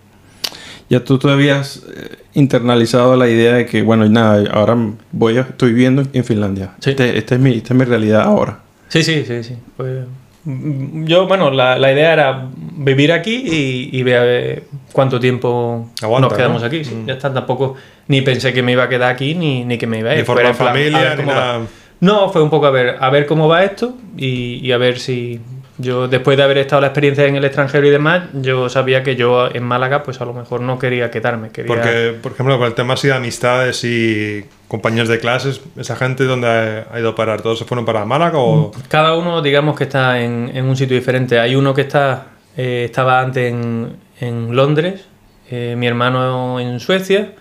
ya 0.89 1.03
tú, 1.03 1.17
tú 1.17 1.29
habías 1.29 1.77
eh, 1.95 2.17
internalizado 2.33 3.15
la 3.15 3.27
idea 3.27 3.53
de 3.53 3.65
que, 3.65 3.81
bueno, 3.81 4.07
nada, 4.09 4.43
ahora 4.51 4.77
voy 5.11 5.37
a, 5.37 5.41
estoy 5.41 5.73
viviendo 5.73 6.03
en 6.13 6.23
Finlandia. 6.23 6.71
Sí. 6.79 6.91
Este- 6.91 7.17
esta, 7.17 7.35
es 7.35 7.41
mi, 7.41 7.53
esta 7.55 7.73
es 7.73 7.79
mi 7.79 7.85
realidad 7.85 8.21
ahora. 8.21 8.59
Sí, 8.89 9.03
sí, 9.03 9.23
sí, 9.25 9.43
sí. 9.43 9.55
Pues, 9.77 10.05
mm, 10.43 11.05
yo, 11.05 11.27
bueno, 11.27 11.49
la, 11.51 11.77
la 11.79 11.91
idea 11.91 12.13
era 12.13 12.47
vivir 12.77 13.11
aquí 13.11 13.35
y, 13.35 13.89
y 13.97 14.03
ver 14.03 14.17
a 14.17 14.23
ver 14.23 14.63
cuánto 14.91 15.19
tiempo 15.19 15.89
Aguanta, 16.01 16.27
nos 16.27 16.37
quedamos 16.37 16.61
¿no? 16.61 16.67
aquí. 16.67 16.83
sí. 16.83 16.93
Mm. 16.95 17.07
Ya 17.07 17.13
está, 17.13 17.33
tampoco 17.33 17.75
ni 18.07 18.21
pensé 18.21 18.53
que 18.53 18.61
me 18.61 18.73
iba 18.73 18.83
a 18.83 18.89
quedar 18.89 19.11
aquí 19.13 19.33
ni, 19.35 19.63
ni 19.65 19.77
que 19.77 19.87
me 19.87 19.99
iba 19.99 20.09
a 20.11 20.13
ir. 20.13 20.19
Ni 20.19 20.25
formar 20.25 20.53
familia, 20.53 21.15
ni 21.15 21.23
va. 21.25 21.61
No, 22.01 22.29
fue 22.29 22.41
un 22.41 22.49
poco 22.49 22.65
a 22.65 22.71
ver, 22.71 22.97
a 22.99 23.09
ver 23.11 23.25
cómo 23.27 23.47
va 23.47 23.63
esto 23.63 23.95
y, 24.17 24.55
y 24.65 24.71
a 24.71 24.77
ver 24.77 24.97
si 24.99 25.39
yo, 25.81 26.07
después 26.07 26.37
de 26.37 26.43
haber 26.43 26.59
estado 26.59 26.81
la 26.81 26.87
experiencia 26.87 27.25
en 27.25 27.35
el 27.35 27.43
extranjero 27.43 27.85
y 27.87 27.89
demás, 27.89 28.23
yo 28.33 28.69
sabía 28.69 29.03
que 29.03 29.15
yo 29.15 29.49
en 29.53 29.63
Málaga, 29.63 30.03
pues 30.03 30.21
a 30.21 30.25
lo 30.25 30.33
mejor 30.33 30.61
no 30.61 30.79
quería 30.79 31.11
quedarme. 31.11 31.49
Quería... 31.49 31.67
Porque, 31.67 32.15
por 32.21 32.31
ejemplo, 32.31 32.57
con 32.57 32.67
el 32.67 32.73
tema 32.73 32.93
así 32.93 33.07
de 33.07 33.13
amistades 33.13 33.83
y 33.83 34.45
compañeros 34.67 35.09
de 35.09 35.19
clases, 35.19 35.61
¿esa 35.77 35.95
gente 35.95 36.23
dónde 36.23 36.47
ha, 36.47 36.87
ha 36.93 36.99
ido 36.99 37.09
a 37.09 37.15
parar? 37.15 37.41
¿Todos 37.41 37.59
se 37.59 37.65
fueron 37.65 37.85
para 37.85 38.05
Málaga 38.05 38.37
o...? 38.37 38.71
Cada 38.87 39.15
uno, 39.15 39.41
digamos 39.41 39.77
que 39.77 39.83
está 39.85 40.21
en, 40.21 40.51
en 40.53 40.65
un 40.65 40.77
sitio 40.77 40.95
diferente. 40.95 41.39
Hay 41.39 41.55
uno 41.55 41.73
que 41.73 41.81
está 41.81 42.27
eh, 42.57 42.83
estaba 42.85 43.21
antes 43.21 43.51
en, 43.51 43.95
en 44.19 44.55
Londres, 44.55 45.05
eh, 45.49 45.75
mi 45.77 45.87
hermano 45.87 46.59
en 46.59 46.79
Suecia 46.79 47.33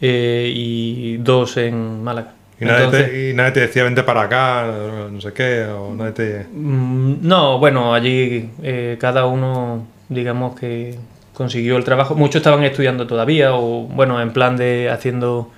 eh, 0.00 0.50
y 0.54 1.18
dos 1.18 1.56
en 1.56 2.02
Málaga. 2.02 2.34
Y 2.60 2.64
nadie, 2.64 2.84
Entonces, 2.84 3.10
te, 3.10 3.30
y 3.30 3.34
nadie 3.34 3.52
te 3.52 3.60
decía 3.60 3.84
vente 3.84 4.02
para 4.02 4.22
acá, 4.22 4.66
no 5.12 5.20
sé 5.20 5.32
qué, 5.32 5.64
o 5.66 5.94
nadie 5.94 6.12
te... 6.12 6.46
mm, 6.52 7.18
no, 7.22 7.58
bueno, 7.58 7.94
allí 7.94 8.50
eh, 8.62 8.96
cada 9.00 9.26
uno, 9.26 9.86
digamos 10.08 10.58
que 10.58 10.96
consiguió 11.34 11.76
el 11.76 11.84
trabajo. 11.84 12.14
Muchos 12.16 12.36
estaban 12.40 12.64
estudiando 12.64 13.06
todavía 13.06 13.54
o, 13.54 13.82
bueno, 13.84 14.20
en 14.20 14.32
plan 14.32 14.56
de 14.56 14.90
haciendo 14.90 15.50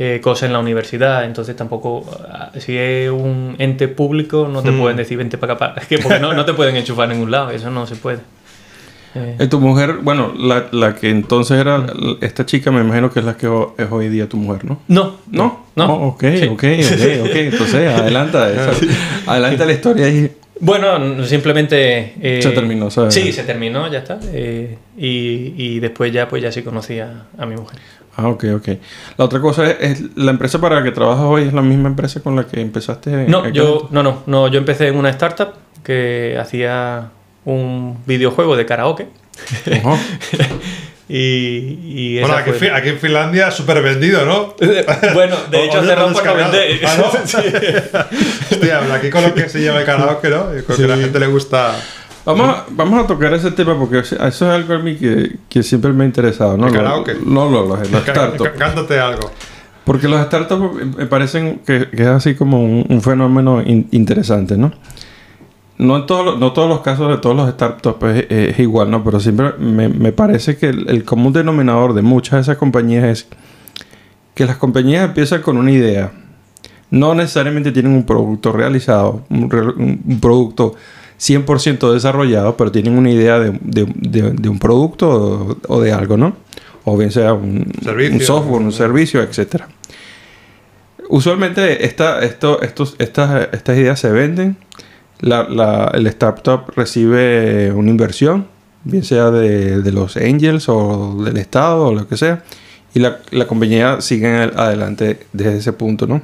eh, 0.00 0.20
cosas 0.20 0.44
en 0.48 0.52
la 0.52 0.58
universidad. 0.58 1.24
Entonces 1.24 1.54
tampoco, 1.54 2.04
ah, 2.28 2.50
si 2.58 2.76
es 2.76 3.08
un 3.10 3.54
ente 3.58 3.86
público, 3.86 4.48
no 4.52 4.62
te 4.62 4.72
Hmm. 4.72 4.80
pueden 4.80 4.96
decir 4.96 5.16
vente 5.16 5.38
para 5.38 5.52
acá, 5.52 5.58
para- 5.74 5.74
es 5.82 5.86
que 5.86 5.98
porque 5.98 6.18
no, 6.18 6.32
no 6.32 6.44
te 6.44 6.54
pueden 6.54 6.74
enchufar 6.76 7.04
en 7.08 7.14
ningún 7.18 7.30
lado, 7.30 7.50
eso 7.50 7.70
no 7.70 7.86
se 7.86 7.94
puede. 7.94 8.18
Eh, 9.38 9.46
tu 9.48 9.60
mujer, 9.60 9.98
bueno, 10.02 10.32
la, 10.38 10.66
la 10.72 10.94
que 10.94 11.10
entonces 11.10 11.58
era 11.58 11.86
esta 12.20 12.44
chica, 12.46 12.70
me 12.70 12.80
imagino 12.80 13.10
que 13.10 13.20
es 13.20 13.24
la 13.24 13.36
que 13.36 13.46
ho- 13.46 13.74
es 13.78 13.86
hoy 13.90 14.08
día 14.08 14.28
tu 14.28 14.36
mujer, 14.36 14.64
¿no? 14.64 14.80
no, 14.88 15.16
¿No? 15.30 15.66
no. 15.76 15.86
Oh, 15.94 16.06
ok, 16.08 16.20
Sí. 16.36 16.44
ok, 16.46 16.64
ok, 16.64 17.28
ok. 17.28 17.36
Entonces, 17.36 17.88
adelanta. 17.94 18.50
esa- 18.50 18.72
adelanta 19.26 19.64
la 19.66 19.72
historia 19.72 20.08
y... 20.08 20.32
Bueno, 20.60 21.24
simplemente... 21.24 22.14
eh, 22.20 22.40
Se 22.42 22.50
terminó, 22.50 22.90
¿sabes? 22.90 23.14
Sí, 23.14 23.32
se 23.32 23.44
terminó, 23.44 23.90
ya 23.90 23.98
está. 23.98 24.18
eh, 24.32 24.76
y, 24.96 25.54
y 25.56 25.80
después 25.80 26.12
ya, 26.12 26.28
pues 26.28 26.42
ya 26.42 26.50
sí 26.50 26.62
conocía 26.62 27.26
a 27.38 27.46
mi 27.46 27.54
mujer. 27.56 27.78
Ah, 28.16 28.26
ok, 28.26 28.44
ok. 28.56 28.68
La 29.16 29.24
otra 29.26 29.40
cosa 29.40 29.70
es, 29.70 29.76
es 30.00 30.16
la 30.16 30.32
empresa 30.32 30.60
para 30.60 30.74
la 30.80 30.82
que 30.82 30.90
trabajas 30.90 31.24
hoy 31.24 31.42
es 31.44 31.52
la 31.52 31.62
misma 31.62 31.88
empresa 31.88 32.20
con 32.20 32.34
la 32.34 32.44
que 32.48 32.60
empezaste. 32.60 33.28
No, 33.28 33.48
yo, 33.50 33.86
no, 33.92 34.02
no, 34.02 34.24
no, 34.26 34.48
yo 34.48 34.58
empecé 34.58 34.88
en 34.88 34.96
una 34.96 35.10
startup 35.10 35.50
que 35.84 36.36
hacía 36.40 37.10
un 37.52 37.98
videojuego 38.06 38.56
de 38.56 38.66
karaoke. 38.66 39.06
Y, 41.10 41.16
y 41.86 42.20
Bueno, 42.20 42.36
aquí, 42.36 42.50
fue- 42.52 42.70
aquí 42.70 42.90
en 42.90 42.98
Finlandia 42.98 43.50
súper 43.50 43.80
vendido, 43.82 44.26
¿no? 44.26 44.54
bueno, 45.14 45.36
de 45.50 45.64
hecho 45.64 45.82
cerró 45.82 46.10
descargado. 46.10 46.52
vender. 46.52 46.80
Ah, 46.86 46.94
¿no? 46.98 47.04
Hostia, 48.50 48.78
habla 48.78 48.94
aquí 48.96 49.08
con 49.08 49.22
lo 49.22 49.32
que 49.34 49.48
se 49.48 49.62
llama 49.62 49.80
el 49.80 49.86
karaoke, 49.86 50.28
¿no? 50.28 50.58
Y 50.58 50.62
con 50.64 50.76
que 50.76 50.84
a 50.84 50.88
la 50.88 50.96
gente 50.98 51.18
le 51.18 51.26
gusta... 51.28 51.74
Vamos, 52.26 52.46
a, 52.58 52.66
vamos 52.68 53.02
a 53.02 53.06
tocar 53.06 53.32
ese 53.32 53.52
tema 53.52 53.78
porque 53.78 54.00
eso 54.00 54.22
es 54.26 54.42
algo 54.42 54.74
a 54.74 54.78
mí 54.80 54.96
que, 54.96 55.36
que 55.48 55.62
siempre 55.62 55.94
me 55.94 56.04
ha 56.04 56.06
interesado. 56.06 56.58
¿no? 56.58 56.66
¿El 56.66 56.74
karaoke? 56.74 57.14
No, 57.24 57.48
no, 57.48 57.62
los, 57.64 57.90
los 57.90 58.02
startups. 58.02 58.42
cá- 58.42 58.52
Cántate 58.58 59.00
algo. 59.00 59.30
Porque 59.84 60.08
los 60.08 60.20
startups 60.26 60.74
me- 60.74 60.84
me 60.84 61.06
parecen 61.06 61.60
que, 61.66 61.88
que 61.88 62.02
es 62.02 62.08
así 62.08 62.34
como 62.34 62.62
un, 62.62 62.84
un 62.86 63.00
fenómeno 63.00 63.62
in- 63.62 63.88
interesante, 63.92 64.58
¿no? 64.58 64.72
No 65.78 65.96
en 65.96 66.06
todos 66.06 66.24
los, 66.24 66.38
no 66.40 66.52
todos 66.52 66.68
los 66.68 66.80
casos 66.80 67.08
de 67.08 67.18
todos 67.18 67.36
los 67.36 67.48
startups 67.50 67.96
pues, 68.00 68.26
es, 68.28 68.48
es 68.50 68.58
igual, 68.58 68.90
¿no? 68.90 69.04
Pero 69.04 69.20
siempre 69.20 69.52
me, 69.58 69.88
me 69.88 70.10
parece 70.12 70.56
que 70.56 70.68
el, 70.70 70.88
el 70.90 71.04
común 71.04 71.32
denominador 71.32 71.94
de 71.94 72.02
muchas 72.02 72.32
de 72.34 72.40
esas 72.40 72.56
compañías 72.56 73.04
es 73.04 73.26
que 74.34 74.44
las 74.44 74.56
compañías 74.56 75.04
empiezan 75.04 75.40
con 75.42 75.56
una 75.56 75.70
idea. 75.70 76.10
no 76.90 77.14
necesariamente 77.14 77.70
tienen 77.70 77.92
un 77.92 78.04
producto 78.04 78.50
realizado, 78.52 79.22
un, 79.30 79.50
re- 79.50 79.68
un 79.76 80.18
producto 80.20 80.74
100% 81.20 81.92
desarrollado, 81.92 82.56
pero 82.56 82.70
tienen 82.72 82.96
una 82.98 83.10
idea 83.10 83.38
de, 83.38 83.50
de- 83.62 83.92
de- 83.94 84.30
de 84.32 84.48
un 84.48 84.58
producto 84.58 85.08
o, 85.68 85.74
o 85.74 85.80
de 85.80 85.92
algo, 85.92 86.16
¿no? 86.16 86.34
O 86.84 86.96
bien 86.96 87.10
sea 87.12 87.34
un, 87.34 87.70
Servicio. 87.82 88.14
un 88.14 88.20
software, 88.20 88.62
un 88.62 88.72
servicio, 88.72 89.20
etcétera. 89.22 89.68
Usualmente 91.08 91.84
esta, 91.86 92.20
esto, 92.20 92.60
estos, 92.62 92.96
estas, 92.98 93.48
estas 93.52 93.76
ideas 93.78 93.98
se 94.00 94.10
venden. 94.10 94.56
La, 95.20 95.44
la- 95.48 95.90
el 95.94 96.06
startup 96.08 96.70
recibe 96.76 97.72
una 97.72 97.90
inversión, 97.90 98.46
bien 98.84 99.02
sea 99.04 99.30
de, 99.30 99.82
de 99.82 99.92
los 99.92 100.16
angels 100.16 100.68
o 100.68 101.22
del 101.24 101.36
Estado 101.38 101.86
o 101.88 101.94
lo 101.94 102.06
que 102.08 102.16
sea. 102.16 102.42
Y 102.94 103.00
la, 103.00 103.18
la 103.30 103.46
compañía 103.46 104.00
sigue 104.00 104.28
adelante 104.28 105.26
desde 105.32 105.58
ese 105.58 105.72
punto, 105.72 106.06
¿no? 106.06 106.22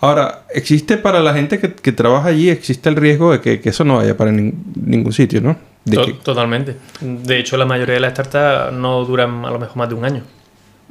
Ahora, 0.00 0.44
existe 0.54 0.96
para 0.96 1.20
la 1.20 1.34
gente 1.34 1.58
que, 1.58 1.72
que 1.74 1.92
trabaja 1.92 2.28
allí, 2.28 2.50
existe 2.50 2.88
el 2.88 2.96
riesgo 2.96 3.32
de 3.32 3.40
que, 3.40 3.60
que 3.60 3.68
eso 3.70 3.84
no 3.84 3.96
vaya 3.96 4.16
para 4.16 4.30
nin- 4.30 4.54
ningún 4.76 5.12
sitio, 5.12 5.40
¿no? 5.40 5.56
De 5.84 5.96
To- 5.96 6.06
que- 6.06 6.12
Totalmente. 6.14 6.76
De 7.00 7.38
hecho, 7.38 7.56
la 7.56 7.64
mayoría 7.66 7.94
de 7.94 8.00
las 8.00 8.12
startups 8.12 8.72
no 8.78 9.04
duran 9.04 9.44
a 9.44 9.50
lo 9.50 9.58
mejor 9.58 9.76
más 9.76 9.88
de 9.88 9.94
un 9.96 10.04
año. 10.04 10.22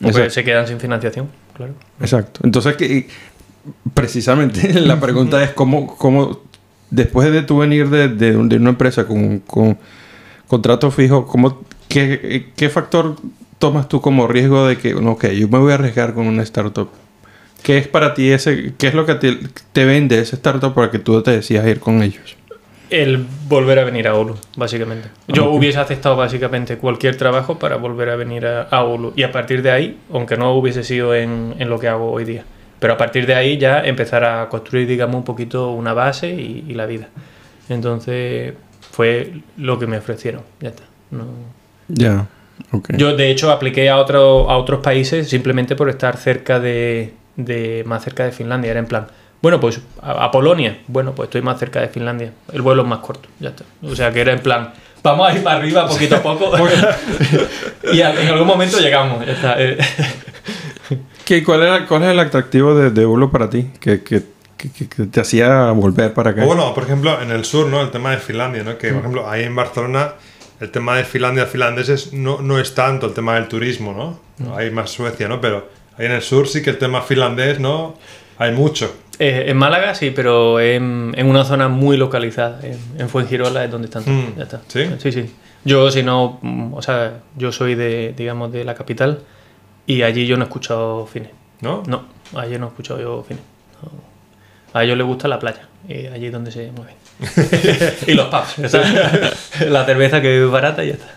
Porque 0.02 0.10
Exacto. 0.10 0.34
se 0.34 0.44
quedan 0.44 0.68
sin 0.68 0.80
financiación, 0.80 1.28
claro. 1.56 1.74
Exacto. 2.02 2.42
Entonces, 2.44 2.76
que, 2.76 3.08
precisamente 3.94 4.74
la 4.82 5.00
pregunta 5.00 5.44
es 5.44 5.52
cómo, 5.52 5.88
cómo 5.98 6.42
después 6.90 7.32
de 7.32 7.42
tú 7.44 7.58
venir 7.60 7.90
de, 7.90 8.08
de 8.10 8.34
de 8.34 8.56
una 8.58 8.70
empresa 8.70 9.06
con, 9.08 9.40
con 9.40 9.78
contrato 10.48 10.92
fijo, 10.92 11.26
¿cómo, 11.28 11.62
qué, 11.90 12.48
qué 12.56 12.70
factor 12.70 13.16
tomas 13.60 13.90
tú 13.90 14.02
como 14.02 14.28
riesgo 14.28 14.68
de 14.68 14.78
que, 14.78 14.94
no, 14.94 15.12
ok, 15.14 15.28
yo 15.30 15.48
me 15.50 15.60
voy 15.60 15.72
a 15.72 15.76
arriesgar 15.76 16.14
con 16.14 16.28
una 16.28 16.44
startup? 16.44 16.90
¿Qué 17.64 17.78
es 17.78 17.88
para 17.88 18.14
ti 18.14 18.32
ese, 18.32 18.74
qué 18.78 18.88
es 18.88 18.94
lo 18.94 19.06
que 19.06 19.16
te, 19.16 19.38
te 19.74 19.86
vende 19.86 20.20
ese 20.20 20.36
startup 20.38 20.74
para 20.74 20.92
que 20.92 21.00
tú 21.00 21.22
te 21.24 21.32
decidas 21.32 21.68
ir 21.68 21.80
con 21.80 22.02
ellos? 22.04 22.38
El 22.90 23.26
volver 23.50 23.80
a 23.80 23.84
venir 23.84 24.08
a 24.08 24.16
Olu, 24.16 24.38
básicamente. 24.56 25.10
Yo 25.28 25.50
Ok. 25.50 25.52
hubiese 25.52 25.78
aceptado 25.80 26.16
básicamente 26.16 26.78
cualquier 26.78 27.18
trabajo 27.18 27.60
para 27.60 27.76
volver 27.76 28.10
a 28.10 28.16
venir 28.16 28.46
a, 28.46 28.62
a 28.64 28.84
Olu. 28.84 29.12
Y 29.16 29.24
a 29.24 29.32
partir 29.34 29.62
de 29.62 29.72
ahí, 29.72 29.98
aunque 30.14 30.38
no 30.38 30.54
hubiese 30.54 30.84
sido 30.86 31.14
en, 31.14 31.56
en 31.60 31.70
lo 31.70 31.80
que 31.80 31.90
hago 31.90 32.12
hoy 32.12 32.24
día, 32.24 32.46
pero 32.80 32.94
a 32.94 32.98
partir 32.98 33.26
de 33.26 33.36
ahí 33.36 33.58
ya 33.58 33.82
empezar 33.84 34.24
a 34.24 34.50
construir, 34.50 34.88
digamos, 34.88 35.16
un 35.16 35.24
poquito 35.24 35.72
una 35.72 35.94
base 35.94 36.30
y, 36.30 36.66
y 36.68 36.74
la 36.74 36.86
vida. 36.86 37.08
Entonces, 37.70 38.54
fue 38.92 39.34
lo 39.58 39.78
que 39.80 39.88
me 39.88 39.98
ofrecieron. 39.98 40.42
Ya 40.60 40.70
está. 40.70 40.84
No- 41.12 41.26
Ya, 41.88 42.26
ok. 42.72 42.90
Yo, 42.98 43.16
de 43.16 43.30
hecho, 43.32 43.52
apliqué 43.52 43.90
a, 43.90 43.98
otro, 43.98 44.50
a 44.50 44.58
otros 44.58 44.82
países 44.82 45.30
simplemente 45.30 45.76
por 45.76 45.90
estar 45.90 46.18
cerca 46.18 46.60
de, 46.60 47.14
de- 47.36 47.84
más 47.86 48.04
cerca 48.04 48.24
de 48.26 48.32
Finlandia. 48.32 48.72
Era 48.72 48.80
en 48.80 48.86
plan, 48.88 49.08
bueno, 49.42 49.60
pues 49.60 49.82
a, 50.02 50.26
a 50.26 50.32
Polonia. 50.32 50.80
Bueno, 50.88 51.14
pues 51.14 51.28
estoy 51.28 51.42
más 51.42 51.60
cerca 51.60 51.82
de 51.82 51.88
Finlandia. 51.90 52.32
El 52.52 52.62
vuelo 52.62 52.84
es 52.84 52.88
más 52.88 53.00
corto, 53.00 53.30
ya 53.40 53.50
está. 53.50 53.64
O 53.84 53.96
sea, 53.96 54.12
que 54.12 54.22
era 54.22 54.32
en 54.34 54.40
plan, 54.40 54.72
vamos 55.04 55.30
a 55.30 55.34
ir 55.36 55.44
para 55.44 55.58
arriba 55.60 55.88
poquito 55.88 56.16
a 56.16 56.22
poco. 56.22 56.52
y 57.94 58.00
en 58.02 58.28
algún 58.28 58.48
momento 58.48 58.80
llegamos. 58.80 59.26
ya 59.26 59.34
está. 59.34 59.58
¿Qué- 61.28 61.44
cuál, 61.44 61.62
era, 61.64 61.86
¿Cuál 61.86 62.04
es 62.04 62.10
el 62.12 62.20
atractivo 62.20 62.74
de, 62.74 62.90
de 62.92 63.06
Ulo 63.06 63.30
para 63.30 63.50
ti? 63.50 63.68
Que, 63.80 64.02
que, 64.02 64.24
que- 64.58 64.72
que- 64.72 64.88
que 64.88 65.04
te 65.08 65.20
hacía 65.20 65.72
volver 65.72 66.14
para 66.14 66.32
acá. 66.32 66.46
Bueno, 66.46 66.74
por 66.74 66.84
ejemplo, 66.86 67.22
en 67.22 67.32
el 67.32 67.44
sur, 67.44 67.68
¿no? 67.68 67.82
El 67.82 67.92
tema 67.92 68.12
de 68.12 68.18
Finlandia, 68.18 68.64
¿no? 68.64 68.78
Que, 68.78 68.90
por 68.90 69.00
ejemplo, 69.00 69.30
ahí 69.30 69.44
en 69.44 69.56
Barcelona, 69.56 70.14
el 70.62 70.72
tema 70.72 70.96
de 70.96 71.04
Finlandia 71.04 71.46
finlandeses 71.46 72.14
no, 72.14 72.42
no 72.42 72.58
es 72.58 72.74
tanto 72.74 73.06
el 73.08 73.14
tema 73.14 73.36
del 73.36 73.48
turismo, 73.48 73.94
¿no? 73.94 74.56
Hay 74.56 74.72
más 74.72 74.90
Suecia, 74.90 75.28
¿no? 75.28 75.42
Pero 75.42 75.68
ahí 75.98 76.06
en 76.06 76.14
el 76.14 76.22
sur 76.22 76.48
sí 76.48 76.62
que 76.64 76.70
el 76.72 76.78
tema 76.78 77.02
finlandés, 77.02 77.60
¿no? 77.60 77.96
Hay 78.40 78.52
mucho. 78.54 78.92
eh, 79.20 79.46
en 79.48 79.58
Málaga 79.58 79.94
sí, 79.96 80.12
pero 80.16 80.60
en, 80.60 81.14
en 81.18 81.28
una 81.28 81.44
zona 81.44 81.68
muy 81.68 81.98
localizada. 81.98 82.60
En, 82.64 82.80
en 83.00 83.10
Fuengirola 83.10 83.66
es 83.66 83.72
donde 83.72 83.88
están. 83.88 84.04
Mm, 84.06 84.38
Ya 84.38 84.44
está. 84.44 84.62
¿sí? 84.68 84.86
Sí, 85.00 85.12
sí. 85.12 85.36
Yo, 85.66 85.92
si 85.92 86.04
no, 86.04 86.40
mm, 86.42 86.74
o 86.74 86.82
sea, 86.82 87.20
yo 87.36 87.52
soy 87.52 87.76
de, 87.76 88.14
digamos, 88.16 88.52
de 88.52 88.64
la 88.64 88.74
capital 88.76 89.20
y 89.88 90.04
allí 90.04 90.28
yo 90.28 90.38
no 90.38 90.44
he 90.44 90.48
escuchado 90.48 91.08
fines. 91.08 91.32
¿No? 91.62 91.82
No, 91.88 92.04
allí 92.36 92.60
no 92.60 92.66
he 92.68 92.70
escuchado 92.70 93.00
yo 93.02 93.24
fines. 93.28 93.42
No. 93.82 93.90
A 94.80 94.84
ellos 94.84 94.96
les 94.98 95.08
gusta 95.08 95.28
la 95.28 95.40
playa, 95.40 95.68
y 95.88 96.06
allí 96.06 96.28
es 96.28 96.32
donde 96.32 96.52
se 96.52 96.72
mueven. 96.72 96.94
y 98.08 98.14
los 98.14 98.28
pubs, 98.28 98.60
o 98.66 98.70
sea, 98.70 99.32
la 99.68 99.86
cerveza 99.86 100.22
que 100.22 100.44
es 100.44 100.52
barata 100.52 100.84
y 100.84 100.90
ya 100.90 100.94
está. 100.94 101.16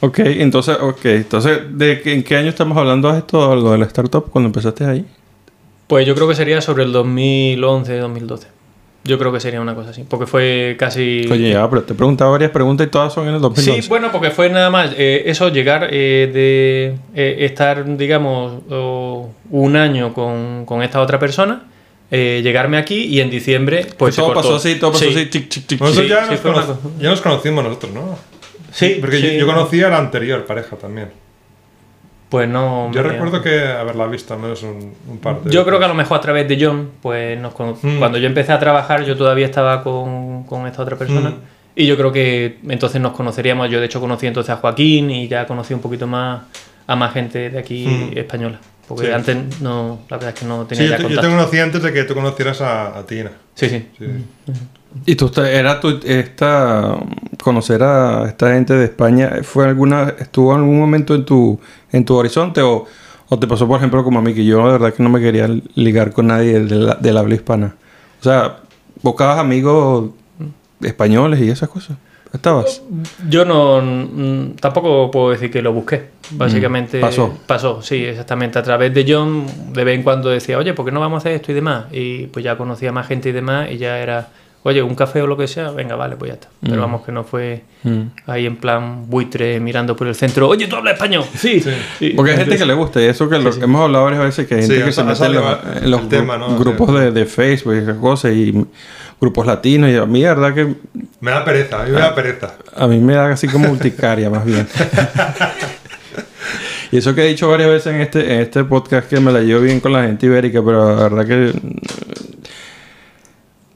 Ok, 0.00 0.18
entonces, 0.20 0.78
ok. 0.80 1.04
Entonces, 1.04 1.60
¿de 1.76 2.00
qué- 2.00 2.14
¿en 2.14 2.22
qué 2.24 2.36
año 2.36 2.48
estamos 2.48 2.78
hablando 2.78 3.12
de 3.12 3.18
esto, 3.18 3.54
lo 3.54 3.72
de 3.72 3.78
la 3.78 3.84
startup, 3.86 4.30
cuando 4.30 4.46
empezaste 4.48 4.84
ahí? 4.86 5.04
Pues 5.88 6.06
yo 6.06 6.14
creo 6.14 6.26
que 6.26 6.34
sería 6.34 6.60
sobre 6.62 6.84
el 6.84 6.92
2011, 6.92 7.98
2012. 7.98 8.48
Yo 9.04 9.18
creo 9.18 9.32
que 9.32 9.40
sería 9.40 9.60
una 9.60 9.74
cosa 9.74 9.90
así, 9.90 10.04
porque 10.08 10.26
fue 10.26 10.76
casi... 10.78 11.26
Oye, 11.30 11.50
ya, 11.50 11.68
pero 11.68 11.82
te 11.82 11.92
he 11.92 11.96
preguntado 11.96 12.30
varias 12.30 12.52
preguntas 12.52 12.86
y 12.86 12.90
todas 12.90 13.12
son 13.12 13.26
en 13.28 13.34
el 13.34 13.40
2011. 13.40 13.82
Sí, 13.82 13.88
bueno, 13.88 14.12
porque 14.12 14.30
fue 14.30 14.48
nada 14.48 14.70
más 14.70 14.92
eh, 14.96 15.24
eso, 15.26 15.48
llegar 15.48 15.88
eh, 15.90 16.30
de 16.32 16.94
eh, 17.14 17.44
estar, 17.44 17.96
digamos, 17.96 18.62
un 19.50 19.76
año 19.76 20.14
con, 20.14 20.64
con 20.64 20.82
esta 20.84 21.00
otra 21.00 21.18
persona, 21.18 21.64
eh, 22.12 22.42
llegarme 22.44 22.76
aquí 22.76 23.06
y 23.06 23.20
en 23.20 23.30
diciembre, 23.30 23.86
pues. 23.96 24.14
todo 24.14 24.34
pasó 24.34 24.56
así, 24.56 24.76
todo 24.76 24.92
pasó 24.92 25.04
Sí. 25.06 25.10
así, 25.16 25.30
chic, 25.30 25.48
chic, 25.48 25.66
chic, 25.66 25.80
Nosotros 25.80 26.04
Sí, 26.04 26.10
ya, 26.10 26.26
sí, 26.36 26.42
nos 26.44 26.98
ya 27.00 27.08
nos 27.10 27.20
conocimos 27.22 27.64
nosotros, 27.64 27.92
¿no? 27.92 28.18
Sí, 28.70 28.98
Porque 29.00 29.16
sí. 29.16 29.22
Yo, 29.32 29.32
yo 29.40 29.46
conocía 29.46 29.88
a 29.88 29.90
la 29.90 29.98
anterior 29.98 30.44
pareja 30.44 30.76
también. 30.76 31.08
Pues 32.32 32.48
no. 32.48 32.90
Yo 32.92 33.02
me- 33.02 33.10
recuerdo 33.10 33.42
que 33.42 33.62
haberla 33.62 34.06
visto 34.06 34.32
al 34.32 34.40
menos 34.40 34.62
un, 34.62 34.94
un 35.06 35.18
par 35.18 35.42
de 35.42 35.50
Yo 35.50 35.66
creo 35.66 35.78
que 35.78 35.84
a 35.84 35.88
lo 35.88 35.92
mejor 35.94 36.16
a 36.16 36.20
través 36.22 36.48
de 36.48 36.58
John, 36.58 36.88
pues 37.02 37.38
nos 37.38 37.52
cono- 37.52 37.76
Mm. 37.82 37.98
cuando 37.98 38.16
yo 38.16 38.26
empecé 38.26 38.52
a 38.52 38.58
trabajar, 38.58 39.04
yo 39.04 39.14
todavía 39.18 39.44
estaba 39.44 39.82
con, 39.82 40.44
con 40.44 40.66
esta 40.66 40.80
otra 40.82 40.96
persona. 40.96 41.28
Mm. 41.28 41.34
Y 41.76 41.86
yo 41.86 41.94
creo 41.98 42.10
que 42.10 42.58
entonces 42.68 43.02
nos 43.02 43.12
conoceríamos. 43.12 43.68
Yo, 43.68 43.80
de 43.80 43.84
hecho, 43.86 44.00
conocí 44.00 44.26
entonces 44.26 44.48
a 44.48 44.56
Joaquín 44.56 45.10
y 45.10 45.28
ya 45.28 45.46
conocí 45.46 45.74
un 45.74 45.80
poquito 45.80 46.06
más 46.06 46.40
a 46.86 46.96
más 46.96 47.12
gente 47.12 47.50
de 47.50 47.58
aquí 47.58 47.86
Mm. 47.86 48.16
española. 48.18 48.58
Porque 48.88 49.06
Sí. 49.08 49.12
antes 49.12 49.60
no, 49.60 50.00
la 50.08 50.16
verdad 50.16 50.32
es 50.34 50.40
que 50.40 50.46
no 50.46 50.64
tenía 50.66 50.84
Sí, 50.84 50.90
yo 50.90 50.96
ya 50.96 51.06
te, 51.08 51.14
yo 51.14 51.20
te 51.20 51.28
conocí 51.28 51.58
antes 51.58 51.82
de 51.82 51.92
que 51.92 52.04
tú 52.04 52.14
conocieras 52.14 52.62
a, 52.62 52.98
a 52.98 53.04
Tina. 53.06 53.30
Sí, 53.54 53.68
sí. 53.68 53.88
Sí. 53.98 54.06
¿Y 55.06 55.16
tú 55.16 55.30
era 55.40 55.80
tu, 55.80 56.00
esta 56.04 56.96
conocer 57.42 57.82
a 57.82 58.26
esta 58.28 58.52
gente 58.52 58.74
de 58.74 58.84
España 58.84 59.38
fue 59.42 59.66
alguna 59.66 60.14
estuvo 60.18 60.52
en 60.52 60.60
algún 60.60 60.78
momento 60.78 61.14
en 61.14 61.24
tu 61.24 61.58
en 61.90 62.04
tu 62.04 62.14
horizonte 62.14 62.62
o, 62.62 62.86
o 63.28 63.38
te 63.38 63.46
pasó 63.46 63.66
por 63.66 63.78
ejemplo 63.78 64.04
como 64.04 64.20
a 64.20 64.22
mí 64.22 64.32
que 64.32 64.44
yo 64.44 64.58
la 64.58 64.72
verdad 64.72 64.94
que 64.94 65.02
no 65.02 65.08
me 65.08 65.20
quería 65.20 65.48
ligar 65.74 66.12
con 66.12 66.28
nadie 66.28 66.60
del, 66.60 66.94
del 67.00 67.16
habla 67.16 67.34
hispana? 67.34 67.74
O 68.20 68.22
sea, 68.22 68.58
buscabas 69.02 69.38
amigos 69.38 70.10
españoles 70.80 71.40
y 71.40 71.50
esas 71.50 71.68
cosas. 71.68 71.96
¿Estabas? 72.32 72.82
Yo 73.28 73.44
no. 73.44 73.82
mm, 73.82 74.54
tampoco 74.58 75.10
puedo 75.10 75.30
decir 75.30 75.50
que 75.50 75.60
lo 75.60 75.72
busqué. 75.72 76.10
Básicamente. 76.30 76.98
Mm, 76.98 77.00
pasó. 77.02 77.38
Pasó, 77.46 77.82
sí, 77.82 78.04
exactamente. 78.04 78.58
A 78.58 78.62
través 78.62 78.94
de 78.94 79.04
John, 79.06 79.46
de 79.72 79.84
vez 79.84 79.96
en 79.96 80.02
cuando 80.02 80.30
decía, 80.30 80.56
oye, 80.56 80.72
¿por 80.72 80.86
qué 80.86 80.92
no 80.92 81.00
vamos 81.00 81.16
a 81.16 81.18
hacer 81.18 81.32
esto 81.32 81.52
y 81.52 81.54
demás? 81.54 81.86
Y 81.92 82.28
pues 82.28 82.42
ya 82.42 82.56
conocía 82.56 82.90
más 82.90 83.06
gente 83.06 83.28
y 83.28 83.32
demás, 83.32 83.70
y 83.70 83.76
ya 83.76 83.98
era, 83.98 84.30
oye, 84.64 84.82
un 84.82 84.94
café 84.94 85.20
o 85.22 85.26
lo 85.26 85.36
que 85.36 85.48
sea, 85.48 85.70
venga, 85.70 85.96
vale, 85.96 86.16
pues 86.16 86.30
ya 86.30 86.34
está. 86.34 86.48
Pero 86.62 86.76
Mm. 86.76 86.80
vamos, 86.80 87.02
que 87.04 87.12
no 87.12 87.24
fue 87.24 87.62
Mm. 87.82 88.00
ahí 88.26 88.46
en 88.46 88.56
plan 88.56 89.08
buitre 89.10 89.58
mirando 89.60 89.96
por 89.96 90.06
el 90.06 90.14
centro, 90.14 90.48
oye, 90.48 90.66
¿tú 90.68 90.76
hablas 90.76 90.94
español? 90.94 91.24
Sí. 91.36 91.60
sí. 91.98 92.10
Porque 92.16 92.32
hay 92.32 92.38
gente 92.38 92.56
que 92.56 92.64
le 92.66 92.74
gusta 92.74 93.00
y 93.02 93.06
eso 93.06 93.28
que 93.28 93.38
lo- 93.38 93.52
sí. 93.52 93.60
hemos 93.62 93.82
hablado 93.82 94.04
varias 94.04 94.22
veces 94.22 94.46
que 94.46 94.54
hay 94.54 94.60
gente 94.62 94.76
Sí, 94.78 94.82
que 94.84 94.92
se 94.92 95.02
mete 95.04 95.24
en, 95.26 95.32
los- 95.34 95.44
salido 95.44 95.78
en 95.82 95.90
los 95.90 96.00
el 96.02 96.08
tema, 96.08 96.36
gru- 96.36 96.48
¿no? 96.50 96.58
grupos 96.58 96.94
de, 97.00 97.10
de 97.10 97.26
Facebook 97.26 97.74
y 97.74 97.78
esas 97.78 97.96
cosas 97.96 98.32
y 98.32 98.64
grupos 99.20 99.46
latinos 99.46 99.90
y 99.90 99.96
a 99.96 100.06
mí 100.06 100.22
la 100.22 100.34
verdad 100.34 100.54
que 100.54 100.74
Me 101.20 101.30
da 101.32 101.44
pereza, 101.44 101.82
a 101.82 101.84
mí 101.84 101.90
me 101.92 101.98
da 102.00 102.14
pereza. 102.14 102.54
A 102.76 102.86
mí 102.86 102.98
me 102.98 103.14
da 103.14 103.30
así 103.32 103.48
como 103.48 103.68
urticaria, 103.70 104.30
más 104.30 104.44
bien. 104.44 104.66
y 106.90 106.98
eso 106.98 107.14
que 107.14 107.22
he 107.24 107.28
dicho 107.28 107.48
varias 107.48 107.70
veces 107.70 107.94
en 107.94 108.00
este, 108.00 108.34
en 108.34 108.40
este 108.40 108.64
podcast 108.64 109.08
que 109.08 109.20
me 109.20 109.32
la 109.32 109.40
llevo 109.40 109.62
bien 109.62 109.80
con 109.80 109.92
la 109.92 110.02
gente 110.02 110.26
ibérica, 110.26 110.60
pero 110.64 110.94
la 110.96 111.02
verdad 111.08 111.26
que. 111.26 111.52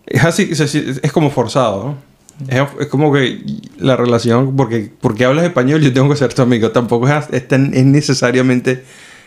Es 0.06 0.24
así, 0.24 0.48
es, 0.50 1.12
como 1.12 1.30
forzado, 1.30 1.84
¿no? 1.84 2.16
Es, 2.48 2.62
es 2.80 2.86
como 2.88 3.12
que 3.12 3.40
la 3.78 3.96
relación, 3.96 4.54
porque, 4.56 4.90
porque 5.00 5.24
hablas 5.24 5.44
español, 5.44 5.80
yo 5.80 5.92
tengo 5.92 6.08
que 6.10 6.16
ser 6.16 6.32
tu 6.34 6.42
amigo. 6.42 6.70
Tampoco 6.70 7.08
es, 7.08 7.24
es, 7.32 7.48
tan- 7.48 7.72
es 7.74 7.84
necesariamente 7.84 8.84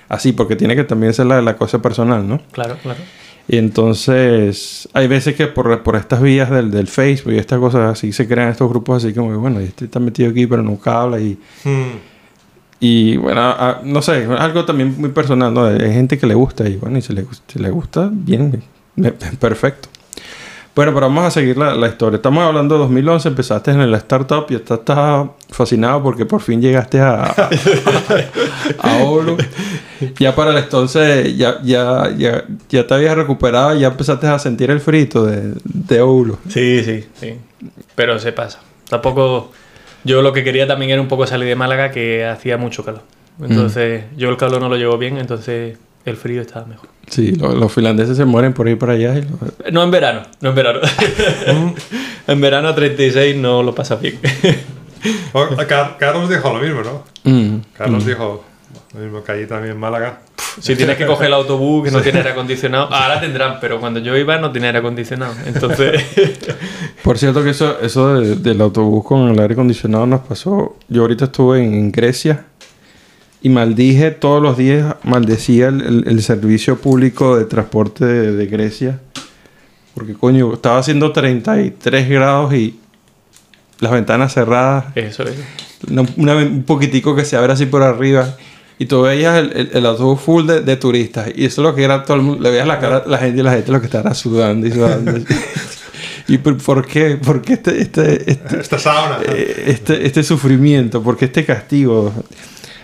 así, 0.08 0.32
porque 0.32 0.56
tiene 0.56 0.76
que 0.76 0.84
también 0.84 1.13
ser 1.13 1.26
la, 1.26 1.42
la 1.42 1.58
cosa 1.58 1.82
personal, 1.82 2.28
¿no? 2.28 2.39
Claro, 2.52 2.78
claro. 2.82 3.00
Y 3.48 3.58
entonces 3.58 4.88
hay 4.94 5.08
veces 5.08 5.36
que 5.36 5.48
por, 5.48 5.82
por 5.82 5.96
estas 5.96 6.22
vías 6.22 6.52
del, 6.52 6.70
del 6.70 6.88
Facebook 6.88 7.34
y 7.34 7.38
estas 7.39 7.58
cosas 7.60 7.92
así 7.92 8.12
se 8.13 8.28
crean 8.28 8.50
estos 8.50 8.70
grupos 8.70 9.04
así 9.04 9.12
como 9.13 9.32
que 9.32 9.38
bueno, 9.38 9.60
este 9.60 9.86
está 9.86 10.00
metido 10.00 10.30
aquí 10.30 10.46
pero 10.46 10.62
nunca 10.62 11.02
habla 11.02 11.20
y, 11.20 11.36
Hmm. 11.63 11.98
y 12.80 13.18
bueno, 13.18 13.42
a- 13.42 13.70
a- 13.72 13.82
no 13.84 14.04
sé, 14.04 14.26
algo 14.38 14.65
también 14.65 14.94
muy 15.00 15.10
personal, 15.10 15.52
¿no? 15.52 15.65
Hay 15.65 15.80
gente 15.94 16.20
que 16.20 16.28
le 16.28 16.36
gusta 16.36 16.70
y 16.70 16.76
bueno, 16.78 17.00
y 17.00 17.02
si 17.02 17.12
le, 17.13 17.26
si 17.48 17.58
le 17.58 17.72
gusta, 17.72 18.10
bien, 18.13 18.62
perfecto. 19.39 19.89
Bueno, 20.80 20.94
pero 20.94 21.08
vamos 21.08 21.26
a 21.26 21.32
seguir 21.32 21.58
la, 21.58 21.76
la 21.76 21.89
historia. 21.89 22.15
Estamos 22.15 22.42
hablando 22.42 22.76
de 22.76 22.80
2011, 22.80 23.28
empezaste 23.28 23.72
en 23.72 23.92
la 23.92 23.98
startup 23.98 24.46
y 24.48 24.56
estás, 24.56 25.28
fascinado 25.50 26.02
porque 26.02 26.26
por 26.26 26.39
fin 26.39 26.62
llegaste 26.62 27.02
a, 27.02 27.24
a, 27.26 27.50
a 28.80 29.00
ya 30.18 30.34
para 30.34 30.52
el 30.52 30.58
entonces 30.58 31.36
ya, 31.36 31.60
ya, 31.63 32.10
ya, 32.18 32.46
ya 32.70 32.88
te 32.88 32.94
habías 32.94 33.18
recuperado, 33.18 33.76
ya 33.78 33.88
empezaste 33.88 34.28
a 34.28 34.39
sentir 34.39 34.72
el 34.72 34.80
frito 34.80 35.26
de, 35.26 35.52
de 35.65 36.00
Oulo. 36.00 36.38
Sí, 36.48 36.82
sí, 36.86 37.04
sí. 37.13 37.36
Pero 37.96 38.18
se 38.18 38.32
pasa. 38.32 38.62
Tampoco. 38.89 39.52
Yo 40.06 40.22
lo 40.22 40.32
que 40.32 40.46
quería 40.46 40.65
también 40.65 40.92
era 40.92 41.02
un 41.02 41.10
poco 41.10 41.28
salir 41.28 41.50
de 41.50 41.58
Málaga, 41.58 41.92
que 41.92 42.26
hacía 42.26 42.56
mucho 42.56 42.86
calor. 42.86 43.02
Entonces, 43.42 44.06
yo 44.15 44.30
el 44.30 44.38
calor 44.38 44.62
no 44.62 44.70
lo 44.70 44.78
llevo 44.78 44.98
bien, 44.98 45.18
entonces 45.18 45.78
el 46.06 46.16
frío 46.18 46.42
estaba 46.42 46.66
mejor. 46.66 46.88
Sí, 47.08 47.32
lo- 47.34 47.54
los 47.54 47.72
finlandeses 47.72 48.16
se 48.18 48.26
mueren 48.26 48.54
por 48.54 48.68
ir 48.68 48.78
para 48.78 48.94
allá. 48.94 49.18
y 49.18 49.22
lo- 49.24 49.72
No 49.72 49.84
en 49.84 49.92
verano, 49.92 50.22
no 50.42 50.50
en 50.50 50.56
verano. 50.56 50.80
en 52.28 52.42
verano 52.42 52.68
a 52.70 52.76
36 52.76 53.36
no 53.38 53.64
lo 53.64 53.74
pasas 53.76 54.02
bien. 54.02 54.20
O- 55.32 55.48
Car- 55.66 55.96
Carlos 55.98 56.30
dijo 56.30 56.52
lo 56.54 56.60
mismo, 56.60 56.82
¿no? 56.82 57.04
Mm. 57.24 57.62
Carlos 57.78 58.06
dijo 58.06 58.44
lo 58.94 59.00
mismo 59.00 59.24
que 59.24 59.32
allí 59.32 59.46
también 59.46 59.74
en 59.76 59.80
Málaga. 59.80 60.20
si 60.60 60.76
tienes 60.76 60.98
que 60.98 61.06
coger 61.06 61.28
el 61.28 61.34
autobús 61.36 61.86
que 61.86 61.92
no 61.92 62.02
tiene 62.02 62.18
aire 62.20 62.32
acondicionado, 62.32 62.94
ahora 62.94 63.22
tendrán, 63.22 63.60
pero 63.62 63.80
cuando 63.80 64.02
yo 64.02 64.18
iba 64.18 64.38
no 64.40 64.52
tenía 64.52 64.68
aire 64.70 64.80
acondicionado. 64.80 65.34
Entonces, 65.46 66.04
Por 67.02 67.18
cierto 67.18 67.42
que 67.46 67.52
eso, 67.52 67.80
eso 67.82 68.20
de- 68.20 68.36
del 68.36 68.60
autobús 68.60 69.06
con 69.06 69.30
el 69.30 69.40
aire 69.40 69.54
acondicionado 69.54 70.06
nos 70.06 70.20
pasó. 70.22 70.76
Yo 70.90 71.04
ahorita 71.04 71.26
estuve 71.26 71.64
en, 71.64 71.74
en 71.76 71.92
Grecia 71.94 72.46
y 73.41 73.49
maldije 73.49 74.12
todos 74.12 74.41
los 74.41 74.58
días, 74.58 74.95
maldecía 75.04 75.67
el, 75.69 75.82
el- 75.82 76.04
el 76.08 76.21
servicio 76.23 76.78
público 76.78 77.38
de 77.38 77.45
transporte 77.45 78.06
de, 78.06 78.32
de 78.36 78.45
Grecia. 78.47 78.99
Porque 79.93 80.13
coño, 80.13 80.54
estaba 80.54 80.78
haciendo 80.80 81.12
33 81.12 82.10
grados 82.10 82.54
y 82.54 82.80
las 83.80 83.91
ventanas 83.91 84.34
cerradas. 84.34 84.86
eso 84.95 85.23
es. 85.23 85.36
una- 85.89 86.06
una- 86.17 86.36
un 86.36 86.63
poquitico 86.63 87.15
que 87.15 87.23
se 87.25 87.38
abre 87.38 87.54
así 87.54 87.65
por 87.65 87.82
arriba 87.84 88.36
y 88.78 88.86
tú 88.86 89.02
veías 89.02 89.38
el, 89.38 89.52
el, 89.54 89.69
el 89.73 89.86
autobús 89.86 90.19
full 90.21 90.45
de, 90.45 90.62
de 90.62 90.75
turistas 90.78 91.30
y 91.36 91.45
eso 91.45 91.62
es 91.62 91.67
lo 91.69 91.75
que 91.75 91.84
era 91.84 92.04
todo 92.04 92.17
el 92.17 92.23
mundo 92.23 92.43
le 92.43 92.49
veías 92.52 92.67
la 92.67 92.80
cara 92.80 93.04
a 93.06 93.08
la 93.10 93.17
gente 93.17 93.39
y 93.39 93.43
la 93.43 93.52
gente 93.54 93.71
lo 93.71 93.80
que 93.80 93.86
estaba 93.88 94.13
sudando 94.13 94.67
y 94.67 94.71
sudando 94.71 95.13
y 96.30 96.38
por, 96.38 96.58
por 96.58 96.86
qué 96.88 97.17
por 97.17 97.41
qué 97.41 97.54
este 97.54 97.82
este 97.82 98.32
este, 98.32 98.60
Esta 98.60 98.80
sauna. 98.80 99.17
eh, 99.28 99.63
este 99.67 100.06
este 100.06 100.23
sufrimiento 100.23 101.02
por 101.04 101.17
qué 101.17 101.25
este 101.25 101.43
castigo 101.45 102.13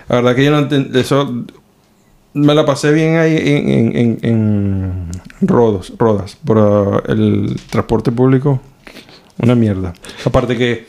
la 0.09 0.15
verdad 0.17 0.35
que 0.35 0.45
yo 0.45 0.51
no 0.51 0.67
enten- 0.69 0.95
eso 0.95 1.45
me 2.33 2.53
la 2.53 2.65
pasé 2.65 2.91
bien 2.91 3.17
ahí 3.17 3.35
en, 3.37 3.69
en, 3.69 3.95
en, 3.95 4.19
en 4.23 5.09
Rodos, 5.41 5.93
Rodas 5.97 6.35
por 6.43 7.03
el 7.07 7.55
transporte 7.69 8.11
público 8.11 8.59
una 9.41 9.55
mierda 9.55 9.93
aparte 10.25 10.57
que 10.57 10.85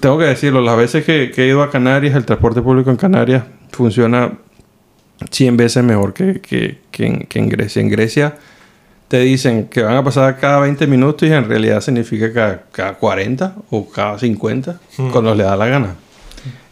Tengo 0.00 0.18
que 0.18 0.24
decirlo, 0.24 0.60
las 0.62 0.76
veces 0.76 1.04
que, 1.04 1.30
que 1.30 1.44
he 1.44 1.48
ido 1.48 1.62
a 1.62 1.70
Canarias, 1.70 2.14
el 2.16 2.24
transporte 2.24 2.62
público 2.62 2.90
en 2.90 2.96
Canarias 2.96 3.44
funciona 3.72 4.32
100 5.30 5.56
veces 5.56 5.84
mejor 5.84 6.12
que, 6.14 6.40
que- 6.40 6.78
que 6.90 7.06
en, 7.38 7.48
Grecia. 7.50 7.82
En 7.82 7.88
Grecia 7.90 8.36
te 9.08 9.20
dicen 9.20 9.66
que 9.68 9.82
van 9.82 9.96
a 9.96 10.02
pasar 10.02 10.38
cada 10.38 10.60
20 10.60 10.86
minutos 10.86 11.28
y 11.28 11.32
en 11.32 11.46
realidad 11.48 11.80
significa 11.82 12.32
cada, 12.32 12.62
cada 12.72 12.94
40 12.94 13.54
o 13.70 13.88
cada 13.90 14.18
50 14.18 14.80
cuando 15.12 15.34
le 15.34 15.44
da 15.44 15.56
la 15.56 15.66
gana. 15.66 15.94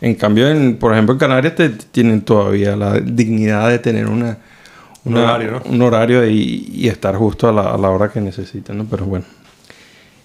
En 0.01 0.15
cambio, 0.15 0.49
en, 0.49 0.77
por 0.77 0.93
ejemplo, 0.93 1.15
en 1.15 1.19
Canarias 1.19 1.55
te, 1.55 1.69
tienen 1.71 2.23
todavía 2.23 2.77
la 2.77 3.01
dignidad 3.01 3.69
de 3.71 3.79
tener 3.79 4.07
una, 4.07 4.39
Un 5.05 5.13
una- 5.15 5.25
horario, 5.25 5.51
¿no? 5.53 5.63
un 5.71 5.83
horario 5.83 6.27
y, 6.29 6.69
y 6.75 6.89
estar 6.89 7.15
justo 7.17 7.49
a 7.49 7.53
la, 7.53 7.73
a 7.75 7.79
la 7.79 7.91
hora 7.91 8.09
que 8.11 8.21
necesitan, 8.21 8.79
¿no? 8.79 8.85
Pero 8.91 9.05
bueno, 9.07 9.25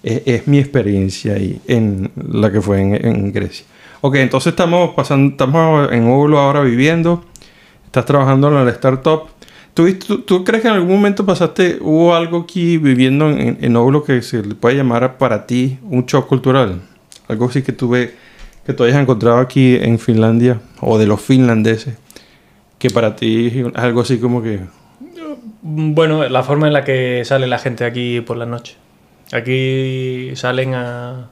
es, 0.04 0.22
es 0.26 0.48
mi 0.48 0.60
experiencia 0.60 1.34
ahí 1.34 1.60
en 1.68 2.12
la 2.32 2.52
que 2.52 2.62
fue 2.62 2.82
en, 2.82 2.94
en 3.06 3.32
Grecia. 3.34 3.66
Ok, 4.02 4.16
entonces 4.16 4.52
estamos 4.52 4.92
pasando, 4.96 5.32
estamos 5.32 5.92
en 5.92 6.08
Óvulo 6.08 6.40
ahora 6.40 6.62
viviendo, 6.62 7.24
estás 7.86 8.06
trabajando 8.06 8.48
en 8.48 8.66
la 8.66 8.72
startup. 8.72 9.24
¿Tú, 9.74 9.94
tú, 9.96 10.22
tú 10.22 10.44
crees 10.44 10.62
que 10.62 10.68
en 10.70 10.76
algún 10.76 10.96
momento 10.96 11.26
pasaste, 11.26 11.78
hubo 11.82 12.16
algo 12.16 12.40
aquí 12.42 12.78
viviendo 12.78 13.30
en, 13.30 13.58
en 13.62 13.76
Óvulo 13.76 14.04
que 14.04 14.22
se 14.22 14.42
le 14.42 14.56
puede 14.56 14.76
llamar 14.78 15.18
para 15.18 15.46
ti 15.46 15.80
un 15.84 16.06
shock 16.06 16.28
cultural? 16.28 16.82
Algo 17.28 17.46
así 17.48 17.62
que 17.62 17.72
tú, 17.74 17.90
ve- 17.90 18.14
que 18.70 18.76
tú 18.76 18.84
hayas 18.84 18.98
encontrado 19.02 19.40
aquí 19.40 19.78
en 19.82 19.98
Finlandia 19.98 20.60
o 20.80 21.00
de 21.00 21.08
los 21.08 21.20
finlandeses, 21.20 21.98
que 22.78 22.92
para 22.92 23.16
ti 23.16 23.48
es 23.48 23.66
algo 23.76 24.02
así 24.02 24.20
como 24.20 24.44
que... 24.44 24.60
Bueno, 25.64 26.30
la 26.30 26.44
forma 26.44 26.68
en 26.68 26.74
la 26.74 26.84
que 26.84 27.24
sale 27.26 27.48
la 27.48 27.58
gente 27.58 27.84
aquí 27.84 28.22
por 28.22 28.38
la 28.38 28.46
noche. 28.46 28.76
Aquí 29.32 30.32
salen 30.36 30.76
a... 30.76 31.30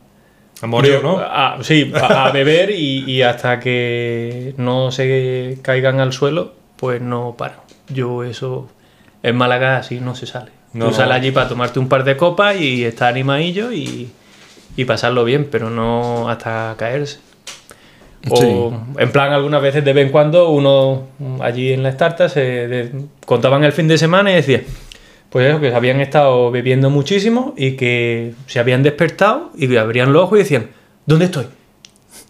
A 0.64 0.66
morir, 0.66 1.00
¿no? 1.04 1.20
a- 1.20 1.60
sí, 1.62 1.92
a, 1.94 2.26
a 2.26 2.32
beber 2.34 2.72
y, 2.72 3.04
y 3.06 3.22
hasta 3.22 3.60
que 3.60 4.56
no 4.58 4.92
se 4.92 5.60
caigan 5.62 6.00
al 6.00 6.14
suelo, 6.14 6.54
pues 6.76 7.02
no 7.04 7.36
paran. 7.38 7.60
Yo 7.90 8.24
eso... 8.24 8.68
En 9.22 9.36
Málaga 9.36 9.78
así 9.78 10.00
no 10.00 10.16
se 10.16 10.26
sale. 10.26 10.52
No, 10.74 10.86
Tú 10.86 10.92
no. 10.92 10.98
sales 10.98 11.16
allí 11.18 11.30
para 11.30 11.50
tomarte 11.50 11.78
un 11.78 11.88
par 11.88 12.04
de 12.04 12.18
copas 12.18 12.60
y 12.60 12.84
estar 12.84 13.10
animadillo 13.10 13.72
y, 13.74 14.10
y 14.76 14.86
pasarlo 14.86 15.24
bien, 15.24 15.48
pero 15.52 15.70
no 15.70 16.30
hasta 16.30 16.74
caerse. 16.80 17.20
O 18.30 18.74
en 18.98 19.12
plan, 19.12 19.32
algunas 19.32 19.62
veces 19.62 19.86
de 19.86 19.94
vez 19.94 20.06
en 20.08 20.12
cuando 20.12 20.50
uno 20.50 21.08
allí 21.42 21.72
en 21.72 21.84
la 21.84 21.90
startup 21.90 22.30
se 22.30 22.42
de- 22.42 22.92
contaban 23.26 23.64
el 23.64 23.72
fin 23.72 23.88
de 23.88 23.98
semana 23.98 24.32
y 24.32 24.36
decía, 24.36 24.64
pues 25.30 25.48
eso, 25.50 25.60
que 25.62 25.74
habían 25.74 26.02
estado 26.02 26.52
bebiendo 26.52 26.90
muchísimo 26.90 27.54
y 27.58 27.72
que 27.78 28.34
se 28.48 28.60
habían 28.60 28.84
despertado 28.84 29.52
y 29.56 29.68
que 29.68 29.80
abrían 29.80 30.12
los 30.14 30.24
ojos 30.24 30.40
y 30.40 30.44
decían, 30.44 30.68
¿dónde 31.06 31.26
estoy? 31.26 31.46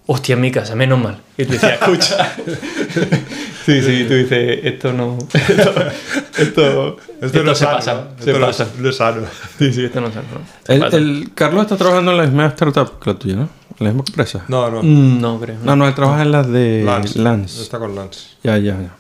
Hostia, 0.10 0.34
en 0.36 0.42
mi 0.42 0.52
casa, 0.52 0.76
menos 0.76 1.00
mal. 1.00 1.18
Y 1.38 1.46
tú 1.46 1.54
decías, 1.54 1.74
escucha. 1.82 2.34
sí, 3.66 3.82
sí, 3.82 4.06
tú 4.08 4.14
dices, 4.14 4.60
esto 4.64 4.94
no. 4.94 5.18
Esto, 5.34 5.92
esto, 6.38 6.98
Esto 7.22 7.44
no 7.44 7.52
es 7.52 7.58
se 7.58 7.64
sano, 7.66 7.78
pasa. 7.78 7.94
¿no? 7.94 8.24
Se 8.24 8.30
Esto 8.32 8.40
no 8.40 8.46
pasa. 8.48 8.64
es- 8.80 8.86
es 8.86 8.96
sano. 8.96 9.22
Sí, 9.58 9.74
sí, 9.74 9.86
esto 9.86 10.00
no 10.02 10.08
se 10.12 10.16
no, 10.18 10.24
se 10.66 10.74
El, 10.76 10.80
pasa. 10.80 10.98
el- 10.98 11.30
Carlos 11.34 11.64
está 11.64 11.78
trabajando 11.78 12.12
en 12.12 12.18
la 12.18 12.24
misma 12.24 12.46
startup 12.48 13.00
que 13.00 13.10
la 13.12 13.20
tuya, 13.20 13.36
¿no? 13.36 13.50
En 13.80 13.86
la 13.86 13.92
misma 13.94 14.04
empresa. 14.08 14.44
No, 14.48 14.70
no. 14.72 14.82
Mm, 14.84 15.22
No 15.22 15.40
creo. 15.40 15.58
No, 15.64 15.76
no, 15.76 15.88
él 15.88 15.94
trabaja 15.94 16.24
en 16.24 16.32
las 16.32 16.50
de 16.52 16.84
Lance. 16.84 17.20
Lance. 17.20 17.62
Está 17.62 17.78
con 17.80 17.94
Lance. 17.96 18.22
Ya, 18.44 18.58
ya, 18.58 18.78
ya. 18.82 18.96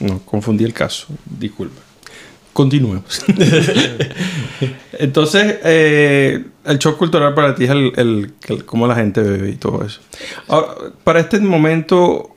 No, 0.00 0.20
confundí 0.24 0.64
el 0.64 0.72
caso. 0.72 1.06
Disculpa. 1.38 1.80
Continuemos. 2.52 3.04
Entonces, 4.92 5.58
eh, 5.64 6.44
el 6.64 6.78
shock 6.78 6.96
cultural 6.98 7.34
para 7.34 7.54
ti 7.54 7.64
es 7.64 7.70
el, 7.70 7.92
el, 7.96 8.32
el- 8.48 8.64
cómo 8.64 8.86
la 8.86 8.94
gente 8.94 9.20
bebe 9.22 9.50
y 9.50 9.56
todo 9.56 9.84
eso. 9.84 10.00
Ahora, 10.48 10.68
para 11.04 11.20
este 11.20 11.38
momento, 11.40 12.36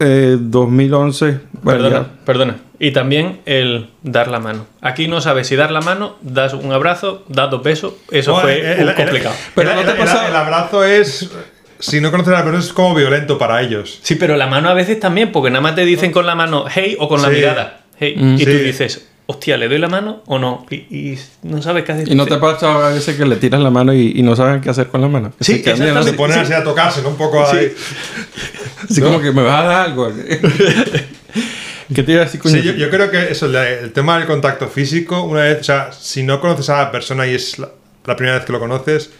eh, 0.00 0.36
2011, 0.40 1.40
bueno, 1.62 1.82
Perdona, 1.82 1.96
ya- 2.02 2.24
perdona. 2.24 2.56
Y 2.78 2.92
también 2.92 3.40
el 3.44 3.90
dar 4.02 4.28
la 4.28 4.40
mano. 4.40 4.66
Aquí 4.80 5.06
no 5.06 5.20
sabes 5.20 5.46
si 5.48 5.54
dar 5.56 5.70
la 5.70 5.82
mano, 5.82 6.16
das 6.22 6.54
un 6.54 6.72
abrazo, 6.72 7.24
das 7.28 7.50
dos 7.50 7.62
besos. 7.62 7.92
Eso 8.10 8.32
Bueno, 8.32 8.48
fue 8.48 8.72
el- 8.72 8.82
un 8.84 8.88
el- 8.88 8.94
complicado. 8.94 9.34
Pero 9.54 9.70
el, 9.70 9.76
no 9.76 9.82
te 9.82 9.90
el- 9.92 9.96
pasa- 9.98 10.26
el 10.28 10.34
abrazo 10.36 10.84
es. 10.84 11.30
Si 11.78 12.00
no 12.00 12.10
conoces 12.10 12.32
a 12.34 12.38
la 12.38 12.44
persona, 12.44 12.62
es 12.64 12.72
como 12.72 12.94
violento 12.94 13.38
para 13.38 13.60
ellos. 13.62 14.00
Sí, 14.02 14.14
pero 14.16 14.36
la 14.36 14.46
mano 14.46 14.68
a 14.70 14.74
veces 14.74 14.98
también, 15.00 15.30
porque 15.32 15.50
nada 15.50 15.60
más 15.62 15.74
te 15.74 15.84
dicen 15.84 16.10
con 16.12 16.26
la 16.26 16.34
mano 16.34 16.64
hey 16.74 16.96
o 16.98 17.08
con 17.08 17.22
la 17.22 17.28
Sí. 17.28 17.34
mirada. 17.36 17.80
Hey. 17.98 18.16
Mm. 18.18 18.34
Y 18.38 18.44
tú 18.44 18.50
dices, 18.50 19.06
hostia, 19.26 19.56
¿le 19.56 19.68
doy 19.68 19.78
la 19.78 19.88
mano 19.88 20.22
o 20.26 20.38
no? 20.38 20.66
Y, 20.70 20.76
y 20.76 21.18
no 21.42 21.60
sabes 21.62 21.84
qué 21.84 21.92
hacer. 21.92 22.10
Y 22.10 22.14
no 22.14 22.26
te 22.26 22.36
pasa 22.38 22.86
a 22.86 22.90
veces 22.90 23.16
que 23.16 23.24
le 23.26 23.36
tiras 23.36 23.60
la 23.60 23.70
mano 23.70 23.92
y, 23.94 24.12
y 24.16 24.22
no 24.22 24.34
saben 24.36 24.60
qué 24.60 24.70
hacer 24.70 24.88
con 24.88 25.00
la 25.02 25.08
mano. 25.08 25.32
Que 25.38 25.44
Sí, 25.44 25.62
quedan 25.62 26.02
Se 26.04 26.12
ponen 26.14 26.34
sí. 26.36 26.42
así 26.42 26.52
a 26.54 26.64
tocarse, 26.64 27.02
¿no? 27.02 27.10
Un 27.10 27.16
poco 27.16 27.46
ahí. 27.46 27.72
Así 28.88 29.00
como 29.00 29.20
que 29.20 29.32
me 29.32 29.42
vas 29.42 29.60
a 29.60 29.64
dar 29.64 29.80
algo. 29.88 30.10
¿Qué 31.94 32.02
te 32.04 32.12
iba 32.12 32.22
a 32.22 32.24
decir, 32.24 32.40
coño? 32.40 32.54
Sí, 32.54 32.62
yo, 32.62 32.72
yo 32.72 32.88
creo 32.88 33.10
que 33.10 33.30
eso, 33.32 33.46
el, 33.46 33.92
tema 33.92 34.16
del 34.18 34.26
contacto 34.26 34.68
físico, 34.68 35.22
una 35.24 35.42
vez, 35.42 35.60
o 35.60 35.64
sea, 35.64 35.90
si 35.92 36.22
no 36.22 36.40
conoces 36.40 36.70
a 36.70 36.76
la 36.78 36.92
persona 36.92 37.26
y 37.26 37.34
es 37.34 37.58
la, 37.58 37.68
la 38.06 38.14
primera 38.16 38.36
vez 38.36 38.46
que 38.46 38.52
lo 38.52 38.60
conoces, 38.60 39.10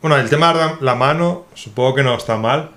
bueno, 0.00 0.16
el 0.16 0.28
tema 0.30 0.52
de 0.54 0.58
la- 0.58 0.78
la 0.80 0.94
mano, 0.94 1.44
supongo 1.54 1.96
que 1.96 2.02
no 2.02 2.16
está 2.16 2.38
mal, 2.38 2.70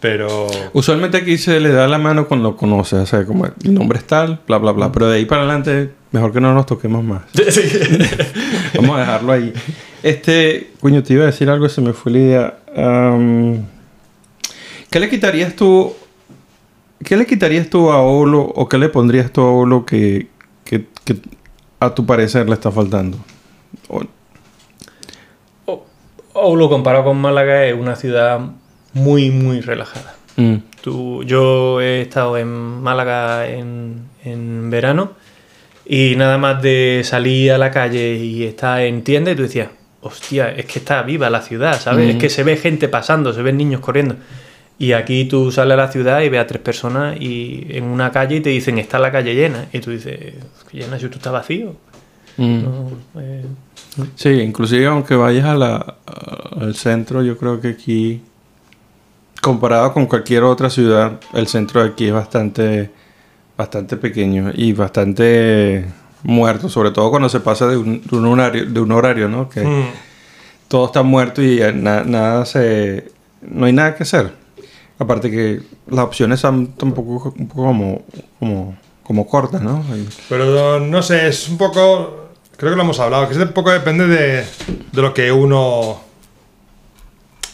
pero... 0.00 0.48
Usualmente 0.72 1.18
aquí 1.18 1.38
se 1.38 1.60
le 1.60 1.70
da 1.70 1.86
la 1.86 1.98
mano 1.98 2.26
cuando 2.26 2.50
lo 2.50 2.56
conoces, 2.56 2.98
o 2.98 3.06
sea, 3.06 3.24
como 3.24 3.46
el 3.46 3.52
nombre 3.62 3.98
es 4.00 4.06
tal, 4.08 4.40
bla, 4.48 4.58
bla, 4.58 4.72
bla. 4.72 4.90
Pero 4.90 5.08
de 5.08 5.18
ahí 5.18 5.24
para 5.26 5.42
adelante, 5.42 5.92
mejor 6.10 6.32
que 6.32 6.40
no 6.40 6.52
nos 6.52 6.66
toquemos 6.66 7.04
más. 7.04 7.22
Sí. 7.50 7.62
Vamos 8.74 8.96
a 8.96 9.00
dejarlo 9.00 9.32
ahí. 9.32 9.52
Este, 10.02 10.72
coño, 10.80 11.04
te 11.04 11.12
iba 11.14 11.22
a 11.22 11.26
decir 11.26 11.48
algo, 11.48 11.68
se 11.68 11.80
me 11.80 11.92
fue 11.92 12.10
la 12.10 12.18
idea. 12.18 12.58
Am, 12.76 13.64
¿Qué 14.92 15.00
le 15.00 15.08
quitarías 15.08 15.56
tú? 15.56 15.92
¿Qué 17.04 17.16
le 17.16 17.26
quitarías 17.26 17.68
tú 17.68 17.90
a 17.90 18.00
Olo 18.02 18.42
o 18.42 18.68
qué 18.68 18.78
le 18.78 18.88
pondrías 18.88 19.32
tú 19.32 19.40
a 19.40 19.50
Olo 19.50 19.84
que, 19.84 20.28
que- 20.64 20.86
que 21.04 21.16
a 21.80 21.94
tu 21.94 22.06
parecer 22.06 22.46
le 22.48 22.54
está 22.54 22.70
faltando? 22.70 23.18
O- 23.88 24.02
O, 25.66 25.84
o 26.34 26.56
lo 26.56 26.68
comparado 26.68 27.04
con 27.04 27.20
Málaga, 27.20 27.64
es 27.66 27.74
una 27.74 27.96
ciudad 27.96 28.40
muy, 28.92 29.30
muy 29.30 29.60
relajada. 29.60 30.14
Mm, 30.36 30.56
Tú- 30.80 31.22
yo 31.24 31.80
he 31.80 32.02
estado 32.02 32.36
en 32.38 32.48
Málaga 32.48 33.46
en, 33.48 34.02
en 34.24 34.70
verano 34.70 35.12
y 35.86 36.14
nada 36.16 36.38
más 36.38 36.60
de 36.62 37.02
salir 37.04 37.52
a 37.52 37.58
la 37.58 37.70
calle 37.70 38.14
y 38.16 38.44
estar 38.44 38.80
en 38.80 39.02
tienda 39.04 39.30
y 39.30 39.36
tú 39.36 39.42
decías, 39.42 39.68
hostia, 40.00 40.50
es 40.50 40.66
que 40.66 40.78
está 40.80 41.02
viva 41.02 41.30
la 41.30 41.40
ciudad, 41.42 41.80
¿sabes? 41.80 42.10
Es 42.10 42.16
que 42.16 42.28
se 42.30 42.42
ve 42.44 42.56
gente 42.56 42.88
pasando, 42.88 43.32
se 43.32 43.42
ven 43.42 43.56
niños 43.56 43.80
corriendo. 43.80 44.16
Y 44.82 44.94
aquí 44.94 45.26
tú 45.26 45.52
sales 45.52 45.74
a 45.74 45.76
la 45.76 45.92
ciudad 45.92 46.22
y 46.22 46.28
ves 46.28 46.40
a 46.40 46.46
tres 46.48 46.60
personas 46.60 47.16
y 47.20 47.66
en 47.70 47.84
una 47.84 48.10
calle 48.10 48.36
y 48.36 48.40
te 48.40 48.50
dicen, 48.50 48.78
está 48.78 48.98
la 48.98 49.12
calle 49.12 49.32
llena. 49.32 49.66
Y 49.72 49.78
tú 49.78 49.92
dices, 49.92 50.18
llena 50.72 50.98
si 50.98 51.06
tú 51.08 51.18
estás 51.18 51.32
vacío. 51.32 51.76
Mm. 52.36 52.62
No, 52.64 52.88
eh, 53.20 53.44
Sí, 54.16 54.30
inclusive 54.30 54.86
aunque 54.86 55.14
vayas 55.14 55.44
a 55.44 55.54
la, 55.54 55.76
a- 56.06 56.60
al 56.60 56.74
centro, 56.74 57.22
yo 57.22 57.38
creo 57.38 57.60
que 57.60 57.68
aquí, 57.68 58.22
comparado 59.40 59.92
con 59.92 60.06
cualquier 60.06 60.42
otra 60.42 60.68
ciudad, 60.68 61.20
el 61.32 61.46
centro 61.46 61.82
de 61.82 61.90
aquí 61.90 62.06
es 62.08 62.12
bastante, 62.12 62.90
bastante 63.56 63.96
pequeño 63.96 64.50
y 64.54 64.72
bastante 64.72 65.84
muerto, 66.24 66.68
sobre 66.68 66.90
todo 66.90 67.08
cuando 67.10 67.28
se 67.28 67.38
pasa 67.38 67.68
de 67.68 67.76
un, 67.76 68.02
de 68.02 68.16
un 68.16 68.26
horario, 68.26 68.66
de 68.66 68.80
un 68.80 68.90
horario, 68.92 69.28
¿no? 69.28 69.48
Que 69.48 69.60
Mm. 69.60 69.84
todo 70.66 70.86
está 70.86 71.04
muerto 71.04 71.40
y 71.40 71.60
na- 71.72 72.02
nada 72.02 72.44
se, 72.46 73.12
no 73.42 73.66
hay 73.66 73.72
nada 73.72 73.94
que 73.94 74.02
hacer. 74.02 74.41
Aparte 75.02 75.30
que 75.30 75.60
las 75.88 76.04
opciones 76.04 76.40
son 76.40 76.68
tampoco 76.74 77.34
un 77.36 77.48
poco 77.48 77.62
como, 77.64 78.02
como, 78.38 78.76
como 79.02 79.26
cortas, 79.26 79.62
¿no? 79.62 79.84
Pero 80.28 80.80
no 80.80 81.02
sé, 81.02 81.28
es 81.28 81.48
un 81.48 81.58
poco. 81.58 82.30
Creo 82.56 82.70
que 82.70 82.76
lo 82.76 82.82
hemos 82.82 83.00
hablado, 83.00 83.26
que 83.26 83.34
es 83.34 83.40
un 83.40 83.48
poco 83.52 83.70
depende 83.72 84.06
de, 84.06 84.44
de 84.92 85.02
lo 85.02 85.12
que 85.12 85.32
uno 85.32 86.00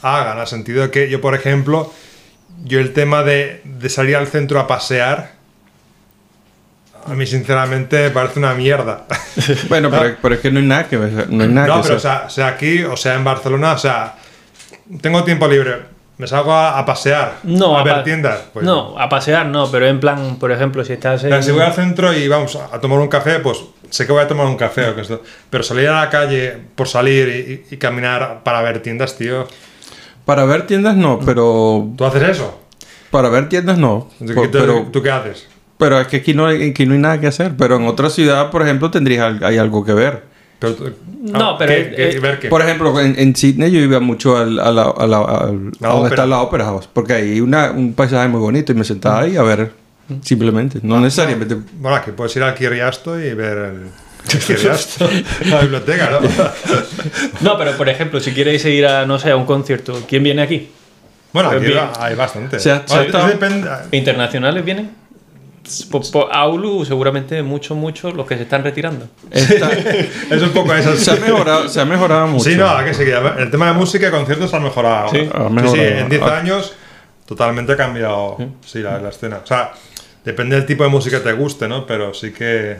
haga, 0.02 0.32
en 0.34 0.38
el 0.38 0.46
sentido 0.46 0.82
de 0.82 0.90
que 0.90 1.08
yo, 1.08 1.20
por 1.20 1.34
ejemplo, 1.34 1.92
yo 2.64 2.80
el 2.80 2.92
tema 2.92 3.22
de, 3.22 3.62
de 3.64 3.88
salir 3.88 4.16
al 4.16 4.26
centro 4.26 4.60
a 4.60 4.66
pasear, 4.66 5.32
a 7.06 7.14
mí 7.14 7.26
sinceramente 7.26 8.02
me 8.02 8.10
parece 8.10 8.38
una 8.38 8.54
mierda. 8.54 9.06
Bueno, 9.68 9.88
pero, 9.90 10.16
pero 10.20 10.34
es 10.34 10.40
que 10.40 10.50
no 10.50 10.58
hay 10.58 10.66
nada 10.66 10.88
que 10.88 10.96
ver, 10.96 11.30
no 11.30 11.44
hay 11.44 11.48
nada 11.48 11.68
no, 11.68 11.76
que 11.76 11.82
pero 11.82 11.94
o 11.94 11.96
hacer. 11.96 12.00
sea, 12.00 12.28
sea 12.28 12.48
aquí 12.48 12.82
o 12.82 12.96
sea 12.96 13.14
en 13.14 13.24
Barcelona, 13.24 13.72
o 13.72 13.78
sea, 13.78 14.16
tengo 15.00 15.22
tiempo 15.24 15.46
libre, 15.46 15.76
me 16.18 16.26
salgo 16.26 16.52
a, 16.52 16.78
a 16.78 16.84
pasear, 16.84 17.38
no, 17.44 17.78
a 17.78 17.82
ver 17.84 17.94
pa- 17.94 18.04
tiendas. 18.04 18.40
Pues, 18.52 18.66
no, 18.66 18.98
a 18.98 19.08
pasear 19.08 19.46
no, 19.46 19.70
pero 19.70 19.86
en 19.86 20.00
plan, 20.00 20.36
por 20.38 20.50
ejemplo, 20.52 20.84
si 20.84 20.94
estás 20.94 21.22
en... 21.24 21.42
Si 21.42 21.52
voy 21.52 21.62
al 21.62 21.72
centro 21.72 22.12
y 22.12 22.26
vamos 22.28 22.56
a 22.56 22.74
a 22.74 22.80
tomar 22.80 22.98
un 22.98 23.08
café, 23.08 23.38
pues 23.38 23.58
sé 23.90 24.04
que 24.06 24.12
voy 24.12 24.22
a 24.22 24.28
tomar 24.28 24.46
un 24.46 24.56
café 24.56 24.88
o 24.88 24.94
que 24.94 25.02
esto. 25.02 25.22
Pero 25.48 25.62
salir 25.62 25.88
a 25.88 26.00
la 26.00 26.10
calle 26.10 26.58
por 26.74 26.88
salir 26.88 27.66
y, 27.70 27.76
caminar 27.76 28.40
para 28.42 28.60
ver 28.62 28.80
tiendas, 28.82 29.16
tío. 29.16 29.46
Para 30.24 30.44
ver 30.44 30.66
tiendas 30.66 30.96
no, 30.96 31.20
pero 31.24 31.88
¿Tú 31.96 32.04
haces 32.04 32.22
eso? 32.22 32.60
para 33.10 33.28
ver 33.30 33.48
tiendas 33.48 33.78
no. 33.78 34.10
¿Tú, 34.18 34.34
Por- 34.34 34.50
tú- 34.50 34.58
pero, 34.58 34.86
¿tú 34.92 35.02
qué 35.02 35.10
haces? 35.10 35.48
pero 35.78 36.00
es 36.00 36.08
que 36.08 36.16
aquí 36.18 36.34
no, 36.34 36.46
hay, 36.46 36.70
aquí 36.70 36.84
no 36.84 36.94
hay 36.94 36.98
nada 37.00 37.20
que 37.20 37.28
hacer. 37.28 37.52
Pero 37.56 37.76
en 37.76 37.86
otra 37.86 38.10
ciudad, 38.10 38.50
por 38.50 38.62
ejemplo, 38.62 38.90
tendrías 38.90 39.40
hay 39.42 39.56
algo 39.58 39.84
que 39.84 39.92
ver. 39.94 40.24
Pero 40.58 40.76
No, 41.20 41.50
ah, 41.50 41.56
pero 41.58 41.72
¿qué- 41.72 41.80
es- 41.80 41.96
qué- 41.96 42.08
eh, 42.16 42.20
ver 42.20 42.38
qué? 42.40 42.48
Por 42.48 42.62
ejemplo, 42.62 43.00
en, 43.00 43.14
en 43.18 43.34
Sydney 43.36 43.70
yo 43.70 43.78
iba 43.80 44.00
mucho 44.00 44.36
al, 44.36 44.58
a 44.58 44.70
la, 44.72 44.82
a 44.84 45.06
la- 45.06 45.18
a 45.18 45.46
donde 45.46 45.70
ópera. 45.88 46.08
está 46.08 46.26
la 46.26 46.40
Opera 46.40 46.64
House, 46.64 46.88
porque 46.92 47.12
hay 47.14 47.40
una, 47.40 47.70
un 47.70 47.92
paisaje 47.94 48.28
muy 48.28 48.40
bonito 48.40 48.72
y 48.72 48.74
me 48.74 48.84
sentaba 48.84 49.20
ahí 49.20 49.36
a 49.36 49.42
ver 49.42 49.72
simplemente, 50.22 50.80
no 50.82 51.00
necesariamente. 51.00 51.56
Bueno, 51.74 51.96
aquí 51.96 52.10
puedes 52.12 52.34
ir 52.36 52.42
al 52.42 52.54
Kirriasto 52.54 53.20
y 53.20 53.34
ver 53.34 53.58
el. 53.58 53.82
la 55.50 55.60
biblioteca, 55.60 56.10
¿no? 56.10 56.18
No, 57.40 57.56
pero 57.56 57.72
por 57.76 57.88
ejemplo, 57.88 58.20
si 58.20 58.32
quieres 58.32 58.64
ir 58.64 58.86
a, 58.86 59.06
no 59.06 59.18
sé, 59.18 59.30
a 59.30 59.36
un 59.36 59.46
concierto, 59.46 60.02
¿quién 60.08 60.22
viene 60.22 60.42
aquí? 60.42 60.68
Bueno, 61.32 61.50
aquí 61.50 61.66
Bien. 61.66 61.80
hay 61.98 62.14
bastante. 62.14 62.58
Bueno, 62.88 63.02
estado- 63.02 63.28
¿Internacionales 63.92 64.64
vienen? 64.64 64.90
Po- 65.90 66.00
po- 66.12 66.28
Aulu, 66.32 66.84
seguramente 66.84 67.42
muchos, 67.42 67.76
muchos 67.76 68.14
los 68.14 68.26
que 68.26 68.36
se 68.36 68.42
están 68.42 68.62
retirando. 68.64 69.08
Está- 69.30 69.70
es 70.30 70.42
un 70.42 70.50
poco 70.50 70.74
eso. 70.74 70.96
se, 70.96 71.10
ha 71.10 71.16
mejorado, 71.16 71.68
se 71.68 71.80
ha 71.80 71.84
mejorado 71.84 72.26
mucho. 72.28 72.44
Sí, 72.50 72.56
no, 72.56 72.84
que 72.84 72.94
sí, 72.94 73.02
el 73.38 73.50
tema 73.50 73.66
de 73.68 73.72
música 73.74 74.08
y 74.08 74.10
conciertos 74.10 74.52
ha 74.54 74.60
mejorado. 74.60 75.10
Sí. 75.10 75.18
Ha 75.32 75.48
sí, 75.48 75.54
mejorado. 75.54 75.74
sí, 75.74 75.80
en 75.80 76.08
10 76.08 76.22
Ah. 76.22 76.36
años 76.38 76.74
totalmente 77.26 77.72
ha 77.72 77.76
cambiado 77.76 78.36
sí, 78.64 78.78
la, 78.80 78.98
la 78.98 79.08
escena. 79.10 79.40
O 79.42 79.46
sea, 79.46 79.72
depende 80.24 80.56
del 80.56 80.66
tipo 80.66 80.82
de 80.84 80.88
música 80.90 81.18
que 81.18 81.24
te 81.24 81.32
guste, 81.32 81.68
¿no? 81.68 81.86
Pero 81.86 82.12
sí 82.14 82.32
que... 82.32 82.76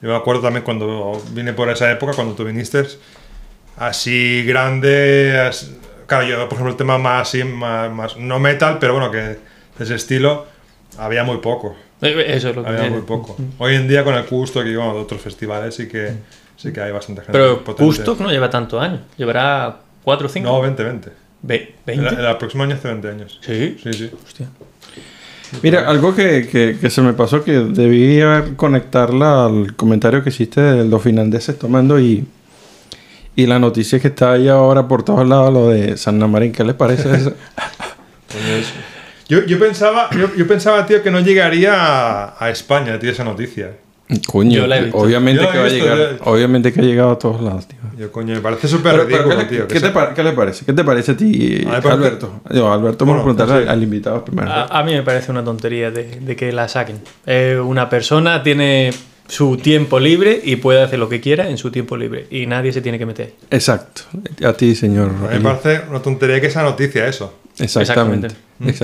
Yo 0.00 0.08
me 0.08 0.16
acuerdo 0.16 0.42
también 0.42 0.64
cuando 0.64 1.22
vine 1.30 1.52
por 1.52 1.68
esa 1.70 1.90
época, 1.90 2.12
cuando 2.14 2.34
tú 2.34 2.44
viniste, 2.44 2.84
así 3.76 4.44
grande... 4.44 5.38
as- 5.48 5.70
claro, 6.06 6.24
yo, 6.26 6.36
por 6.48 6.54
ejemplo, 6.54 6.70
el 6.72 6.76
tema 6.76 6.98
más, 6.98 7.28
así, 7.28 7.44
más, 7.44 7.90
más- 7.90 8.16
No 8.16 8.38
metal, 8.38 8.78
pero 8.80 8.94
bueno, 8.94 9.10
que 9.10 9.18
de 9.18 9.38
ese 9.80 9.94
estilo, 9.94 10.46
había 10.98 11.24
muy 11.24 11.38
poco. 11.38 11.76
Eso 12.02 12.48
es 12.50 12.56
lo 12.56 12.62
que 12.64 12.68
Había 12.70 12.90
muy 12.90 13.02
poco. 13.02 13.36
Hoy 13.58 13.74
en 13.76 13.86
día, 13.88 14.02
con 14.04 14.14
el 14.14 14.24
Custo 14.24 14.66
y 14.66 14.74
bueno, 14.74 14.94
de 14.94 15.00
otros 15.00 15.20
festivales, 15.20 15.74
sí 15.74 15.86
que, 15.88 16.12
sí 16.56 16.72
que 16.72 16.80
hay 16.80 16.90
bastante 16.92 17.22
gente 17.22 17.32
Pero. 17.32 17.62
Gusto 17.78 18.16
no 18.18 18.30
lleva 18.30 18.50
tantos 18.50 18.82
años. 18.82 19.00
Llevará 19.16 19.76
4 20.02 20.26
o 20.26 20.28
5. 20.30 20.48
No, 20.48 20.60
20, 20.60 20.82
20. 20.84 21.10
Ve- 21.42 21.74
El, 21.86 22.00
¿20? 22.04 22.30
el 22.30 22.36
próximo 22.38 22.64
año 22.64 22.74
hace 22.74 22.88
20 22.88 23.08
años. 23.08 23.38
Sí. 23.44 23.76
Sí, 23.82 23.92
sí. 23.92 24.10
Hostia. 24.24 24.48
Mira, 25.62 25.88
algo 25.88 26.14
que, 26.14 26.48
que- 26.48 26.78
que 26.80 26.90
se 26.90 27.02
me 27.02 27.12
pasó 27.12 27.44
que 27.44 27.52
debí 27.52 28.20
conectarla 28.56 29.44
al 29.46 29.76
comentario 29.76 30.22
que 30.24 30.30
hiciste 30.30 30.60
de 30.60 30.84
los 30.84 31.02
finlandeses 31.02 31.58
tomando 31.58 32.00
y, 32.00 32.24
y 33.36 33.46
la 33.46 33.58
noticia 33.58 34.00
que 34.00 34.08
está 34.08 34.32
ahí 34.32 34.48
ahora 34.48 34.88
por 34.88 35.02
todos 35.04 35.28
lados, 35.28 35.52
lo 35.52 35.68
de 35.68 35.96
San 35.98 36.18
Namarín. 36.18 36.52
¿Qué 36.52 36.64
les 36.64 36.74
parece 36.74 37.14
eso? 37.14 37.34
Yo, 39.32 39.46
yo 39.46 39.58
pensaba, 39.58 40.10
yo, 40.10 40.28
yo 40.36 40.46
pensaba, 40.46 40.84
tío, 40.84 41.02
que 41.02 41.10
no 41.10 41.20
llegaría 41.20 41.72
a, 41.74 42.34
a 42.44 42.50
España, 42.50 42.98
tío, 42.98 43.10
esa 43.10 43.24
noticia. 43.24 43.70
Coño, 44.26 44.64
obviamente 44.92 45.40
que 45.50 45.56
va 45.58 45.64
a 45.64 45.68
visto, 45.68 45.78
llegar. 45.78 45.98
yo- 46.18 46.24
Obviamente 46.30 46.70
que 46.70 46.80
ha 46.80 46.82
llegado 46.82 47.12
a 47.12 47.18
todos 47.18 47.40
lados, 47.40 47.66
tío. 47.66 47.78
Yo, 47.98 48.12
coño, 48.12 48.34
me 48.34 48.42
parece 48.42 48.68
súper 48.68 48.92
pero 48.92 49.04
ridículo, 49.06 49.36
¿qué, 49.38 49.42
le- 49.44 49.48
tío. 49.48 49.66
que 49.66 49.74
¿qué 49.74 49.80
te 49.80 49.86
se- 49.86 49.92
par- 49.92 50.12
qué 50.12 50.22
le 50.22 50.32
parece? 50.32 50.66
¿Qué 50.66 50.74
te 50.74 50.84
parece 50.84 51.12
a 51.12 51.16
ti, 51.16 51.62
A 51.66 51.70
parece- 51.70 51.88
Alberto? 51.88 52.40
Yo, 52.52 52.70
Alberto, 52.70 53.06
vamos 53.06 53.20
a 53.22 53.24
preguntarle 53.24 53.62
sí. 53.62 53.68
al, 53.68 53.68
al 53.70 53.82
invitado 53.82 54.22
primero. 54.22 54.50
A, 54.50 54.64
a 54.64 54.82
mí 54.84 54.92
me 54.92 55.02
parece 55.02 55.30
una 55.30 55.42
tontería 55.42 55.90
de, 55.90 56.20
de 56.20 56.36
que 56.36 56.52
la 56.52 56.68
saquen. 56.68 57.00
Eh, 57.24 57.58
una 57.64 57.88
persona 57.88 58.42
tiene 58.42 58.90
su 59.28 59.56
tiempo 59.56 59.98
libre 59.98 60.38
y 60.44 60.56
puede 60.56 60.82
hacer 60.82 60.98
lo 60.98 61.08
que 61.08 61.22
quiera 61.22 61.48
en 61.48 61.56
su 61.56 61.70
tiempo 61.70 61.96
libre. 61.96 62.26
Y 62.30 62.44
nadie 62.44 62.70
se 62.74 62.82
tiene 62.82 62.98
que 62.98 63.06
meter. 63.06 63.32
Exacto. 63.50 64.02
A 64.44 64.52
ti, 64.52 64.74
señor. 64.74 65.10
A 65.26 65.32
mí 65.32 65.38
me 65.42 65.54
parece 65.54 65.88
una 65.88 66.02
tontería 66.02 66.38
que 66.38 66.48
esa 66.48 66.62
noticia, 66.62 67.06
eso. 67.06 67.38
Exactamente. 67.58 68.26
Exactamente. 68.26 68.34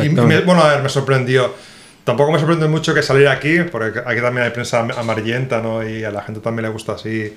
Y- 0.05 0.09
me- 0.27 0.41
bueno, 0.41 0.63
a 0.63 0.69
ver, 0.75 0.83
me 0.83 0.89
sorprendió. 0.89 1.55
Tampoco 2.05 2.33
me 2.33 2.39
sorprende 2.39 2.67
mucho 2.69 2.95
que 2.95 3.03
salir 3.03 3.29
aquí, 3.29 3.59
porque 3.71 3.99
aquí 3.99 4.21
también 4.23 4.45
hay 4.47 4.51
prensa 4.51 4.81
amarillenta, 4.81 5.61
¿no? 5.61 5.87
Y 5.87 6.05
a 6.05 6.11
la 6.11 6.23
gente 6.23 6.41
también 6.41 6.65
le 6.67 6.73
gusta 6.73 6.93
así 6.93 7.35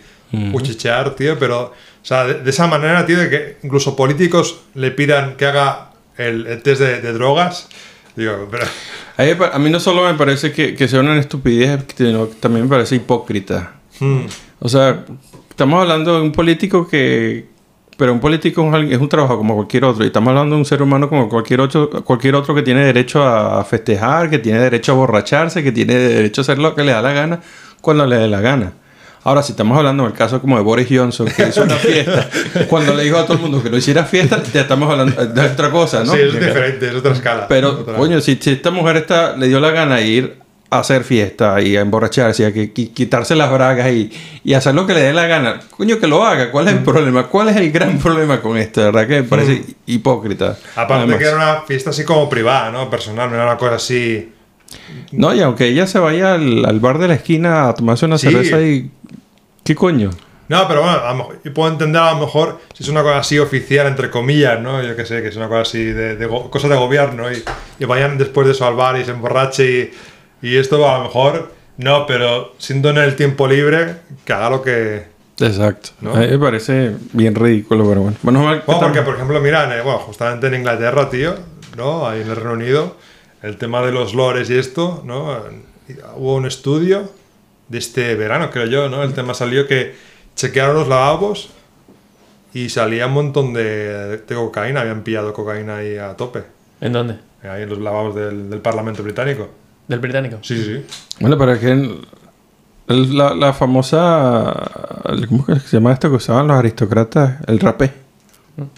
cuchichear, 0.51 1.13
tío. 1.15 1.38
Pero, 1.38 1.62
o 1.65 1.73
sea, 2.06 2.25
de, 2.25 2.36
de 2.36 2.49
esa 2.49 2.67
manera, 2.67 3.06
tío, 3.06 3.17
de 3.19 3.30
que 3.30 3.58
incluso 3.63 3.95
políticos 3.97 4.62
le 4.75 4.91
pidan 4.91 5.36
que 5.36 5.45
haga 5.45 5.89
el, 6.17 6.47
el 6.47 6.62
test 6.63 6.82
de, 6.82 7.01
de 7.01 7.13
drogas. 7.13 7.67
Digo, 8.15 8.47
pero. 8.49 8.65
A 9.17 9.23
mí, 9.23 9.32
a 9.54 9.60
mí 9.60 9.69
no 9.69 9.80
solo 9.80 10.06
me 10.06 10.17
parece 10.17 10.51
que, 10.51 10.73
que 10.73 10.88
sea 10.88 11.01
una 11.01 11.19
estupidez, 11.19 11.84
sino 11.95 12.27
que 12.30 12.36
también 12.36 12.63
me 12.63 12.69
parece 12.69 12.95
hipócrita. 12.95 13.73
hmm, 13.99 14.21
O 14.62 14.69
sea, 14.69 15.04
estamos 15.49 15.82
hablando 15.82 16.15
de 16.15 16.21
un 16.21 16.32
político 16.32 16.88
que... 16.88 17.45
Pero 18.01 18.13
un 18.13 18.19
político 18.19 18.61
es 18.63 18.67
un- 18.73 18.91
es 18.91 18.97
un 18.99 19.07
trabajo 19.09 19.37
como 19.37 19.53
cualquier 19.53 19.85
otro. 19.85 20.03
Y 20.03 20.07
estamos 20.07 20.29
hablando 20.31 20.55
de 20.55 20.59
un 20.61 20.65
ser 20.65 20.81
humano 20.81 21.07
como 21.07 21.29
cualquier 21.29 21.61
otro, 21.61 21.87
cualquier 22.03 22.33
otro 22.33 22.55
que 22.55 22.63
tiene 22.63 22.83
derecho 22.83 23.21
a 23.23 23.63
festejar, 23.63 24.27
que 24.27 24.39
tiene 24.39 24.57
derecho 24.57 24.93
a 24.93 24.95
borracharse, 24.95 25.61
que 25.61 25.71
tiene 25.71 25.93
derecho 25.93 26.41
a 26.41 26.43
hacer 26.43 26.57
lo 26.57 26.73
que 26.73 26.83
le 26.83 26.93
da 26.93 27.03
la 27.03 27.13
gana 27.13 27.41
cuando 27.79 28.07
le 28.07 28.15
dé 28.17 28.27
la 28.27 28.41
gana. 28.41 28.73
Ahora, 29.23 29.43
si 29.43 29.51
estamos 29.51 29.77
hablando 29.77 30.03
del 30.05 30.13
caso 30.13 30.41
como 30.41 30.57
de 30.57 30.63
Boris 30.63 30.87
Johnson, 30.89 31.27
que 31.27 31.49
hizo 31.49 31.61
una 31.61 31.75
fiesta, 31.75 32.27
cuando 32.69 32.95
le 32.95 33.03
dijo 33.03 33.17
a 33.17 33.23
todo 33.25 33.35
el 33.35 33.39
mundo 33.43 33.61
que 33.61 33.69
no 33.69 33.77
hiciera 33.77 34.03
fiesta, 34.03 34.41
ya 34.51 34.61
estamos 34.61 34.89
hablando 34.89 35.23
de 35.23 35.41
otra 35.45 35.69
cosa, 35.69 36.03
¿no? 36.03 36.11
Sí, 36.11 36.21
es 36.21 36.33
diferente, 36.33 36.87
es 36.87 36.95
otra 36.95 37.11
escala. 37.11 37.47
Pero, 37.47 37.69
Otra- 37.81 37.97
coño, 37.97 38.19
si, 38.19 38.35
si 38.41 38.49
esta 38.53 38.71
mujer 38.71 38.97
está, 38.97 39.37
le 39.37 39.47
dio 39.47 39.59
la 39.59 39.69
gana 39.69 39.97
de 39.97 40.07
ir 40.07 40.40
a 40.73 40.79
hacer 40.79 41.03
fiesta 41.03 41.62
y 41.62 41.75
a 41.77 41.81
emborracharse 41.81 42.43
y 42.43 42.45
a 42.47 42.53
que, 42.53 42.73
qui- 42.73 42.93
quitarse 42.93 43.36
las 43.36 43.51
bragas 43.51 43.91
y, 43.91 44.10
y 44.43 44.53
hacer 44.53 44.73
lo 44.73 44.88
que 44.88 44.93
le 44.93 45.01
dé 45.01 45.13
la 45.13 45.27
gana, 45.27 45.60
coño, 45.77 46.00
que 46.00 46.08
lo 46.08 46.25
haga. 46.25 46.50
¿Cuál 46.50 46.69
es 46.69 46.73
Mm. 46.73 46.77
el 46.77 46.83
problema? 46.83 47.27
¿Cuál 47.27 47.50
es 47.50 47.58
el 47.58 47.71
gran 47.71 48.00
problema 48.00 48.41
con 48.41 48.58
esto? 48.58 48.79
De 48.79 48.85
verdad 48.87 49.08
que 49.08 49.21
me 49.21 49.27
parece 49.27 49.63
hipócrita. 49.85 50.58
Aparte 50.75 50.93
Además. 50.93 51.17
que 51.19 51.25
era 51.25 51.35
una 51.35 51.62
fiesta 51.67 51.89
así 51.91 52.04
como 52.06 52.29
privada, 52.29 52.71
¿no? 52.71 52.89
Personal, 52.89 53.29
no 53.29 53.35
era 53.35 53.46
una 53.46 53.58
cosa 53.58 53.75
así. 53.75 54.31
No, 55.12 55.33
y 55.35 55.41
aunque 55.41 55.67
ella 55.67 55.85
se 55.85 56.00
vaya 56.00 56.35
al, 56.35 56.65
al 56.65 56.79
bar 56.79 56.98
de 56.98 57.10
la 57.10 57.15
esquina 57.15 57.67
a 57.67 57.75
tomarse 57.75 58.06
una 58.06 58.17
Sí. 58.17 58.29
cerveza 58.31 58.62
y... 58.62 58.89
¿Qué 59.65 59.75
coño? 59.75 60.10
No, 60.48 60.67
pero 60.67 60.81
bueno, 60.81 60.98
a 61.00 61.12
lo 61.12 61.15
mejor, 61.17 61.39
yo 61.46 61.54
puedo 61.54 61.71
entender 61.71 62.02
a 62.02 62.12
lo 62.13 62.19
mejor 62.19 62.60
si 62.73 62.83
es 62.83 62.89
una 62.89 63.04
cosa 63.04 63.19
así 63.19 63.39
oficial, 63.39 63.87
entre 63.87 64.10
comillas, 64.10 64.60
¿no? 64.60 64.81
Yo 64.83 64.96
qué 64.98 65.06
sé, 65.06 65.21
que 65.21 65.29
es 65.29 65.35
una 65.37 65.48
cosa 65.48 65.62
así 65.62 65.83
de, 65.83 66.15
de 66.17 66.25
go- 66.25 66.50
cosas 66.50 66.69
de 66.69 66.75
gobierno 66.75 67.31
y, 67.31 67.41
y 67.79 67.85
vayan 67.85 68.17
después 68.17 68.48
de 68.48 68.54
eso 68.54 68.65
al 68.67 68.75
bar 68.75 68.98
y 69.00 69.06
se 69.06 69.12
emborrache 69.12 69.91
y, 70.42 70.58
esto 70.58 70.87
a 70.89 70.98
lo 70.98 71.04
mejor 71.06 71.52
no, 71.77 72.06
pero 72.06 72.54
siendo 72.58 72.89
en 72.89 72.98
el 72.98 73.15
tiempo 73.15 73.48
libre, 73.48 73.96
que 74.25 74.33
haga 74.33 74.50
lo 74.50 74.62
que... 74.62 75.06
Exacto. 75.39 75.89
¿No? 76.02 76.13
A 76.13 76.19
mí 76.19 76.27
me 76.27 76.37
parece 76.37 76.96
bien 77.13 77.33
ridículo, 77.33 77.87
pero 77.87 78.02
bueno. 78.02 78.17
Que 78.21 78.27
Bueno, 78.27 78.62
porque 78.65 79.02
por 79.02 79.15
ejemplo, 79.15 79.39
mira, 79.39 79.65
bueno, 79.83 79.98
justamente 80.00 80.48
en 80.48 80.56
Inglaterra, 80.56 81.10
tío, 81.10 81.35
¿no? 81.75 82.08
Ahí 82.08 82.21
en 82.21 82.29
el 82.29 82.35
Reino 82.35 82.54
Unido, 82.54 82.98
el 83.42 83.58
tema 83.58 83.81
de 83.81 83.92
los 83.92 84.13
lores 84.13 84.50
y 84.52 84.58
esto, 84.58 85.02
¿no? 85.06 85.35
Hubo 86.15 86.35
un 86.35 86.46
estudio 86.46 87.10
de 87.69 87.77
este 87.79 88.15
verano, 88.15 88.52
creo 88.52 88.67
yo, 88.67 88.89
¿no? 88.89 89.02
El 89.02 89.13
tema 89.13 89.33
salió 89.33 89.67
que 89.67 89.96
chequearon 90.35 90.75
los 90.75 90.87
lavabos 90.87 91.50
y 92.54 92.69
salía 92.69 93.08
un 93.08 93.13
montón 93.13 93.54
de, 93.54 94.17
de 94.17 94.35
cocaína, 94.35 94.81
habían 94.81 95.04
pillado 95.04 95.33
cocaína 95.33 95.77
ahí 95.77 95.98
a 95.98 96.15
tope. 96.15 96.44
¿En 96.81 96.94
dónde? 96.94 97.15
Ahí 97.44 97.63
en 97.63 97.69
los 97.69 97.79
lavabos 97.79 98.13
del, 98.13 98.50
del 98.50 98.60
Parlamento 98.60 99.02
británico. 99.02 99.50
¿Del 99.92 100.00
británico? 100.00 100.37
Sí, 100.42 100.56
sí, 100.58 100.63
sí. 100.63 100.85
Bueno, 101.19 101.37
pero 101.37 101.52
es 101.54 101.60
que 101.60 101.96
la, 102.87 103.35
la 103.35 103.54
famosa... 103.54 104.54
¿Cómo 105.27 105.46
que 105.46 105.60
se 105.60 105.77
llama 105.77 105.92
esto 105.94 106.10
que 106.10 106.15
usaban 106.15 106.48
los 106.48 106.58
aristócratas? 106.58 107.39
El 107.46 107.60
rapé. 107.60 107.92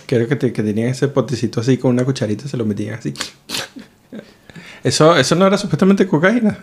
Creo 0.07 0.27
que, 0.27 0.35
te- 0.35 0.51
que 0.51 0.63
tenían 0.63 0.89
ese 0.89 1.07
potecito 1.09 1.59
así 1.61 1.77
con 1.77 1.91
una 1.91 2.03
cucharita 2.05 2.47
se 2.47 2.57
lo 2.57 2.65
metían 2.65 2.95
así. 2.95 3.13
Eso, 4.83 5.15
eso 5.15 5.35
no 5.35 5.47
era 5.47 5.57
supuestamente 5.57 6.05
cocaína. 6.07 6.57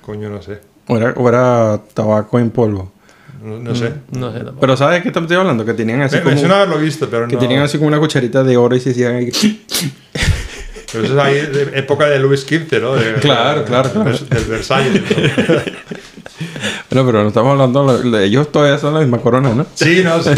Coño, 0.00 0.30
no 0.30 0.40
sé. 0.40 0.60
O 0.88 0.96
era, 0.96 1.10
o 1.14 1.28
era 1.28 1.78
tabaco 1.92 2.38
en 2.38 2.50
polvo. 2.50 2.90
No, 3.42 3.58
no 3.58 3.74
sé. 3.74 3.92
No 4.12 4.30
sé 4.32 4.38
tampoco. 4.38 4.60
Pero 4.60 4.76
¿sabes 4.78 4.96
de 4.96 5.02
qué 5.12 5.18
estoy 5.18 5.36
hablando? 5.36 5.64
Que 5.66 5.74
tenían 5.74 6.00
así 6.00 6.16
Me, 6.16 6.22
me 6.22 6.30
como... 6.30 6.38
suena 6.40 6.56
haberlo 6.56 6.78
visto, 6.78 7.08
pero 7.10 7.28
Que 7.28 7.34
no. 7.34 7.40
tenían 7.40 7.62
así 7.62 7.76
como 7.76 7.88
una 7.88 7.98
cucharita 7.98 8.42
de 8.44 8.56
oro 8.56 8.74
y 8.76 8.80
se 8.80 8.90
hacían 8.90 9.16
ahí... 9.16 9.30
Pero 10.92 11.04
eso 11.04 11.14
es 11.14 11.20
ahí 11.24 11.34
de 11.46 11.78
época 11.78 12.06
de 12.06 12.18
Luis 12.18 12.40
XV, 12.42 12.80
¿no? 12.80 12.94
De- 12.96 13.14
Claro, 13.14 13.64
claro, 13.64 13.90
claro. 13.92 14.10
Del 14.28 14.44
Versalles. 14.44 15.02
¿no? 15.02 15.56
Bueno, 16.90 17.06
pero 17.06 17.22
no 17.22 17.28
estamos 17.28 17.52
hablando... 17.52 17.98
de- 17.98 18.24
Ellos 18.24 18.50
todavía 18.50 18.78
son 18.78 18.94
la 18.94 19.00
misma 19.00 19.18
corona, 19.18 19.54
¿no? 19.54 19.66
Sí, 19.74 20.02
no 20.02 20.20
sé. 20.22 20.34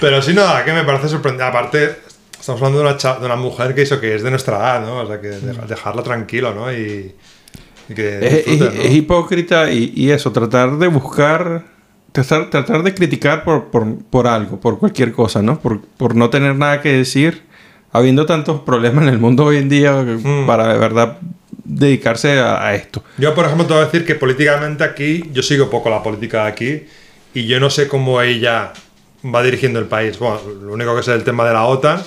Pero 0.00 0.20
sí, 0.20 0.34
nada, 0.34 0.64
que 0.64 0.72
me 0.72 0.84
parece 0.84 1.08
sorprendente. 1.08 1.44
Aparte, 1.44 1.96
estamos 2.38 2.60
hablando 2.60 2.80
de 2.80 2.84
una, 2.88 2.96
cha- 2.96 3.18
de 3.18 3.26
una 3.26 3.36
mujer 3.36 3.74
que 3.74 3.82
hizo 3.82 4.00
que 4.00 4.14
es 4.16 4.22
de 4.22 4.30
nuestra 4.30 4.56
edad, 4.58 4.84
¿no? 4.86 4.98
O 5.00 5.06
sea, 5.06 5.20
que 5.20 5.28
deja- 5.28 5.64
dejarla 5.66 6.02
tranquilo, 6.02 6.52
¿no? 6.54 6.72
Y, 6.72 7.14
y 7.88 7.94
que 7.94 8.18
Es, 8.18 8.22
es- 8.24 8.46
disfrute, 8.46 8.76
¿no? 8.76 8.82
es 8.82 8.90
hipócrita 8.92 9.70
y, 9.72 9.92
y 9.94 10.10
eso, 10.10 10.32
tratar 10.32 10.76
de 10.76 10.88
buscar, 10.88 11.64
tratar, 12.10 12.50
tratar 12.50 12.82
de 12.82 12.92
criticar 12.94 13.44
por, 13.44 13.70
por, 13.70 14.02
por 14.04 14.26
algo, 14.26 14.60
por 14.60 14.78
cualquier 14.78 15.12
cosa, 15.12 15.40
¿no? 15.40 15.58
Por, 15.60 15.80
por 15.82 16.14
no 16.16 16.28
tener 16.30 16.56
nada 16.56 16.80
que 16.82 16.92
decir, 16.92 17.44
habiendo 17.92 18.26
tantos 18.26 18.60
problemas 18.60 19.02
en 19.04 19.10
el 19.10 19.18
mundo 19.18 19.44
hoy 19.44 19.58
en 19.58 19.68
día 19.68 20.02
Mm. 20.02 20.46
para 20.46 20.72
de 20.72 20.78
verdad 20.78 21.18
dedicarse 21.64 22.38
a, 22.40 22.66
a 22.66 22.74
esto. 22.74 23.04
Yo, 23.18 23.34
por 23.34 23.44
ejemplo, 23.44 23.66
te 23.66 23.74
voy 23.74 23.82
a 23.82 23.84
decir 23.86 24.04
que 24.04 24.14
políticamente 24.14 24.82
aquí, 24.84 25.24
yo 25.32 25.42
sigo 25.42 25.70
poco 25.70 25.90
la 25.90 26.02
política 26.02 26.44
de 26.44 26.48
aquí 26.48 26.82
y 27.34 27.46
yo 27.46 27.60
no 27.60 27.70
sé 27.70 27.88
cómo 27.88 28.20
ella 28.20 28.72
va 29.24 29.42
dirigiendo 29.42 29.78
el 29.78 29.86
país. 29.86 30.18
Bueno, 30.18 30.40
lo 30.62 30.72
único 30.72 30.96
que 30.96 31.02
sé 31.02 31.12
es 31.12 31.18
el 31.18 31.24
tema 31.24 31.44
de 31.46 31.52
la 31.52 31.64
OTAN, 31.64 32.02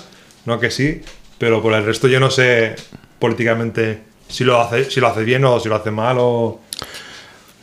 no 0.46 0.60
que 0.60 0.70
sí, 0.72 1.02
pero 1.38 1.62
por 1.62 1.74
el 1.74 1.86
resto 1.86 2.08
yo 2.08 2.20
no 2.20 2.30
sé 2.30 2.76
políticamente 3.20 4.02
si 4.28 4.44
lo 4.44 4.60
hace, 4.60 4.90
si 4.90 5.00
lo 5.00 5.08
hace 5.08 5.24
bien 5.24 5.46
o 5.46 5.60
si 5.60 5.70
lo 5.70 5.76
hace 5.76 5.92
mal 5.92 6.18
o... 6.20 6.60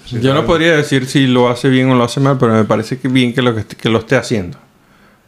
si 0.06 0.20
Yo 0.20 0.32
no 0.32 0.46
podría 0.46 0.76
decir 0.76 1.06
si 1.06 1.26
lo 1.26 1.48
hace 1.48 1.68
bien 1.68 1.90
o 1.90 1.94
lo 1.94 2.04
hace 2.04 2.20
mal, 2.20 2.38
pero 2.38 2.54
me 2.54 2.64
parece 2.64 2.98
que 2.98 3.08
bien 3.08 3.34
que 3.34 3.42
lo, 3.42 3.54
que, 3.54 3.64
que 3.64 3.88
lo 3.88 3.98
esté 3.98 4.16
haciendo. 4.16 4.58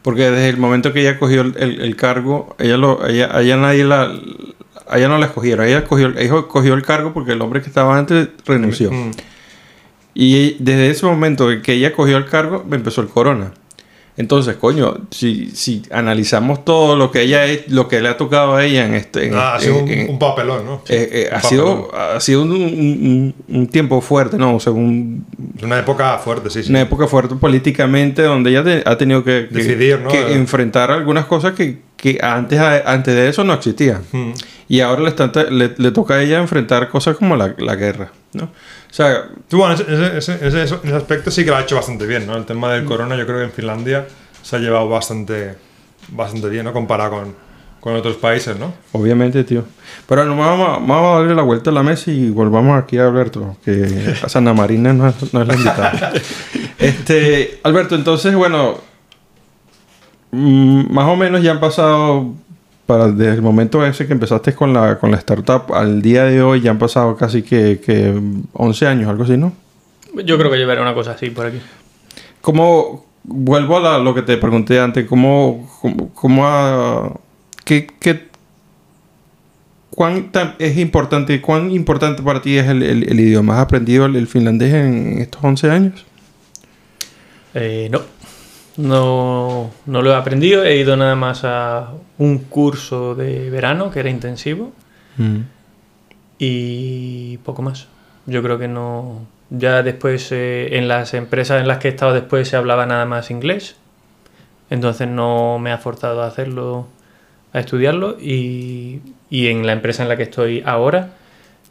Porque 0.05 0.29
desde 0.29 0.49
el 0.49 0.57
momento 0.57 0.93
que 0.93 1.01
ella 1.01 1.17
cogió 1.17 1.41
el, 1.41 1.55
el- 1.57 1.81
el 1.81 1.95
cargo, 1.95 2.55
ella 2.59 2.77
lo, 2.77 3.05
ella, 3.07 3.27
nadie 3.57 3.83
la, 3.83 4.11
a 4.87 4.97
ella 4.99 5.07
no 5.09 5.17
la 5.17 5.25
escogieron, 5.25 5.65
ella 5.65 5.83
cogió, 5.83 6.13
ella 6.15 6.43
cogió 6.47 6.75
el 6.75 6.83
cargo 6.83 7.11
porque 7.11 7.31
el 7.31 7.41
hombre 7.41 7.61
que 7.61 7.67
estaba 7.69 7.97
antes 7.97 8.29
renunció. 8.45 8.91
Mm. 8.91 9.11
Y 10.13 10.57
desde 10.63 10.91
ese 10.91 11.05
momento 11.07 11.51
en 11.51 11.63
que 11.63 11.73
ella 11.73 11.91
cogió 11.91 12.17
el 12.17 12.25
cargo, 12.25 12.63
empezó 12.71 13.01
el 13.01 13.07
corona. 13.07 13.51
Entonces, 14.17 14.55
coño, 14.55 14.95
si, 15.11 15.47
si 15.51 15.83
analizamos 15.91 16.63
todo 16.63 16.95
lo 16.95 17.11
que 17.11 17.23
ella 17.23 17.45
es- 17.45 17.67
lo 17.69 17.89
que 17.89 17.99
le 18.01 18.07
ha 18.07 18.15
tocado 18.15 18.55
a 18.55 18.63
ella 18.63 18.85
en 18.85 18.93
este, 18.95 19.27
en 19.27 19.33
Ah, 19.35 19.55
ha 19.55 19.59
sido 19.59 19.79
un, 19.79 19.89
en- 19.89 20.09
un 20.09 20.17
papelón, 20.19 20.65
¿no? 20.65 20.81
Eh, 20.87 21.09
eh, 21.11 21.27
un 21.31 21.37
ha 21.37 21.41
sido, 21.41 21.87
papelón. 21.91 22.15
ha 22.15 22.19
sido 22.21 22.41
un, 22.43 22.51
un- 22.53 23.35
un- 23.49 23.67
tiempo 23.67 23.99
fuerte, 23.99 24.37
¿no? 24.37 24.55
O 24.55 24.59
sea, 24.61 24.71
un- 24.71 25.25
una 25.61 25.79
época 25.79 26.17
fuerte, 26.19 26.49
sí, 26.49 26.63
sí. 26.63 26.69
una 26.69 26.81
época 26.81 27.07
fuerte 27.07 27.35
políticamente 27.35 28.21
donde 28.21 28.51
ella 28.51 28.63
te- 28.63 28.83
ha 28.85 28.97
tenido 28.97 29.23
que, 29.23 29.47
que- 29.49 29.55
Decidir, 29.55 29.99
¿no? 29.99 30.09
que 30.09 30.19
Eh. 30.19 30.33
enfrentar 30.33 30.91
algunas 30.91 31.25
cosas 31.25 31.53
que, 31.53 31.79
que 31.97 32.17
antes, 32.21 32.57
antes 32.59 33.13
de 33.15 33.27
eso 33.27 33.43
no 33.43 33.53
existían. 33.53 34.01
Mm. 34.13 34.31
Y 34.69 34.79
ahora 34.79 35.01
le, 35.01 35.09
está- 35.09 35.31
le, 35.49 35.73
le 35.77 35.91
toca 35.91 36.15
a 36.15 36.21
ella 36.23 36.39
enfrentar 36.39 36.87
cosas 36.89 37.17
como 37.17 37.35
la, 37.35 37.53
la 37.57 37.75
guerra, 37.75 38.11
¿no? 38.33 38.49
O 38.95 38.97
sea, 38.97 39.25
Tú, 39.49 39.57
bueno, 39.57 39.73
ese, 39.73 39.83
ese- 40.17 40.47
ese- 40.47 40.63
ese- 40.63 40.75
en 40.75 40.85
ese 40.87 40.95
aspecto 40.95 41.29
sí 41.29 41.43
que 41.43 41.51
lo 41.51 41.57
ha 41.57 41.61
hecho 41.61 41.75
bastante 41.75 42.05
bien, 42.05 42.25
¿no? 42.25 42.37
El 42.37 42.45
tema 42.45 42.71
del 42.71 42.85
corona, 42.85 43.17
yo 43.17 43.25
creo 43.25 43.39
que 43.39 43.43
en 43.43 43.51
Finlandia 43.51 44.07
se 44.41 44.55
ha 44.55 44.59
llevado 44.59 44.87
bastante, 44.87 45.55
bastante 46.07 46.47
bien, 46.47 46.63
¿no? 46.63 46.71
Comparado 46.71 47.11
con, 47.11 47.35
con 47.81 47.93
otros 47.95 48.15
países, 48.15 48.57
¿no? 48.57 48.73
obviamente, 48.93 49.43
tío. 49.43 49.65
Pero 50.07 50.23
no, 50.23 50.37
vamos, 50.37 50.69
a- 50.69 50.71
vamos 50.79 51.13
a 51.17 51.19
darle 51.19 51.35
la 51.35 51.41
vuelta 51.41 51.71
a 51.71 51.73
la 51.73 51.83
mesa 51.83 52.09
y 52.09 52.29
volvamos 52.29 52.81
aquí 52.81 52.97
a 52.97 53.05
Alberto, 53.07 53.57
que 53.65 54.15
a 54.23 54.29
Sana 54.29 54.53
Marina 54.53 54.93
no 54.93 55.09
es, 55.09 55.33
no 55.33 55.41
es 55.41 55.47
la 55.49 55.53
invitada. 55.55 56.13
este, 56.79 57.59
Alberto, 57.63 57.95
entonces, 57.95 58.33
bueno, 58.33 58.79
mm, 60.31 60.93
más 60.93 61.05
o 61.09 61.17
menos 61.17 61.41
ya 61.43 61.51
han 61.51 61.59
pasado, 61.59 62.33
para 62.85 63.07
desde 63.11 63.33
el 63.35 63.41
momento 63.41 63.85
ese 63.85 64.05
que 64.07 64.13
empezaste 64.13 64.53
con 64.53 64.73
la, 64.73 64.99
con 64.99 65.11
la 65.11 65.17
startup 65.17 65.73
al 65.73 66.01
día 66.01 66.23
de 66.25 66.41
hoy, 66.41 66.61
ya 66.61 66.71
han 66.71 66.77
pasado 66.77 67.15
casi 67.15 67.41
que, 67.41 67.79
que 67.83 68.13
11 68.53 68.87
años, 68.87 69.09
algo 69.09 69.23
así, 69.23 69.37
¿no? 69.37 69.53
Yo 70.23 70.37
creo 70.37 70.51
que 70.51 70.57
llevaré 70.57 70.81
una 70.81 70.93
cosa 70.93 71.11
así 71.11 71.29
por 71.29 71.47
aquí. 71.47 71.59
¿Cómo, 72.41 73.05
vuelvo 73.23 73.77
a 73.77 73.79
la- 73.79 73.97
lo 73.99 74.13
que 74.13 74.21
te 74.21 74.37
pregunté 74.37 74.79
antes, 74.79 75.05
cómo, 75.07 75.67
cómo, 75.81 76.09
cómo 76.13 77.21
qué, 77.65 77.87
qué- 77.99 78.27
cuán 79.89 80.31
tan- 80.31 80.55
es 80.59 80.77
importante, 80.77 81.41
cuán 81.41 81.71
importante 81.71 82.21
para 82.21 82.41
ti 82.41 82.57
es 82.57 82.67
el, 82.67 82.83
el- 82.83 83.09
el 83.09 83.19
idioma? 83.19 83.55
¿Has 83.55 83.61
aprendido 83.63 84.05
el, 84.05 84.15
el 84.15 84.27
finlandés 84.27 84.73
en 84.73 85.17
estos 85.19 85.43
11 85.43 85.71
años? 85.71 86.05
Eh, 87.55 87.89
no. 87.89 88.01
no, 88.77 89.71
no 89.85 90.01
lo 90.01 90.11
he 90.11 90.15
aprendido. 90.15 90.63
He 90.63 90.77
ido 90.77 90.95
nada 90.97 91.15
más 91.15 91.41
a 91.43 91.89
un 92.17 92.37
curso 92.39 93.15
de 93.15 93.49
verano 93.49 93.91
que 93.91 93.99
era 93.99 94.09
intensivo 94.09 94.71
y 96.37 97.37
poco 97.39 97.61
más. 97.61 97.87
Yo 98.25 98.41
creo 98.43 98.57
que 98.57 98.67
no. 98.67 99.25
Ya 99.51 99.83
después, 99.83 100.31
eh, 100.31 100.77
en 100.77 100.87
las 100.87 101.13
empresas 101.13 101.61
en 101.61 101.67
las 101.67 101.77
que 101.77 101.87
he 101.87 101.91
estado 101.91 102.13
después 102.13 102.47
se 102.47 102.55
hablaba 102.55 102.85
nada 102.85 103.05
más 103.05 103.29
inglés. 103.31 103.75
Entonces 104.69 105.07
no 105.07 105.59
me 105.59 105.71
ha 105.71 105.77
forzado 105.77 106.23
a 106.23 106.27
hacerlo, 106.27 106.87
a 107.53 107.59
estudiarlo. 107.59 108.17
Y, 108.19 109.01
y 109.29 109.47
en 109.47 109.65
la 109.65 109.73
empresa 109.73 110.01
en 110.03 110.09
la 110.09 110.17
que 110.17 110.23
estoy 110.23 110.63
ahora, 110.65 111.11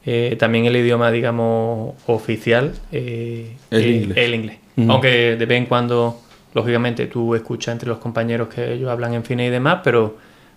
eh, 0.07 0.36
también 0.38 0.66
el 0.66 0.76
idioma, 0.76 1.11
digamos, 1.11 1.95
oficial, 2.07 2.74
eh, 2.92 3.57
El 3.70 3.86
inglés. 3.86 4.18
el 4.18 4.34
inglés. 4.34 4.59
Ujú. 4.76 4.92
Aunque 4.92 5.36
de 5.36 5.47
vez 5.47 5.59
en 5.59 5.66
cuando, 5.66 6.20
lógicamente, 6.55 7.07
tú 7.09 7.34
escuchas 7.34 7.72
entre 7.72 7.88
los 7.88 7.99
compañeros 7.99 8.49
que 8.49 8.74
ellos 8.74 8.88
hablan 8.88 9.14
en 9.14 9.24
fines 9.24 9.49
y 9.49 9.51
demás, 9.51 9.80
pero 9.82 10.16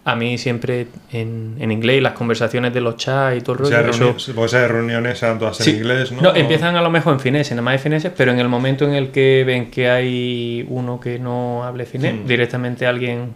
a 0.09 0.15
mí 0.15 0.37
siempre 0.37 0.87
en, 1.11 1.55
en 1.59 1.69
inglés 1.71 1.97
y 1.97 2.01
las 2.01 2.13
conversaciones 2.13 2.73
de 2.73 2.79
los 2.79 2.95
chats 2.95 3.37
y 3.37 3.41
todo 3.41 3.57
el 3.57 3.61
O 3.63 3.65
sea, 3.65 3.81
rollo, 3.81 3.91
eso- 4.15 4.33
porque 4.33 4.45
esas 4.45 4.71
reuniones 4.71 5.21
eran 5.21 5.37
todas 5.37 5.59
en 5.67 5.75
inglés, 5.75 6.11
¿no? 6.13 6.21
no, 6.21 6.35
empiezan 6.35 6.77
a 6.77 6.81
lo 6.81 6.89
mejor 6.89 7.13
en 7.13 7.19
finés, 7.19 7.49
nada 7.51 7.61
más 7.61 7.73
de 7.73 7.79
fineses, 7.79 8.11
pero 8.15 8.31
en 8.31 8.39
el 8.39 8.47
momento 8.47 8.85
en 8.85 8.93
el 8.93 9.09
que 9.11 9.43
ven 9.45 9.69
que 9.69 9.89
hay 9.89 10.65
uno 10.69 10.99
que 10.99 11.19
no 11.19 11.63
hable 11.65 11.85
finés, 11.85 12.13
Hmm. 12.13 12.25
directamente 12.25 12.85
alguien 12.87 13.33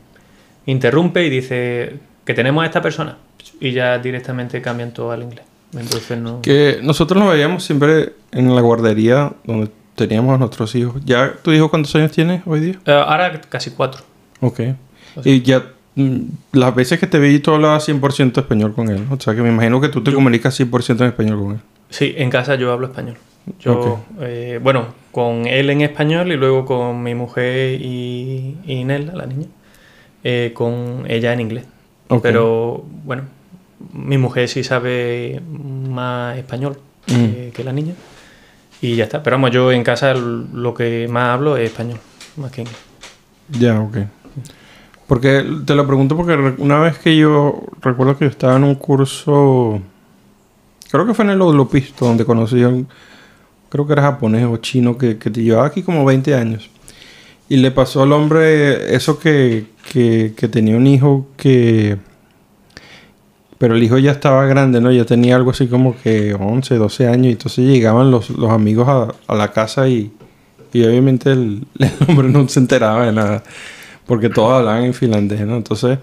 interrumpe 0.66 1.26
y 1.26 1.30
dice 1.30 1.96
que 2.24 2.34
tenemos 2.34 2.64
a 2.64 2.68
esta 2.68 2.82
persona 2.82 3.18
y 3.60 3.72
ya 3.72 3.98
directamente 4.00 4.62
cambian 4.62 4.94
todo 4.94 5.12
al 5.12 5.24
inglés. 5.24 5.44
Entonces 5.78 6.18
no... 6.18 6.42
Que 6.42 6.80
nosotros 6.82 7.22
nos 7.22 7.34
veíamos 7.34 7.64
siempre 7.64 8.14
en 8.32 8.54
la 8.56 8.62
guardería 8.62 9.34
donde 9.44 9.70
teníamos 9.96 10.36
a 10.36 10.38
nuestros 10.38 10.74
hijos. 10.76 11.02
¿Ya 11.06 11.34
tu 11.44 11.52
hijo 11.52 11.70
cuántos 11.70 11.94
años 11.96 12.12
tiene 12.12 12.42
hoy 12.46 12.60
día? 12.62 12.76
Eh, 12.86 12.92
ahora 12.94 13.42
casi 13.50 13.72
cuatro. 13.72 14.04
Ok. 14.42 14.62
Y 15.26 15.42
ya 15.42 15.64
las 15.96 16.76
veces 16.76 17.00
que 17.00 17.08
te 17.08 17.20
vi 17.20 17.40
tú 17.40 17.54
hablabas 17.54 17.88
100% 17.88 18.38
español 18.38 18.74
con 18.74 18.90
él. 18.90 19.06
O 19.10 19.20
sea 19.20 19.36
que 19.36 19.42
me 19.42 19.50
imagino 19.50 19.82
que 19.82 19.90
tú 19.90 20.04
te 20.04 20.14
comunicas 20.14 20.60
100% 20.60 21.02
en 21.02 21.08
español 21.08 21.40
con 21.40 21.52
él. 21.54 21.60
Sí, 21.90 22.14
en 22.18 22.30
casa 22.30 22.56
yo 22.56 22.72
hablo 22.72 22.88
español. 22.88 23.18
Yo, 23.60 24.00
eh, 24.20 24.60
bueno, 24.62 24.88
con 25.12 25.48
él 25.48 25.70
en 25.72 25.82
español 25.82 26.32
y 26.32 26.38
luego 26.38 26.64
con 26.64 27.02
mi 27.02 27.16
mujer 27.16 27.82
y, 27.82 28.56
y 28.66 28.84
Nela, 28.84 29.14
la 29.14 29.26
niña, 29.26 29.48
eh, 30.24 30.52
con 30.54 31.06
ella 31.08 31.34
en 31.34 31.40
inglés. 31.40 31.66
Pero 32.22 32.86
bueno, 33.04 33.24
mi 33.94 34.18
mujer 34.18 34.48
sí 34.48 34.64
sabe 34.64 35.42
más 35.50 36.38
español 36.38 36.78
que, 37.06 37.52
que 37.54 37.64
la 37.64 37.74
niña. 37.74 37.94
Y 38.82 38.96
ya 38.96 39.06
está. 39.06 39.24
Pero 39.24 39.36
vamos, 39.36 39.52
yo 39.52 39.72
en 39.72 39.84
casa 39.84 40.14
lo 40.14 40.74
que 40.74 41.08
más 41.10 41.30
hablo 41.30 41.58
es 41.58 41.72
español, 41.72 42.00
más 42.38 42.52
que 42.52 42.62
inglés. 42.62 42.78
Ya, 43.50 43.80
ok. 43.80 43.98
Porque 45.12 45.46
te 45.66 45.76
lo 45.76 45.86
pregunto 45.86 46.16
porque 46.16 46.54
una 46.60 46.80
vez 46.80 46.98
que 46.98 47.18
yo 47.18 47.64
recuerdo 47.82 48.18
que 48.18 48.24
yo 48.24 48.32
estaba 48.32 48.56
en 48.56 48.64
un 48.64 48.76
curso, 48.76 49.82
creo 50.90 51.06
que 51.06 51.14
fue 51.14 51.26
en 51.26 51.32
el 51.32 51.42
Odlopisto, 51.42 52.06
donde 52.06 52.24
conocí 52.24 52.64
a 52.64 52.70
un, 52.70 52.88
creo 53.68 53.86
que 53.86 53.92
era 53.92 54.04
japonés 54.04 54.46
o 54.46 54.56
chino, 54.56 54.98
que, 54.98 55.18
que 55.18 55.30
llevaba 55.30 55.68
aquí 55.68 55.84
como 55.84 56.06
20 56.06 56.34
años. 56.34 56.70
Y 57.50 57.58
le 57.58 57.72
pasó 57.72 58.04
al 58.04 58.14
hombre 58.14 58.96
eso 58.96 59.20
que, 59.20 59.66
que, 59.92 60.48
tenía 60.50 60.78
un 60.78 60.88
hijo 60.88 61.28
que... 61.36 61.98
Pero 63.58 63.76
el 63.76 63.84
hijo 63.84 63.98
ya 63.98 64.12
estaba 64.12 64.46
grande, 64.46 64.80
¿no? 64.80 64.94
Ya 64.94 65.04
tenía 65.04 65.36
algo 65.36 65.52
así 65.52 65.68
como 65.68 65.94
que 66.02 66.34
11, 66.36 66.76
12 66.76 67.08
años. 67.08 67.26
Y 67.26 67.32
entonces 67.32 67.66
llegaban 67.66 68.12
los, 68.12 68.30
los 68.30 68.50
amigos 68.50 68.88
a, 69.28 69.36
la 69.36 69.52
casa 69.52 69.90
y, 69.90 70.10
y 70.72 70.86
obviamente 70.86 71.32
el 71.34 71.66
hombre 72.08 72.30
no 72.30 72.48
se 72.48 72.62
enteraba 72.62 73.08
de 73.08 73.12
nada. 73.12 73.44
Porque 74.12 74.28
todos 74.28 74.60
hablaban 74.60 74.84
en 74.84 74.94
finlandés, 74.94 75.40
¿no? 75.48 75.56
Entonces, 75.56 76.00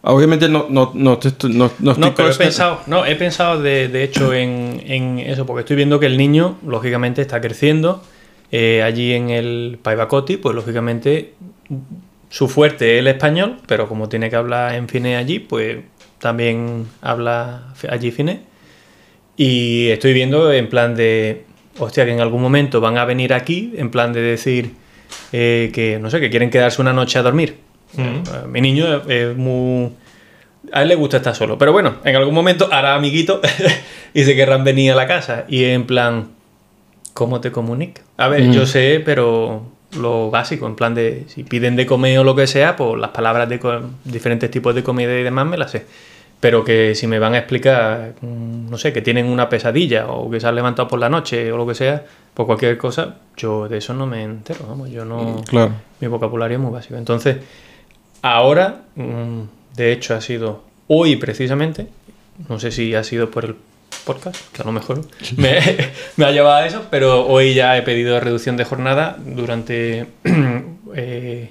Obviamente 0.00 0.48
no, 0.48 0.64
no, 0.70 0.92
no, 0.94 1.18
no, 1.20 1.70
no 1.78 1.90
estoy 1.92 1.98
No, 1.98 2.14
pero 2.14 2.30
he 2.30 2.34
pensado, 2.34 2.80
no, 2.86 3.04
he 3.04 3.16
pensado 3.16 3.60
de, 3.60 3.88
de 3.88 4.02
hecho 4.02 4.32
en, 4.32 4.82
en 4.86 5.18
eso, 5.18 5.44
porque 5.44 5.60
estoy 5.60 5.76
viendo 5.76 6.00
que 6.00 6.06
el 6.06 6.16
niño, 6.16 6.56
lógicamente, 6.66 7.20
está 7.20 7.42
creciendo. 7.42 8.02
Eh, 8.50 8.82
allí 8.82 9.12
en 9.12 9.28
el 9.28 9.78
Paivacoti, 9.82 10.38
pues 10.38 10.54
lógicamente 10.54 11.34
su 12.30 12.48
fuerte 12.48 12.94
es 12.94 13.00
el 13.00 13.08
español, 13.08 13.58
pero 13.66 13.90
como 13.90 14.08
tiene 14.08 14.30
que 14.30 14.36
hablar 14.36 14.74
en 14.74 14.88
finés 14.88 15.18
allí, 15.18 15.38
pues 15.38 15.80
también 16.18 16.86
habla 17.02 17.74
allí 17.90 18.10
finés. 18.10 18.38
Y 19.36 19.88
estoy 19.88 20.14
viendo 20.14 20.50
en 20.50 20.70
plan 20.70 20.94
de, 20.94 21.44
hostia, 21.78 22.06
que 22.06 22.12
en 22.12 22.20
algún 22.20 22.40
momento 22.40 22.80
van 22.80 22.96
a 22.96 23.04
venir 23.04 23.34
aquí, 23.34 23.74
en 23.76 23.90
plan 23.90 24.14
de 24.14 24.22
decir 24.22 24.85
eh, 25.32 25.70
que, 25.72 25.98
no 25.98 26.10
sé, 26.10 26.20
que 26.20 26.30
quieren 26.30 26.50
quedarse 26.50 26.80
una 26.80 26.92
noche 26.92 27.18
a 27.18 27.22
dormir. 27.22 27.56
Eh, 27.98 28.22
Mi 28.48 28.60
niño 28.60 29.02
es, 29.08 29.36
muy... 29.36 29.90
A 30.72 30.82
él 30.82 30.88
le 30.88 30.94
gusta 30.96 31.18
estar 31.18 31.34
solo. 31.34 31.56
Pero 31.58 31.72
bueno, 31.72 31.96
en 32.04 32.16
algún 32.16 32.34
momento 32.34 32.68
hará 32.72 32.94
amiguito 32.96 33.40
y 34.14 34.24
se 34.24 34.34
querrán 34.34 34.64
venir 34.64 34.92
a 34.92 34.94
la 34.96 35.06
casa. 35.06 35.44
Y 35.48 35.64
en 35.64 35.86
plan, 35.86 36.28
¿cómo 37.14 37.40
te 37.40 37.52
comunicas? 37.52 38.04
A 38.16 38.28
ver, 38.28 38.42
Mm. 38.48 38.52
yo 38.52 38.66
sé, 38.66 39.00
pero 39.04 39.62
lo 39.98 40.30
básico, 40.30 40.66
en 40.66 40.74
plan 40.74 40.94
de 40.94 41.24
si 41.28 41.44
piden 41.44 41.76
de 41.76 41.86
comer 41.86 42.18
o 42.18 42.24
lo 42.24 42.34
que 42.34 42.46
sea, 42.48 42.74
pues 42.76 42.98
las 43.00 43.10
palabras 43.10 43.48
de 43.48 43.60
diferentes 44.04 44.50
tipos 44.50 44.74
de 44.74 44.82
comida 44.82 45.12
y 45.18 45.22
demás 45.22 45.46
me 45.46 45.56
las 45.56 45.70
sé. 45.70 45.86
Pero 46.40 46.64
que 46.64 46.94
si 46.94 47.06
me 47.06 47.18
van 47.18 47.34
a 47.34 47.38
explicar, 47.38 48.14
mm, 48.20 48.70
no 48.70 48.78
sé, 48.78 48.92
que 48.92 49.02
tienen 49.02 49.26
una 49.26 49.48
pesadilla 49.48 50.08
o 50.08 50.30
que 50.30 50.38
se 50.38 50.46
han 50.46 50.54
levantado 50.54 50.86
por 50.88 50.98
la 50.98 51.08
noche 51.08 51.50
o 51.50 51.56
lo 51.56 51.66
que 51.66 51.74
sea, 51.74 52.04
pues 52.34 52.46
cualquier 52.46 52.76
cosa, 52.76 53.16
yo 53.36 53.68
de 53.68 53.78
eso 53.78 53.94
no 53.94 54.06
me 54.06 54.22
entero, 54.22 54.66
vamos, 54.68 54.90
yo 54.90 55.04
no... 55.04 55.42
Claro. 55.46 55.72
Mi 56.00 56.08
vocabulario 56.08 56.58
es 56.58 56.62
muy 56.62 56.70
básico. 56.70 56.96
Entonces, 56.96 57.38
ahora, 58.20 58.82
mm, 58.94 59.40
de 59.74 59.92
hecho, 59.92 60.14
ha 60.14 60.20
sido 60.20 60.62
hoy 60.88 61.16
precisamente, 61.16 61.88
no 62.48 62.60
sé 62.60 62.70
si 62.70 62.94
ha 62.94 63.02
sido 63.02 63.30
por 63.30 63.46
el 63.46 63.56
podcast, 64.04 64.52
que 64.52 64.62
a 64.62 64.64
lo 64.64 64.72
mejor 64.72 65.02
me, 65.36 65.58
me 66.16 66.24
ha 66.24 66.30
llevado 66.30 66.56
a 66.56 66.66
eso, 66.66 66.84
pero 66.90 67.26
hoy 67.26 67.54
ya 67.54 67.76
he 67.76 67.82
pedido 67.82 68.20
reducción 68.20 68.56
de 68.56 68.64
jornada 68.64 69.16
durante 69.18 70.06
eh, 70.94 71.50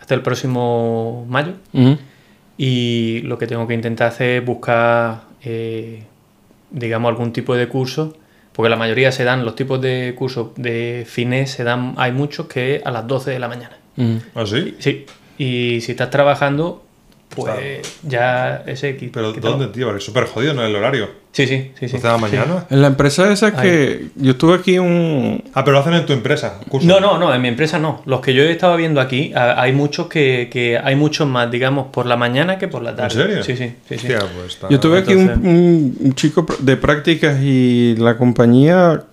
hasta 0.00 0.14
el 0.14 0.22
próximo 0.22 1.26
mayo. 1.28 1.54
Y 2.62 3.22
lo 3.22 3.38
que 3.38 3.46
tengo 3.46 3.66
que 3.66 3.72
intentar 3.72 4.08
hacer 4.08 4.42
es 4.42 4.44
buscar, 4.44 5.22
eh, 5.42 6.02
digamos, 6.70 7.08
algún 7.08 7.32
tipo 7.32 7.56
de 7.56 7.68
curso, 7.68 8.14
porque 8.52 8.68
la 8.68 8.76
mayoría 8.76 9.12
se 9.12 9.24
dan, 9.24 9.46
los 9.46 9.54
tipos 9.54 9.80
de 9.80 10.14
cursos 10.14 10.48
de 10.56 11.06
finés 11.08 11.52
se 11.52 11.64
dan, 11.64 11.94
hay 11.96 12.12
muchos 12.12 12.48
que 12.48 12.82
a 12.84 12.90
las 12.90 13.06
12 13.06 13.30
de 13.30 13.38
la 13.38 13.48
mañana. 13.48 13.78
Ujú. 13.96 14.20
¿Ah, 14.34 14.44
sí? 14.44 14.76
Sí, 14.78 15.06
y 15.38 15.80
si 15.80 15.92
estás 15.92 16.10
trabajando, 16.10 16.84
pues 17.34 17.98
ya 18.02 18.62
ese 18.66 18.90
equipo. 18.90 19.14
Pero 19.14 19.32
¿dónde, 19.32 19.68
tío? 19.68 19.86
Porque 19.86 20.00
es 20.00 20.04
súper 20.04 20.26
jodido, 20.26 20.52
¿no? 20.52 20.62
El 20.62 20.76
horario. 20.76 21.08
Sí, 21.32 21.46
sí, 21.46 21.70
sí. 21.78 21.86
sí. 21.88 21.92
12 21.98 21.98
de 22.08 22.12
la 22.12 22.18
mañana. 22.18 22.66
En 22.70 22.82
la 22.82 22.88
empresa 22.88 23.32
esa 23.32 23.54
que 23.54 24.06
yo 24.16 24.32
estuve 24.32 24.54
aquí 24.54 24.78
un... 24.80 25.44
Ah, 25.54 25.62
pero 25.64 25.74
lo 25.74 25.78
hacen 25.80 25.94
en 25.94 26.04
tu 26.04 26.12
empresa. 26.12 26.58
curso. 26.68 26.88
No, 26.88 26.98
no, 26.98 27.18
no, 27.18 27.32
en 27.32 27.40
mi 27.40 27.46
empresa 27.46 27.78
no. 27.78 28.02
Los 28.04 28.20
que 28.20 28.34
yo 28.34 28.42
he 28.42 28.50
estado 28.50 28.76
viendo 28.76 29.00
aquí, 29.00 29.32
hay 29.34 29.72
muchos 29.72 30.08
que, 30.08 30.48
que 30.52 30.76
hay 30.76 30.96
muchos 30.96 31.28
más, 31.28 31.48
digamos, 31.48 31.86
por 31.92 32.06
la 32.06 32.16
mañana 32.16 32.58
que 32.58 32.66
por 32.66 32.82
la 32.82 32.96
tarde. 32.96 33.14
serio? 33.14 33.44
Sí, 33.44 33.56
sí, 33.56 33.72
sí. 33.88 33.98
sí. 33.98 34.12
Hostia, 34.12 34.18
pues 34.34 34.54
está- 34.54 34.68
Yo 34.70 34.80
tuve 34.80 34.98
aquí 34.98 35.14
un, 35.14 35.20
entonces- 35.20 35.44
un- 35.46 35.96
un 36.00 36.14
chico 36.14 36.44
de 36.58 36.76
prácticas 36.76 37.38
y 37.40 37.94
la 37.96 38.16
compañía, 38.16 39.04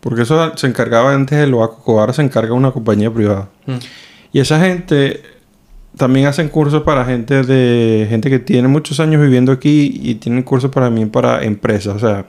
porque 0.00 0.22
eso 0.22 0.52
se 0.56 0.66
encargaba 0.66 1.14
antes 1.14 1.38
de 1.38 1.46
Loaco, 1.46 1.98
ahora 1.98 2.12
se 2.12 2.20
encarga 2.20 2.52
una 2.52 2.72
compañía 2.72 3.10
privada. 3.10 3.48
Mm. 3.64 3.76
Y 4.34 4.40
esa 4.40 4.60
gente 4.60 5.22
también 5.96 6.26
hacen 6.26 6.48
cursos 6.48 6.82
para 6.82 7.04
gente 7.04 7.42
de 7.42 8.06
gente 8.08 8.28
que 8.30 8.38
tiene 8.38 8.68
muchos 8.68 9.00
años 9.00 9.20
viviendo 9.22 9.52
aquí 9.52 10.00
y 10.02 10.16
tienen 10.16 10.42
cursos 10.42 10.70
para 10.70 10.90
mí 10.90 11.06
para 11.06 11.44
empresas. 11.44 11.94
O 11.96 11.98
sea, 11.98 12.26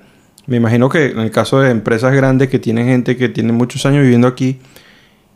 me 0.47 0.57
imagino 0.57 0.89
que 0.89 1.07
en 1.07 1.19
el 1.19 1.31
caso 1.31 1.59
de 1.59 1.71
empresas 1.71 2.13
grandes 2.13 2.49
que 2.49 2.59
tienen 2.59 2.85
gente 2.87 3.17
que 3.17 3.29
tiene 3.29 3.51
muchos 3.51 3.85
años 3.85 4.03
viviendo 4.03 4.27
aquí 4.27 4.59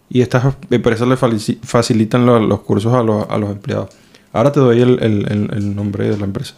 y 0.09 0.21
estas 0.21 0.53
empresas 0.69 1.07
le 1.07 1.17
facilitan 1.17 2.25
lo- 2.25 2.39
los 2.39 2.61
cursos 2.61 2.93
a 2.93 3.03
los, 3.03 3.27
a 3.30 3.38
los 3.38 3.51
empleados. 3.51 3.89
Ahora 4.32 4.51
te 4.51 4.59
doy 4.59 4.80
el, 4.82 5.01
el- 5.01 5.25
el- 5.32 5.49
el 5.55 5.75
nombre 5.75 6.07
de 6.09 6.17
la 6.17 6.25
empresa. 6.25 6.53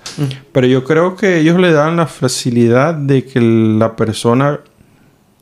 Pero 0.52 0.68
yo 0.68 0.84
creo 0.84 1.16
que 1.16 1.38
ellos 1.40 1.58
le 1.60 1.72
dan 1.72 1.96
la 1.96 2.06
facilidad 2.08 2.94
de 2.94 3.24
que 3.24 3.40
la 3.40 3.96
persona 3.96 4.60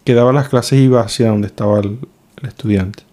que 0.03 0.13
daba 0.13 0.32
las 0.32 0.47
clases 0.49 0.80
iba 0.80 1.01
hacia 1.01 1.30
donde 1.30 1.47
estaba 1.47 1.80
el 1.80 1.97
estudiante. 2.43 3.03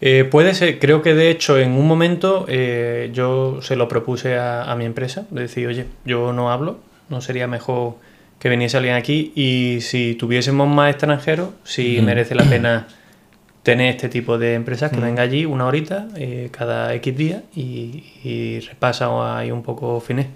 Eh, 0.00 0.24
puede 0.24 0.54
ser, 0.54 0.78
creo 0.78 1.02
que 1.02 1.14
de 1.14 1.30
hecho 1.30 1.58
en 1.58 1.72
un 1.72 1.86
momento 1.86 2.46
eh, 2.48 3.10
yo 3.12 3.60
se 3.60 3.76
lo 3.76 3.86
propuse 3.86 4.36
a, 4.38 4.64
a 4.64 4.74
mi 4.76 4.86
empresa, 4.86 5.26
de 5.30 5.42
decir, 5.42 5.66
oye, 5.66 5.86
yo 6.04 6.32
no 6.32 6.50
hablo, 6.50 6.78
no 7.10 7.20
sería 7.20 7.46
mejor 7.46 7.96
que 8.38 8.48
viniese 8.48 8.78
alguien 8.78 8.94
aquí 8.94 9.32
y 9.34 9.82
si 9.82 10.14
tuviésemos 10.14 10.66
más 10.66 10.90
extranjeros, 10.90 11.50
si 11.62 12.00
merece 12.00 12.34
la 12.34 12.44
pena 12.44 12.88
tener 13.62 13.90
este 13.90 14.08
tipo 14.08 14.38
de 14.38 14.54
empresas 14.54 14.90
que 14.90 14.98
venga 14.98 15.22
allí 15.22 15.44
una 15.44 15.66
horita 15.66 16.08
eh, 16.16 16.48
cada 16.50 16.94
X 16.94 17.16
día 17.16 17.42
y, 17.54 18.04
y 18.24 18.60
repasa 18.60 19.38
ahí 19.38 19.50
un 19.50 19.62
poco 19.62 20.00
finés. 20.00 20.28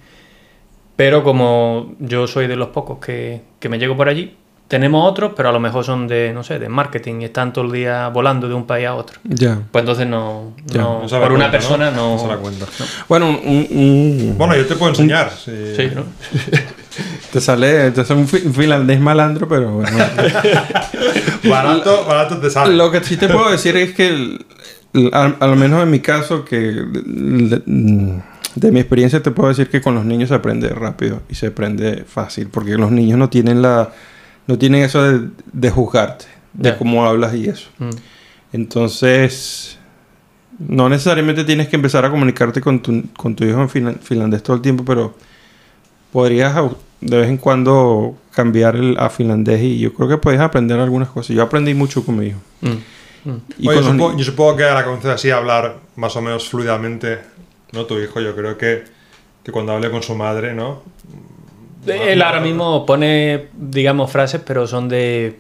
Pero 0.97 1.25
como 1.25 1.95
yo 1.99 2.27
soy 2.27 2.47
de 2.47 2.57
los 2.57 2.69
pocos 2.69 2.99
que, 2.99 3.41
que 3.59 3.69
me 3.71 3.79
llego 3.79 3.97
por 3.97 4.09
allí, 4.09 4.37
tenemos 4.69 5.09
otros, 5.11 5.33
pero 5.37 5.51
a 5.51 5.53
lo 5.53 5.61
mejor 5.61 5.85
son 5.85 6.09
de, 6.09 6.33
no 6.33 6.43
sé, 6.43 6.59
de 6.59 6.69
marketing 6.69 7.21
y 7.21 7.25
están 7.27 7.53
todo 7.53 7.65
el 7.67 7.73
día 7.73 8.09
volando 8.09 8.49
de 8.49 8.55
un 8.55 8.67
país 8.67 8.87
a 8.87 8.95
otro. 8.95 9.21
Ya. 9.25 9.59
Pues 9.71 9.83
entonces 9.83 10.07
no, 10.07 10.55
Ya, 10.67 10.81
no- 10.81 11.03
No 11.03 11.09
se 11.09 11.15
da 11.17 11.23
por 11.23 11.33
una 11.33 11.51
persona 11.51 11.91
no. 11.91 12.15
No 12.17 12.19
se 12.19 12.27
da 12.29 12.37
cuenta. 12.39 12.67
Bueno, 13.09 13.29
un, 13.29 13.67
un- 13.71 14.35
Bueno, 14.39 14.57
yo 14.57 14.67
te 14.67 14.75
puedo 14.77 14.91
enseñar. 14.91 15.31
sí. 15.45 15.53
Sí, 15.77 15.91
¿no? 15.95 16.03
te 17.33 17.41
sale, 17.41 17.91
te 17.91 18.05
sale 18.05 18.21
un 18.21 18.29
fi- 18.29 18.39
finlandés 18.39 18.99
malandro, 19.01 19.47
pero 19.49 19.71
bueno. 19.73 19.97
Barato, 21.49 22.05
barato 22.07 22.39
te 22.39 22.51
sale. 22.51 22.75
Lo 22.75 22.91
que 22.91 23.03
sí 23.05 23.17
te 23.17 23.29
puedo 23.29 23.51
decir 23.51 23.77
es 23.77 23.93
que, 23.95 24.09
el- 24.09 24.47
al, 25.13 25.37
al 25.41 25.57
menos 25.57 25.83
en 25.83 25.91
mi 25.91 26.01
caso, 26.01 26.45
que 26.45 26.57
de, 26.57 27.63
de 28.55 28.71
mi 28.73 28.81
experiencia 28.81 29.23
te 29.23 29.31
puedo 29.31 29.49
decir 29.49 29.69
que 29.69 29.81
con 29.83 29.95
los 29.95 30.05
niños 30.05 30.29
se 30.31 30.35
aprende 30.37 30.69
rápido 30.71 31.21
y 31.29 31.35
se 31.35 31.49
aprende 31.49 32.05
fácil, 32.07 32.49
porque 32.49 32.77
los 32.79 32.91
niños 32.93 33.19
no 33.19 33.29
tienen 33.29 33.61
la, 33.61 33.91
no 34.47 34.59
tienen 34.59 34.83
eso 34.83 35.03
de, 35.03 35.29
de 35.53 35.71
juzgarte, 35.71 36.27
de 36.53 36.77
cómo 36.77 37.05
hablas 37.07 37.35
y 37.35 37.49
eso. 37.49 37.69
Mm. 37.79 37.91
Entonces, 38.53 39.79
no 40.59 40.89
necesariamente 40.89 41.45
tienes 41.45 41.69
que 41.69 41.77
empezar 41.77 42.05
a 42.05 42.11
comunicarte 42.11 42.61
con 42.61 42.81
tu, 42.81 43.03
con 43.17 43.35
tu 43.35 43.45
hijo 43.45 43.61
en 43.61 43.69
finla- 43.69 43.95
finlandés 44.01 44.43
todo 44.43 44.57
el 44.57 44.63
tiempo, 44.63 44.85
pero 44.85 45.15
podrías 46.13 46.55
de 47.01 47.17
vez 47.19 47.29
en 47.29 47.37
cuando 47.37 48.17
cambiar 48.33 48.77
el, 48.77 48.97
a 48.99 49.11
finlandés 49.11 49.61
y 49.63 49.79
yo 49.79 49.93
creo 49.93 50.09
que 50.09 50.17
puedes 50.19 50.41
aprender 50.41 50.79
algunas 50.79 51.09
cosas. 51.09 51.35
Yo 51.37 51.43
aprendí 51.43 51.75
mucho 51.75 52.05
con 52.05 52.17
mi 52.19 52.27
hijo. 52.29 52.41
Mm. 52.61 52.69
Mm. 53.31 53.41
Y 53.59 53.69
Oye, 53.69 53.77
con 53.81 53.85
los 53.85 53.85
supongo- 53.87 54.13
ni- 54.13 54.19
yo 54.19 54.25
supongo 54.25 54.57
que 54.57 54.65
a 54.65 54.75
la 54.75 54.85
conoces 54.85 55.11
así 55.11 55.31
hablar 55.31 55.77
más 55.97 56.15
o 56.17 56.23
menos 56.23 56.49
fluidamente, 56.49 57.19
¿no? 57.73 57.85
Tu 57.87 57.99
hijo, 57.99 58.21
yo 58.21 58.35
creo 58.37 58.57
que, 58.57 58.85
que 59.43 59.51
cuando 59.53 59.73
hable 59.73 59.91
con 59.91 60.03
su 60.03 60.15
madre, 60.15 60.55
¿no? 60.55 60.83
Él 61.87 62.23
ahora 62.23 62.41
mismo 62.41 62.85
pone, 62.87 63.47
digamos, 63.55 64.11
frases, 64.11 64.41
pero 64.45 64.67
son 64.67 64.89
de 64.89 65.37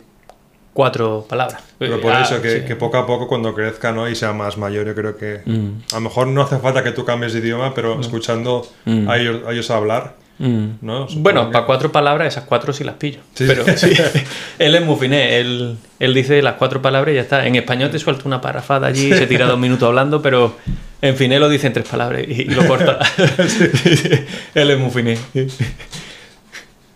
cuatro 0.73 1.25
palabras. 1.29 1.63
Pero 1.79 2.01
por 2.01 2.13
Ah, 2.13 2.23
eso, 2.23 2.43
que, 2.43 2.61
sí. 2.61 2.67
que 2.67 2.75
poco 2.77 2.97
a 2.97 3.07
poco 3.07 3.29
cuando 3.29 3.55
crezca, 3.55 3.93
¿no? 3.93 4.09
Y 4.09 4.15
sea 4.17 4.33
más 4.33 4.57
mayor, 4.59 4.87
yo 4.87 4.95
creo 4.95 5.17
que... 5.17 5.41
Mm, 5.45 5.69
A 5.93 5.95
lo 5.97 6.01
mejor 6.01 6.27
no 6.27 6.43
hace 6.43 6.59
falta 6.59 6.83
que 6.83 6.91
tú 6.93 7.05
cambies 7.05 7.33
de 7.33 7.39
idioma, 7.41 7.75
pero 7.75 8.01
escuchando 8.01 8.67
Mm. 8.85 9.09
a, 9.09 9.17
ellos, 9.19 9.43
a 9.47 9.53
ellos 9.53 9.71
hablar, 9.71 10.15
mm. 10.41 10.65
¿no? 10.83 11.07
Bueno, 11.17 11.47
que- 11.47 11.53
para 11.53 11.67
cuatro 11.67 11.93
palabras, 11.93 12.27
esas 12.29 12.45
cuatro 12.45 12.73
sí 12.73 12.83
las 12.83 12.97
pillo. 12.97 13.21
Sí. 13.35 13.45
Pero 13.47 13.65
sí, 13.77 13.93
él 14.59 14.75
es 14.75 14.85
muy 14.85 14.97
finé. 14.97 15.39
Él, 15.39 15.77
él 16.01 16.13
dice 16.15 16.43
las 16.43 16.55
cuatro 16.55 16.83
palabras 16.83 17.13
y 17.13 17.17
ya 17.17 17.23
está. 17.23 17.47
En 17.47 17.55
español 17.55 17.91
te 17.91 17.99
suelta 18.01 18.23
una 18.27 18.41
parrafada 18.41 18.89
allí, 18.89 19.13
se 19.13 19.27
tira 19.29 19.47
dos 19.47 19.59
minutos 19.59 19.87
hablando, 19.87 20.21
pero 20.23 20.57
en 21.03 21.15
finé 21.17 21.39
lo 21.39 21.49
dice 21.49 21.69
en 21.69 21.73
tres 21.75 21.87
palabras 21.89 22.23
y, 22.27 22.33
y 22.43 22.45
lo 22.47 22.67
corta. 22.67 22.99
él 24.57 24.71
es 24.71 24.79
muy 24.79 24.91
finé. 24.91 25.19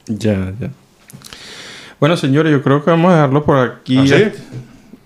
Ya, 0.08 0.52
ya. 0.58 0.70
Bueno, 2.00 2.16
señores, 2.16 2.52
yo 2.52 2.62
creo 2.62 2.84
que 2.84 2.90
vamos 2.90 3.10
a 3.12 3.14
dejarlo 3.16 3.44
por 3.44 3.56
aquí 3.58 3.98
¿Ah, 3.98 4.06
sí? 4.06 4.14
hasta, 4.14 4.38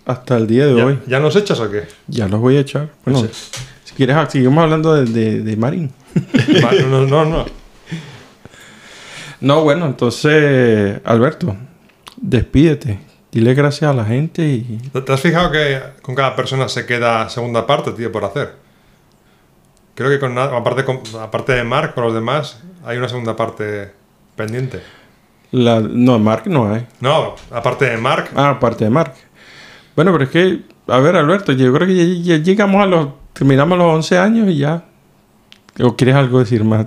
hasta 0.07 0.37
el 0.37 0.47
día 0.47 0.67
de 0.67 0.77
¿Ya, 0.77 0.87
hoy. 0.87 0.99
¿Ya 1.07 1.21
nos 1.21 1.35
echas 1.37 1.59
o 1.61 1.71
qué? 1.71 1.85
Ya 2.09 2.29
los 2.29 2.41
voy 2.41 2.57
a 2.57 2.61
echar. 2.61 2.91
Bueno, 3.05 3.27
si 3.85 3.95
quieres, 3.95 4.17
ah, 4.17 4.29
seguimos 4.31 4.63
hablando 4.63 4.95
de, 4.95 5.05
de, 5.07 5.41
de 5.43 5.57
Marín. 5.57 5.91
No, 6.91 7.07
no, 7.07 7.25
no. 7.25 7.47
No, 9.41 9.63
bueno, 9.65 9.87
entonces, 9.87 11.01
Alberto, 11.05 11.57
despídete. 12.17 13.01
Dile 13.33 13.55
gracias 13.55 13.91
a 13.91 13.95
la 13.95 14.05
gente 14.05 14.43
y... 14.47 14.79
¿Te 15.05 15.13
has 15.13 15.21
fijado 15.21 15.51
que 15.51 15.81
con 16.03 16.15
cada 16.15 16.37
persona 16.37 16.69
se 16.69 16.85
queda 16.85 17.29
segunda 17.31 17.67
parte, 17.67 17.93
tío, 17.93 18.13
por 18.13 18.25
hacer? 18.25 18.53
Creo 19.95 20.11
que 20.11 20.21
con 20.21 20.37
aparte, 20.39 20.85
con- 20.85 21.01
aparte 21.21 21.53
de 21.53 21.65
Mark, 21.65 21.95
con 21.95 22.05
los 22.05 22.13
demás, 22.15 22.61
hay 22.85 22.99
una 22.99 23.09
segunda 23.09 23.35
parte 23.35 23.93
pendiente. 24.37 24.81
La, 25.51 25.81
no, 25.81 26.19
Mark 26.19 26.45
no 26.47 26.73
hay. 26.73 26.87
No, 27.01 27.35
aparte 27.51 27.85
de 27.85 27.97
Mark, 27.97 28.31
Ah, 28.35 28.51
aparte 28.51 28.85
de 28.85 28.91
Mark. 28.91 29.15
Bueno, 29.95 30.13
pero 30.13 30.25
es 30.25 30.31
que, 30.31 30.61
a 30.87 30.99
ver, 30.99 31.17
Alberto, 31.17 31.53
yo 31.53 31.73
creo 31.73 31.87
que 31.87 31.95
ya, 32.23 32.37
ya 32.37 32.43
llegamos 32.43 32.83
a 32.83 32.87
los... 32.87 33.09
Terminamos 33.35 33.79
los 33.79 33.95
11 33.95 34.19
años 34.19 34.49
y 34.49 34.59
ya... 34.59 34.85
¿O 35.81 35.97
quieres 35.97 36.15
algo 36.15 36.39
decir 36.39 36.65
más? 36.65 36.87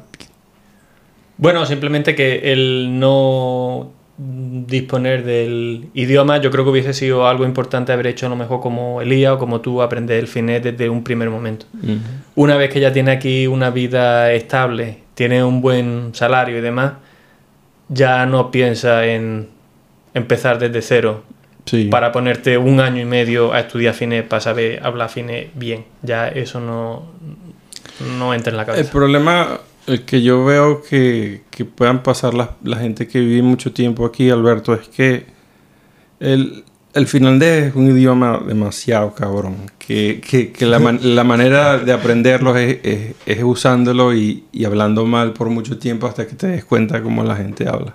Bueno, 1.38 1.66
simplemente 1.66 2.16
que 2.16 2.52
el 2.54 3.00
no 3.00 3.92
disponer 4.18 5.26
del 5.26 5.90
idioma, 5.94 6.38
yo 6.38 6.50
creo 6.50 6.64
que 6.64 6.70
hubiese 6.70 6.94
sido 6.94 7.28
algo 7.28 7.46
importante 7.46 7.92
haber 7.92 8.08
hecho 8.08 8.28
a 8.28 8.30
lo 8.30 8.36
mejor 8.38 8.62
como 8.62 9.02
Elías 9.02 9.34
o 9.34 9.40
como 9.40 9.60
tú, 9.60 9.82
aprender 9.82 10.20
el 10.20 10.28
finés 10.28 10.64
desde 10.64 10.90
un 10.90 11.04
primer 11.04 11.30
momento. 11.30 11.66
Una 12.36 12.56
vez 12.56 12.72
que 12.72 12.80
ya 12.80 12.94
tiene 12.94 13.12
aquí 13.12 13.48
una 13.48 13.72
vida 13.72 14.32
estable, 14.32 15.00
tiene 15.16 15.44
un 15.44 15.62
buen 15.62 16.12
salario 16.14 16.58
y 16.58 16.62
demás, 16.62 16.94
ya 17.90 18.26
no 18.26 18.52
piensa 18.52 19.06
en 19.06 19.50
empezar 20.14 20.60
desde 20.60 20.82
cero 20.82 21.24
Sí. 21.66 21.86
para 21.90 22.12
ponerte 22.12 22.60
un 22.60 22.80
año 22.80 23.02
y 23.02 23.06
medio 23.06 23.52
a 23.52 23.60
estudiar 23.62 23.96
finés 23.96 24.24
para 24.24 24.40
saber 24.40 24.86
hablar 24.86 25.10
finés 25.10 25.48
bien. 25.56 25.84
Ya 26.04 26.28
eso 26.28 26.60
no, 26.60 27.08
no 28.20 28.36
entra 28.36 28.52
en 28.52 28.58
la 28.58 28.64
El 28.64 28.68
cabeza. 28.68 28.92
problema 28.92 29.60
el 29.88 30.04
que 30.04 30.22
yo 30.22 30.46
veo 30.46 30.84
que, 30.84 31.42
que 31.50 31.66
puedan 31.66 32.04
pasar 32.04 32.36
la, 32.36 32.52
la 32.64 32.78
gente 32.78 33.08
que 33.08 33.20
vive 33.20 33.42
mucho 33.42 33.72
tiempo 33.74 34.06
aquí, 34.06 34.30
Alberto, 34.30 34.76
es 34.76 34.88
que 34.90 35.26
el, 36.20 36.64
el 36.96 37.08
finlandés 37.08 37.68
es 37.68 37.76
un 37.76 37.88
idioma 37.96 38.42
demasiado 38.48 39.14
cabrón. 39.14 39.70
Que, 39.78 40.20
que, 40.28 40.52
que 40.52 40.66
la, 40.66 40.80
man- 40.80 41.00
la 41.04 41.24
manera 41.24 41.78
de 41.78 41.94
aprenderlo 41.94 42.56
es, 42.58 42.80
es- 42.84 43.14
es 43.28 43.44
usándolo 43.44 44.16
y, 44.16 44.46
y 44.52 44.66
hablando 44.66 45.06
mal 45.06 45.34
por 45.34 45.50
mucho 45.50 45.78
tiempo 45.78 46.08
hasta 46.08 46.26
que 46.26 46.34
te 46.36 46.48
des 46.48 46.66
cuenta 46.66 47.04
cómo 47.04 47.24
la 47.24 47.36
gente 47.36 47.68
habla. 47.68 47.94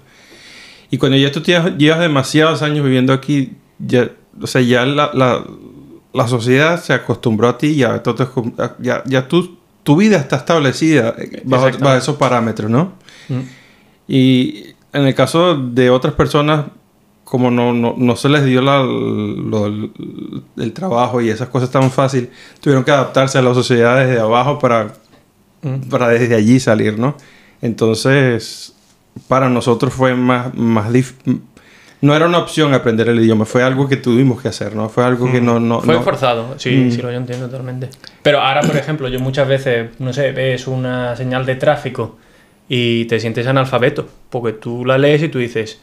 Y 0.90 0.98
cuando 0.98 1.16
ya 1.18 1.32
tú 1.32 1.40
tienes- 1.40 1.76
llevas 1.78 1.98
demasiados 2.01 2.62
años 2.62 2.84
viviendo 2.84 3.12
aquí, 3.12 3.53
ya, 3.78 4.11
o 4.40 4.46
sea, 4.46 4.61
ya 4.61 4.86
la, 4.86 5.11
la, 5.14 5.44
la 6.12 6.28
sociedad 6.28 6.80
se 6.80 6.92
acostumbró 6.92 7.48
a 7.48 7.59
ti, 7.59 7.74
ya, 7.76 8.03
ya, 8.80 9.03
ya 9.07 9.26
tú- 9.28 9.59
tu 9.82 9.96
vida 9.96 10.18
está 10.18 10.36
establecida 10.36 11.16
bajo, 11.44 11.70
bajo 11.78 11.96
esos 11.96 12.16
parámetros, 12.16 12.70
¿no? 12.70 12.92
Mm. 13.28 13.40
Y 14.07 14.64
en 14.92 15.07
el 15.07 15.14
caso 15.14 15.57
de 15.57 15.88
otras 15.90 16.14
personas, 16.14 16.66
como 17.31 17.49
no, 17.53 17.72
no, 17.72 17.95
no 17.97 18.16
se 18.16 18.28
les 18.28 18.45
dio 18.45 18.61
la- 18.61 18.83
lo- 18.83 19.66
el 20.57 20.72
trabajo 20.72 21.20
y 21.20 21.28
esas 21.31 21.49
cosas 21.49 21.70
tan 21.70 21.89
fácil, 21.93 22.28
tuvieron 22.61 22.83
que 22.83 22.91
adaptarse 22.91 23.39
a 23.39 23.43
la 23.43 23.55
sociedad 23.55 24.05
desde 24.05 24.18
abajo 24.20 24.59
para, 24.59 24.95
Mm. 25.62 25.89
para 25.91 26.09
desde 26.09 26.35
allí 26.35 26.59
salir, 26.59 26.99
¿no? 26.99 27.14
Entonces, 27.62 28.74
para 29.28 29.49
nosotros 29.49 29.93
fue 29.95 30.14
más, 30.14 30.55
más 30.55 30.93
dif- 30.93 31.14
no 32.01 32.16
era 32.16 32.26
una 32.26 32.39
opción 32.39 32.74
aprender 32.74 33.09
el 33.09 33.20
idioma, 33.20 33.45
fue 33.45 33.62
algo 33.62 33.87
que 33.89 33.97
tuvimos 33.97 34.41
que 34.43 34.49
hacer, 34.49 34.74
¿no? 34.74 34.89
Fue 34.89 35.05
algo 35.05 35.31
que 35.31 35.41
no... 35.41 35.61
no 35.61 35.81
Fue 35.83 35.95
no- 35.95 36.03
forzado, 36.03 36.59
sí, 36.59 36.70
Mm. 36.74 36.91
sí, 36.91 37.03
lo 37.03 37.11
yo 37.12 37.16
entiendo 37.18 37.47
totalmente. 37.47 37.91
Pero 38.22 38.41
ahora, 38.41 38.62
por 38.62 38.76
ejemplo, 38.76 39.07
yo 39.09 39.20
muchas 39.20 39.47
veces, 39.47 39.91
no 40.01 40.12
sé, 40.12 40.33
ves 40.33 40.66
una 40.66 41.14
señal 41.14 41.47
de 41.47 41.55
tráfico 41.57 42.16
y 42.68 43.05
te 43.05 43.20
sientes 43.20 43.47
analfabeto, 43.47 44.09
porque 44.31 44.53
tú 44.55 44.85
la 44.85 44.99
lees 44.99 45.22
y 45.22 45.28
tú 45.28 45.39
dices, 45.39 45.81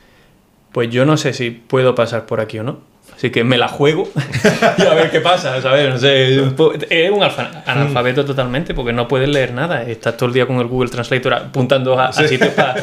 pues 0.77 0.91
yo 0.91 1.07
no 1.07 1.17
sé 1.17 1.33
si 1.33 1.49
puedo 1.49 1.95
pasar 1.95 2.27
por 2.27 2.39
aquí 2.39 2.59
o 2.59 2.63
no. 2.63 2.77
Así 3.15 3.31
que 3.31 3.43
me 3.43 3.57
la 3.57 3.67
juego 3.67 4.07
y 4.77 4.81
a 4.83 4.93
ver 4.93 5.09
qué 5.09 5.21
pasa, 5.21 5.59
¿sabes? 5.59 5.89
No 5.89 5.97
sé, 5.97 6.35
es 6.35 7.09
un, 7.09 7.23
analfabeto 7.65 8.23
totalmente 8.23 8.75
porque 8.75 8.93
no 8.93 9.07
puedes 9.07 9.27
leer 9.27 9.53
nada. 9.53 9.81
Estás 9.81 10.15
todo 10.17 10.27
el 10.27 10.33
día 10.33 10.45
con 10.45 10.57
el 10.57 10.67
Google 10.67 10.91
Translator 10.91 11.33
apuntando 11.33 11.99
a, 11.99 12.09
a 12.09 12.13
sitios 12.13 12.49
para 12.49 12.75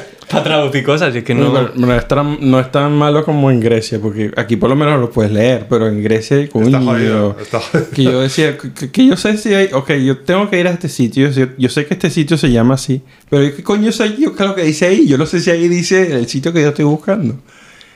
traducir 0.43 0.83
cosas. 0.83 1.15
Y 1.15 1.19
es 1.19 1.25
que 1.25 1.37
no... 1.37 1.53
No, 1.53 1.71
no 1.77 1.95
es 1.95 2.09
tan, 2.09 2.39
no 2.41 2.59
es 2.59 2.73
tan 2.73 2.93
malo 2.95 3.25
como 3.25 3.49
en 3.49 3.61
Grecia, 3.61 4.01
porque 4.03 4.33
aquí 4.37 4.57
por 4.57 4.71
lo 4.71 4.75
menos 4.75 4.99
lo 4.99 5.09
puedes 5.09 5.31
leer, 5.31 5.69
pero 5.71 5.87
en 5.87 6.03
Grecia, 6.03 6.49
coño, 6.49 6.67
Está 6.67 6.81
jodido. 6.81 7.37
Está 7.41 7.61
jodido. 7.61 7.91
que 7.91 8.03
yo 8.03 8.21
decía, 8.21 8.59
que, 8.59 8.91
que 8.91 9.07
yo 9.07 9.17
sé 9.17 9.37
si 9.37 9.55
hay, 9.55 9.69
ok, 9.73 9.93
yo 10.05 10.19
tengo 10.19 10.51
que 10.51 10.59
ir 10.59 10.67
a 10.67 10.73
este 10.73 10.89
sitio, 10.89 11.31
yo, 11.31 11.47
yo 11.57 11.69
sé 11.69 11.87
que 11.87 11.95
este 11.95 12.11
sitio 12.11 12.37
se 12.37 12.51
llama 12.51 12.75
así, 12.75 13.03
pero 13.31 13.55
¿qué 13.55 13.63
coño 13.63 13.93
sé 13.93 14.17
yo 14.19 14.35
qué 14.35 14.43
es 14.43 14.49
lo 14.49 14.57
que 14.57 14.65
dice 14.65 14.87
ahí? 14.87 15.07
Yo 15.07 15.17
no 15.17 15.27
sé 15.27 15.39
si 15.39 15.53
ahí 15.53 15.69
dice 15.69 16.17
el 16.17 16.27
sitio 16.27 16.53
que 16.53 16.61
yo 16.61 16.71
estoy 16.71 16.87
buscando. 16.87 17.37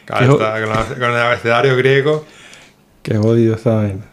Claro, 0.08 0.32
está 0.32 0.54
con, 0.98 1.10
el 1.10 1.16
abecedario 1.16 1.76
griego. 1.76 2.24
Qué 3.02 3.16
jodido 3.16 3.54
esta 3.54 3.74
vaina. 3.76 4.04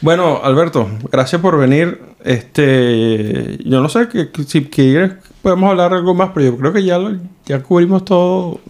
Bueno, 0.00 0.40
Alberto, 0.42 0.88
gracias 1.10 1.40
por 1.40 1.58
venir. 1.58 2.00
Este, 2.24 3.58
yo 3.64 3.80
no 3.80 3.88
sé 3.88 4.08
que, 4.08 4.30
que 4.30 4.44
si 4.44 4.64
quieres 4.66 5.12
podemos 5.42 5.70
hablar 5.70 5.92
algo 5.92 6.14
más, 6.14 6.30
pero 6.34 6.46
yo 6.46 6.56
creo 6.58 6.72
que 6.72 6.84
ya 6.84 6.98
lo- 6.98 7.18
ya 7.46 7.60
cubrimos 7.62 8.04
todo 8.04 8.60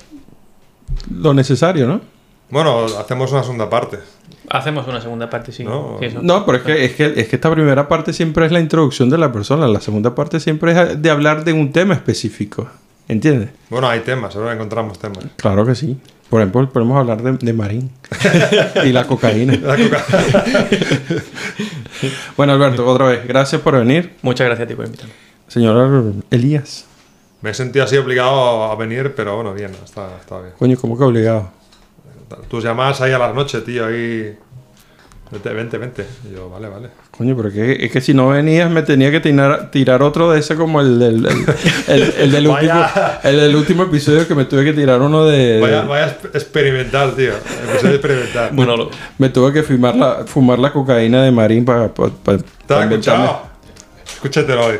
lo 1.10 1.34
necesario, 1.34 1.86
¿no? 1.86 2.00
Bueno, 2.50 2.84
hacemos 2.98 3.32
una 3.32 3.42
segunda 3.42 3.68
parte. 3.70 3.98
Hacemos 4.50 4.86
una 4.86 5.00
segunda 5.00 5.30
parte, 5.30 5.52
sí. 5.52 5.64
No. 5.64 5.96
sí. 6.00 6.08
No, 6.20 6.44
pero 6.44 6.58
es 6.58 6.64
que, 6.64 6.84
es, 6.84 6.92
que, 6.94 7.06
es 7.20 7.28
que 7.28 7.36
esta 7.36 7.50
primera 7.50 7.88
parte 7.88 8.12
siempre 8.12 8.44
es 8.44 8.52
la 8.52 8.60
introducción 8.60 9.08
de 9.08 9.16
la 9.18 9.32
persona, 9.32 9.66
la 9.68 9.80
segunda 9.80 10.14
parte 10.14 10.40
siempre 10.40 10.72
es 10.72 11.00
de 11.00 11.10
hablar 11.10 11.44
de 11.44 11.52
un 11.54 11.72
tema 11.72 11.94
específico. 11.94 12.68
¿Entiendes? 13.08 13.50
Bueno, 13.68 13.88
hay 13.88 14.00
temas, 14.00 14.36
ahora 14.36 14.52
encontramos 14.52 14.98
temas. 14.98 15.24
Claro 15.36 15.64
que 15.66 15.74
sí. 15.74 15.98
Por 16.32 16.40
ejemplo, 16.40 16.66
podemos 16.72 16.96
hablar 16.98 17.20
de, 17.22 17.32
de 17.32 17.52
Marín 17.52 17.90
y 18.86 18.88
la 18.92 19.06
cocaína. 19.06 19.52
La 19.62 19.76
coca- 19.76 20.02
Bueno, 22.38 22.54
Alberto, 22.54 22.86
otra 22.86 23.04
vez, 23.08 23.28
gracias 23.28 23.60
por 23.60 23.76
venir. 23.76 24.14
Muchas 24.22 24.46
gracias 24.46 24.64
a 24.64 24.68
ti 24.68 24.74
por 24.74 24.86
invitarme. 24.86 25.12
Señor 25.46 26.14
Elías. 26.30 26.86
Me 27.42 27.50
he 27.50 27.54
sentido 27.54 27.84
así 27.84 27.98
obligado 27.98 28.64
a 28.64 28.74
venir, 28.76 29.12
pero 29.14 29.34
bueno, 29.36 29.52
bien, 29.52 29.72
está, 29.84 30.08
está 30.18 30.40
bien. 30.40 30.54
Coño, 30.58 30.78
¿cómo 30.80 30.96
que 30.96 31.04
obligado? 31.04 31.50
Tus 32.48 32.64
llamadas 32.64 33.02
ahí 33.02 33.12
a 33.12 33.18
las 33.18 33.34
noches, 33.34 33.62
tío, 33.66 33.84
ahí. 33.84 34.34
Vente, 35.32 35.48
vente, 35.54 35.78
vente. 35.78 36.06
Y 36.30 36.34
yo, 36.34 36.50
vale, 36.50 36.68
vale. 36.68 36.88
Coño, 37.10 37.34
pero 37.34 37.50
que, 37.50 37.86
es 37.86 37.90
que 37.90 38.02
si 38.02 38.12
no 38.12 38.28
venías 38.28 38.70
me 38.70 38.82
tenía 38.82 39.10
que 39.10 39.18
tirar, 39.18 39.70
tirar 39.70 40.02
otro 40.02 40.30
de 40.30 40.40
ese 40.40 40.56
como 40.56 40.82
el 40.82 40.98
del, 40.98 41.24
el, 41.26 41.46
el- 41.88 42.14
el 42.18 42.30
del 42.32 42.46
último, 42.48 42.84
el 43.24 43.36
del 43.40 43.56
último 43.56 43.82
episodio 43.84 44.28
que 44.28 44.34
me 44.34 44.44
tuve 44.44 44.62
que 44.64 44.74
tirar 44.74 45.00
uno 45.00 45.24
de... 45.24 45.58
Vaya, 45.58 45.82
vaya 45.82 46.06
exp- 46.08 46.34
experimental, 46.34 47.16
tío. 47.16 47.32
Episodio 47.70 47.94
experimental. 47.94 48.50
Bueno, 48.52 48.76
lo- 48.76 48.90
Me 49.16 49.30
tuve 49.30 49.54
que 49.54 49.62
fumar 49.62 49.96
la, 49.96 50.24
fumar 50.26 50.58
la 50.58 50.70
cocaína 50.70 51.22
de 51.22 51.30
Marín 51.32 51.64
para... 51.64 51.88
¿Te 51.88 52.74
has 52.74 52.84
escuchado? 52.90 53.42
Escúchatelo 54.04 54.66
hoy. 54.66 54.76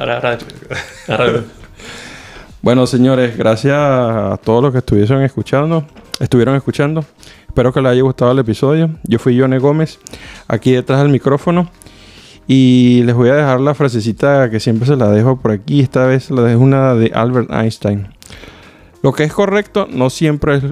ahora, 0.00 0.16
ahora, 0.16 0.38
ahora- 1.08 1.44
Bueno, 2.60 2.86
señores, 2.88 3.36
gracias 3.36 3.76
a 3.76 4.36
todos 4.42 4.62
los 4.64 4.72
que 4.72 4.78
estuviesen 4.78 5.22
escuchando, 5.22 5.86
estuvieron 6.18 6.56
escuchando. 6.56 7.04
Espero 7.54 7.72
que 7.72 7.80
les 7.80 7.92
haya 7.92 8.02
gustado 8.02 8.32
el 8.32 8.40
episodio. 8.40 8.90
Yo 9.04 9.20
fui 9.20 9.36
Yone 9.36 9.60
Gómez, 9.60 10.00
aquí 10.48 10.72
detrás 10.72 11.00
del 11.02 11.12
micrófono. 11.12 11.70
Y 12.48 13.04
les 13.04 13.14
voy 13.14 13.28
a 13.28 13.36
dejar 13.36 13.60
la 13.60 13.74
frasecita 13.74 14.50
que 14.50 14.58
siempre 14.58 14.88
se 14.88 14.96
la 14.96 15.08
dejo 15.08 15.36
por 15.36 15.52
aquí. 15.52 15.78
Esta 15.78 16.04
vez 16.04 16.32
la 16.32 16.42
dejo 16.42 16.60
una 16.60 16.96
de 16.96 17.12
Albert 17.14 17.52
Einstein. 17.52 18.08
Lo 19.04 19.12
que 19.12 19.22
es 19.22 19.32
correcto 19.32 19.86
no 19.88 20.10
siempre 20.10 20.56
es 20.56 20.64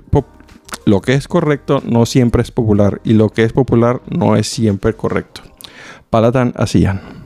lo 0.85 1.01
que 1.01 1.15
es 1.15 1.29
correcto 1.29 1.81
no 1.87 2.05
siempre 2.05 2.43
es 2.43 2.51
popular 2.51 3.01
y 3.05 3.13
lo 3.13 3.29
que 3.29 3.45
es 3.45 3.53
popular 3.53 4.01
no 4.09 4.35
es 4.35 4.49
siempre 4.49 4.93
correcto. 4.93 5.43
Palatan 6.11 6.53
Asian. 6.57 7.22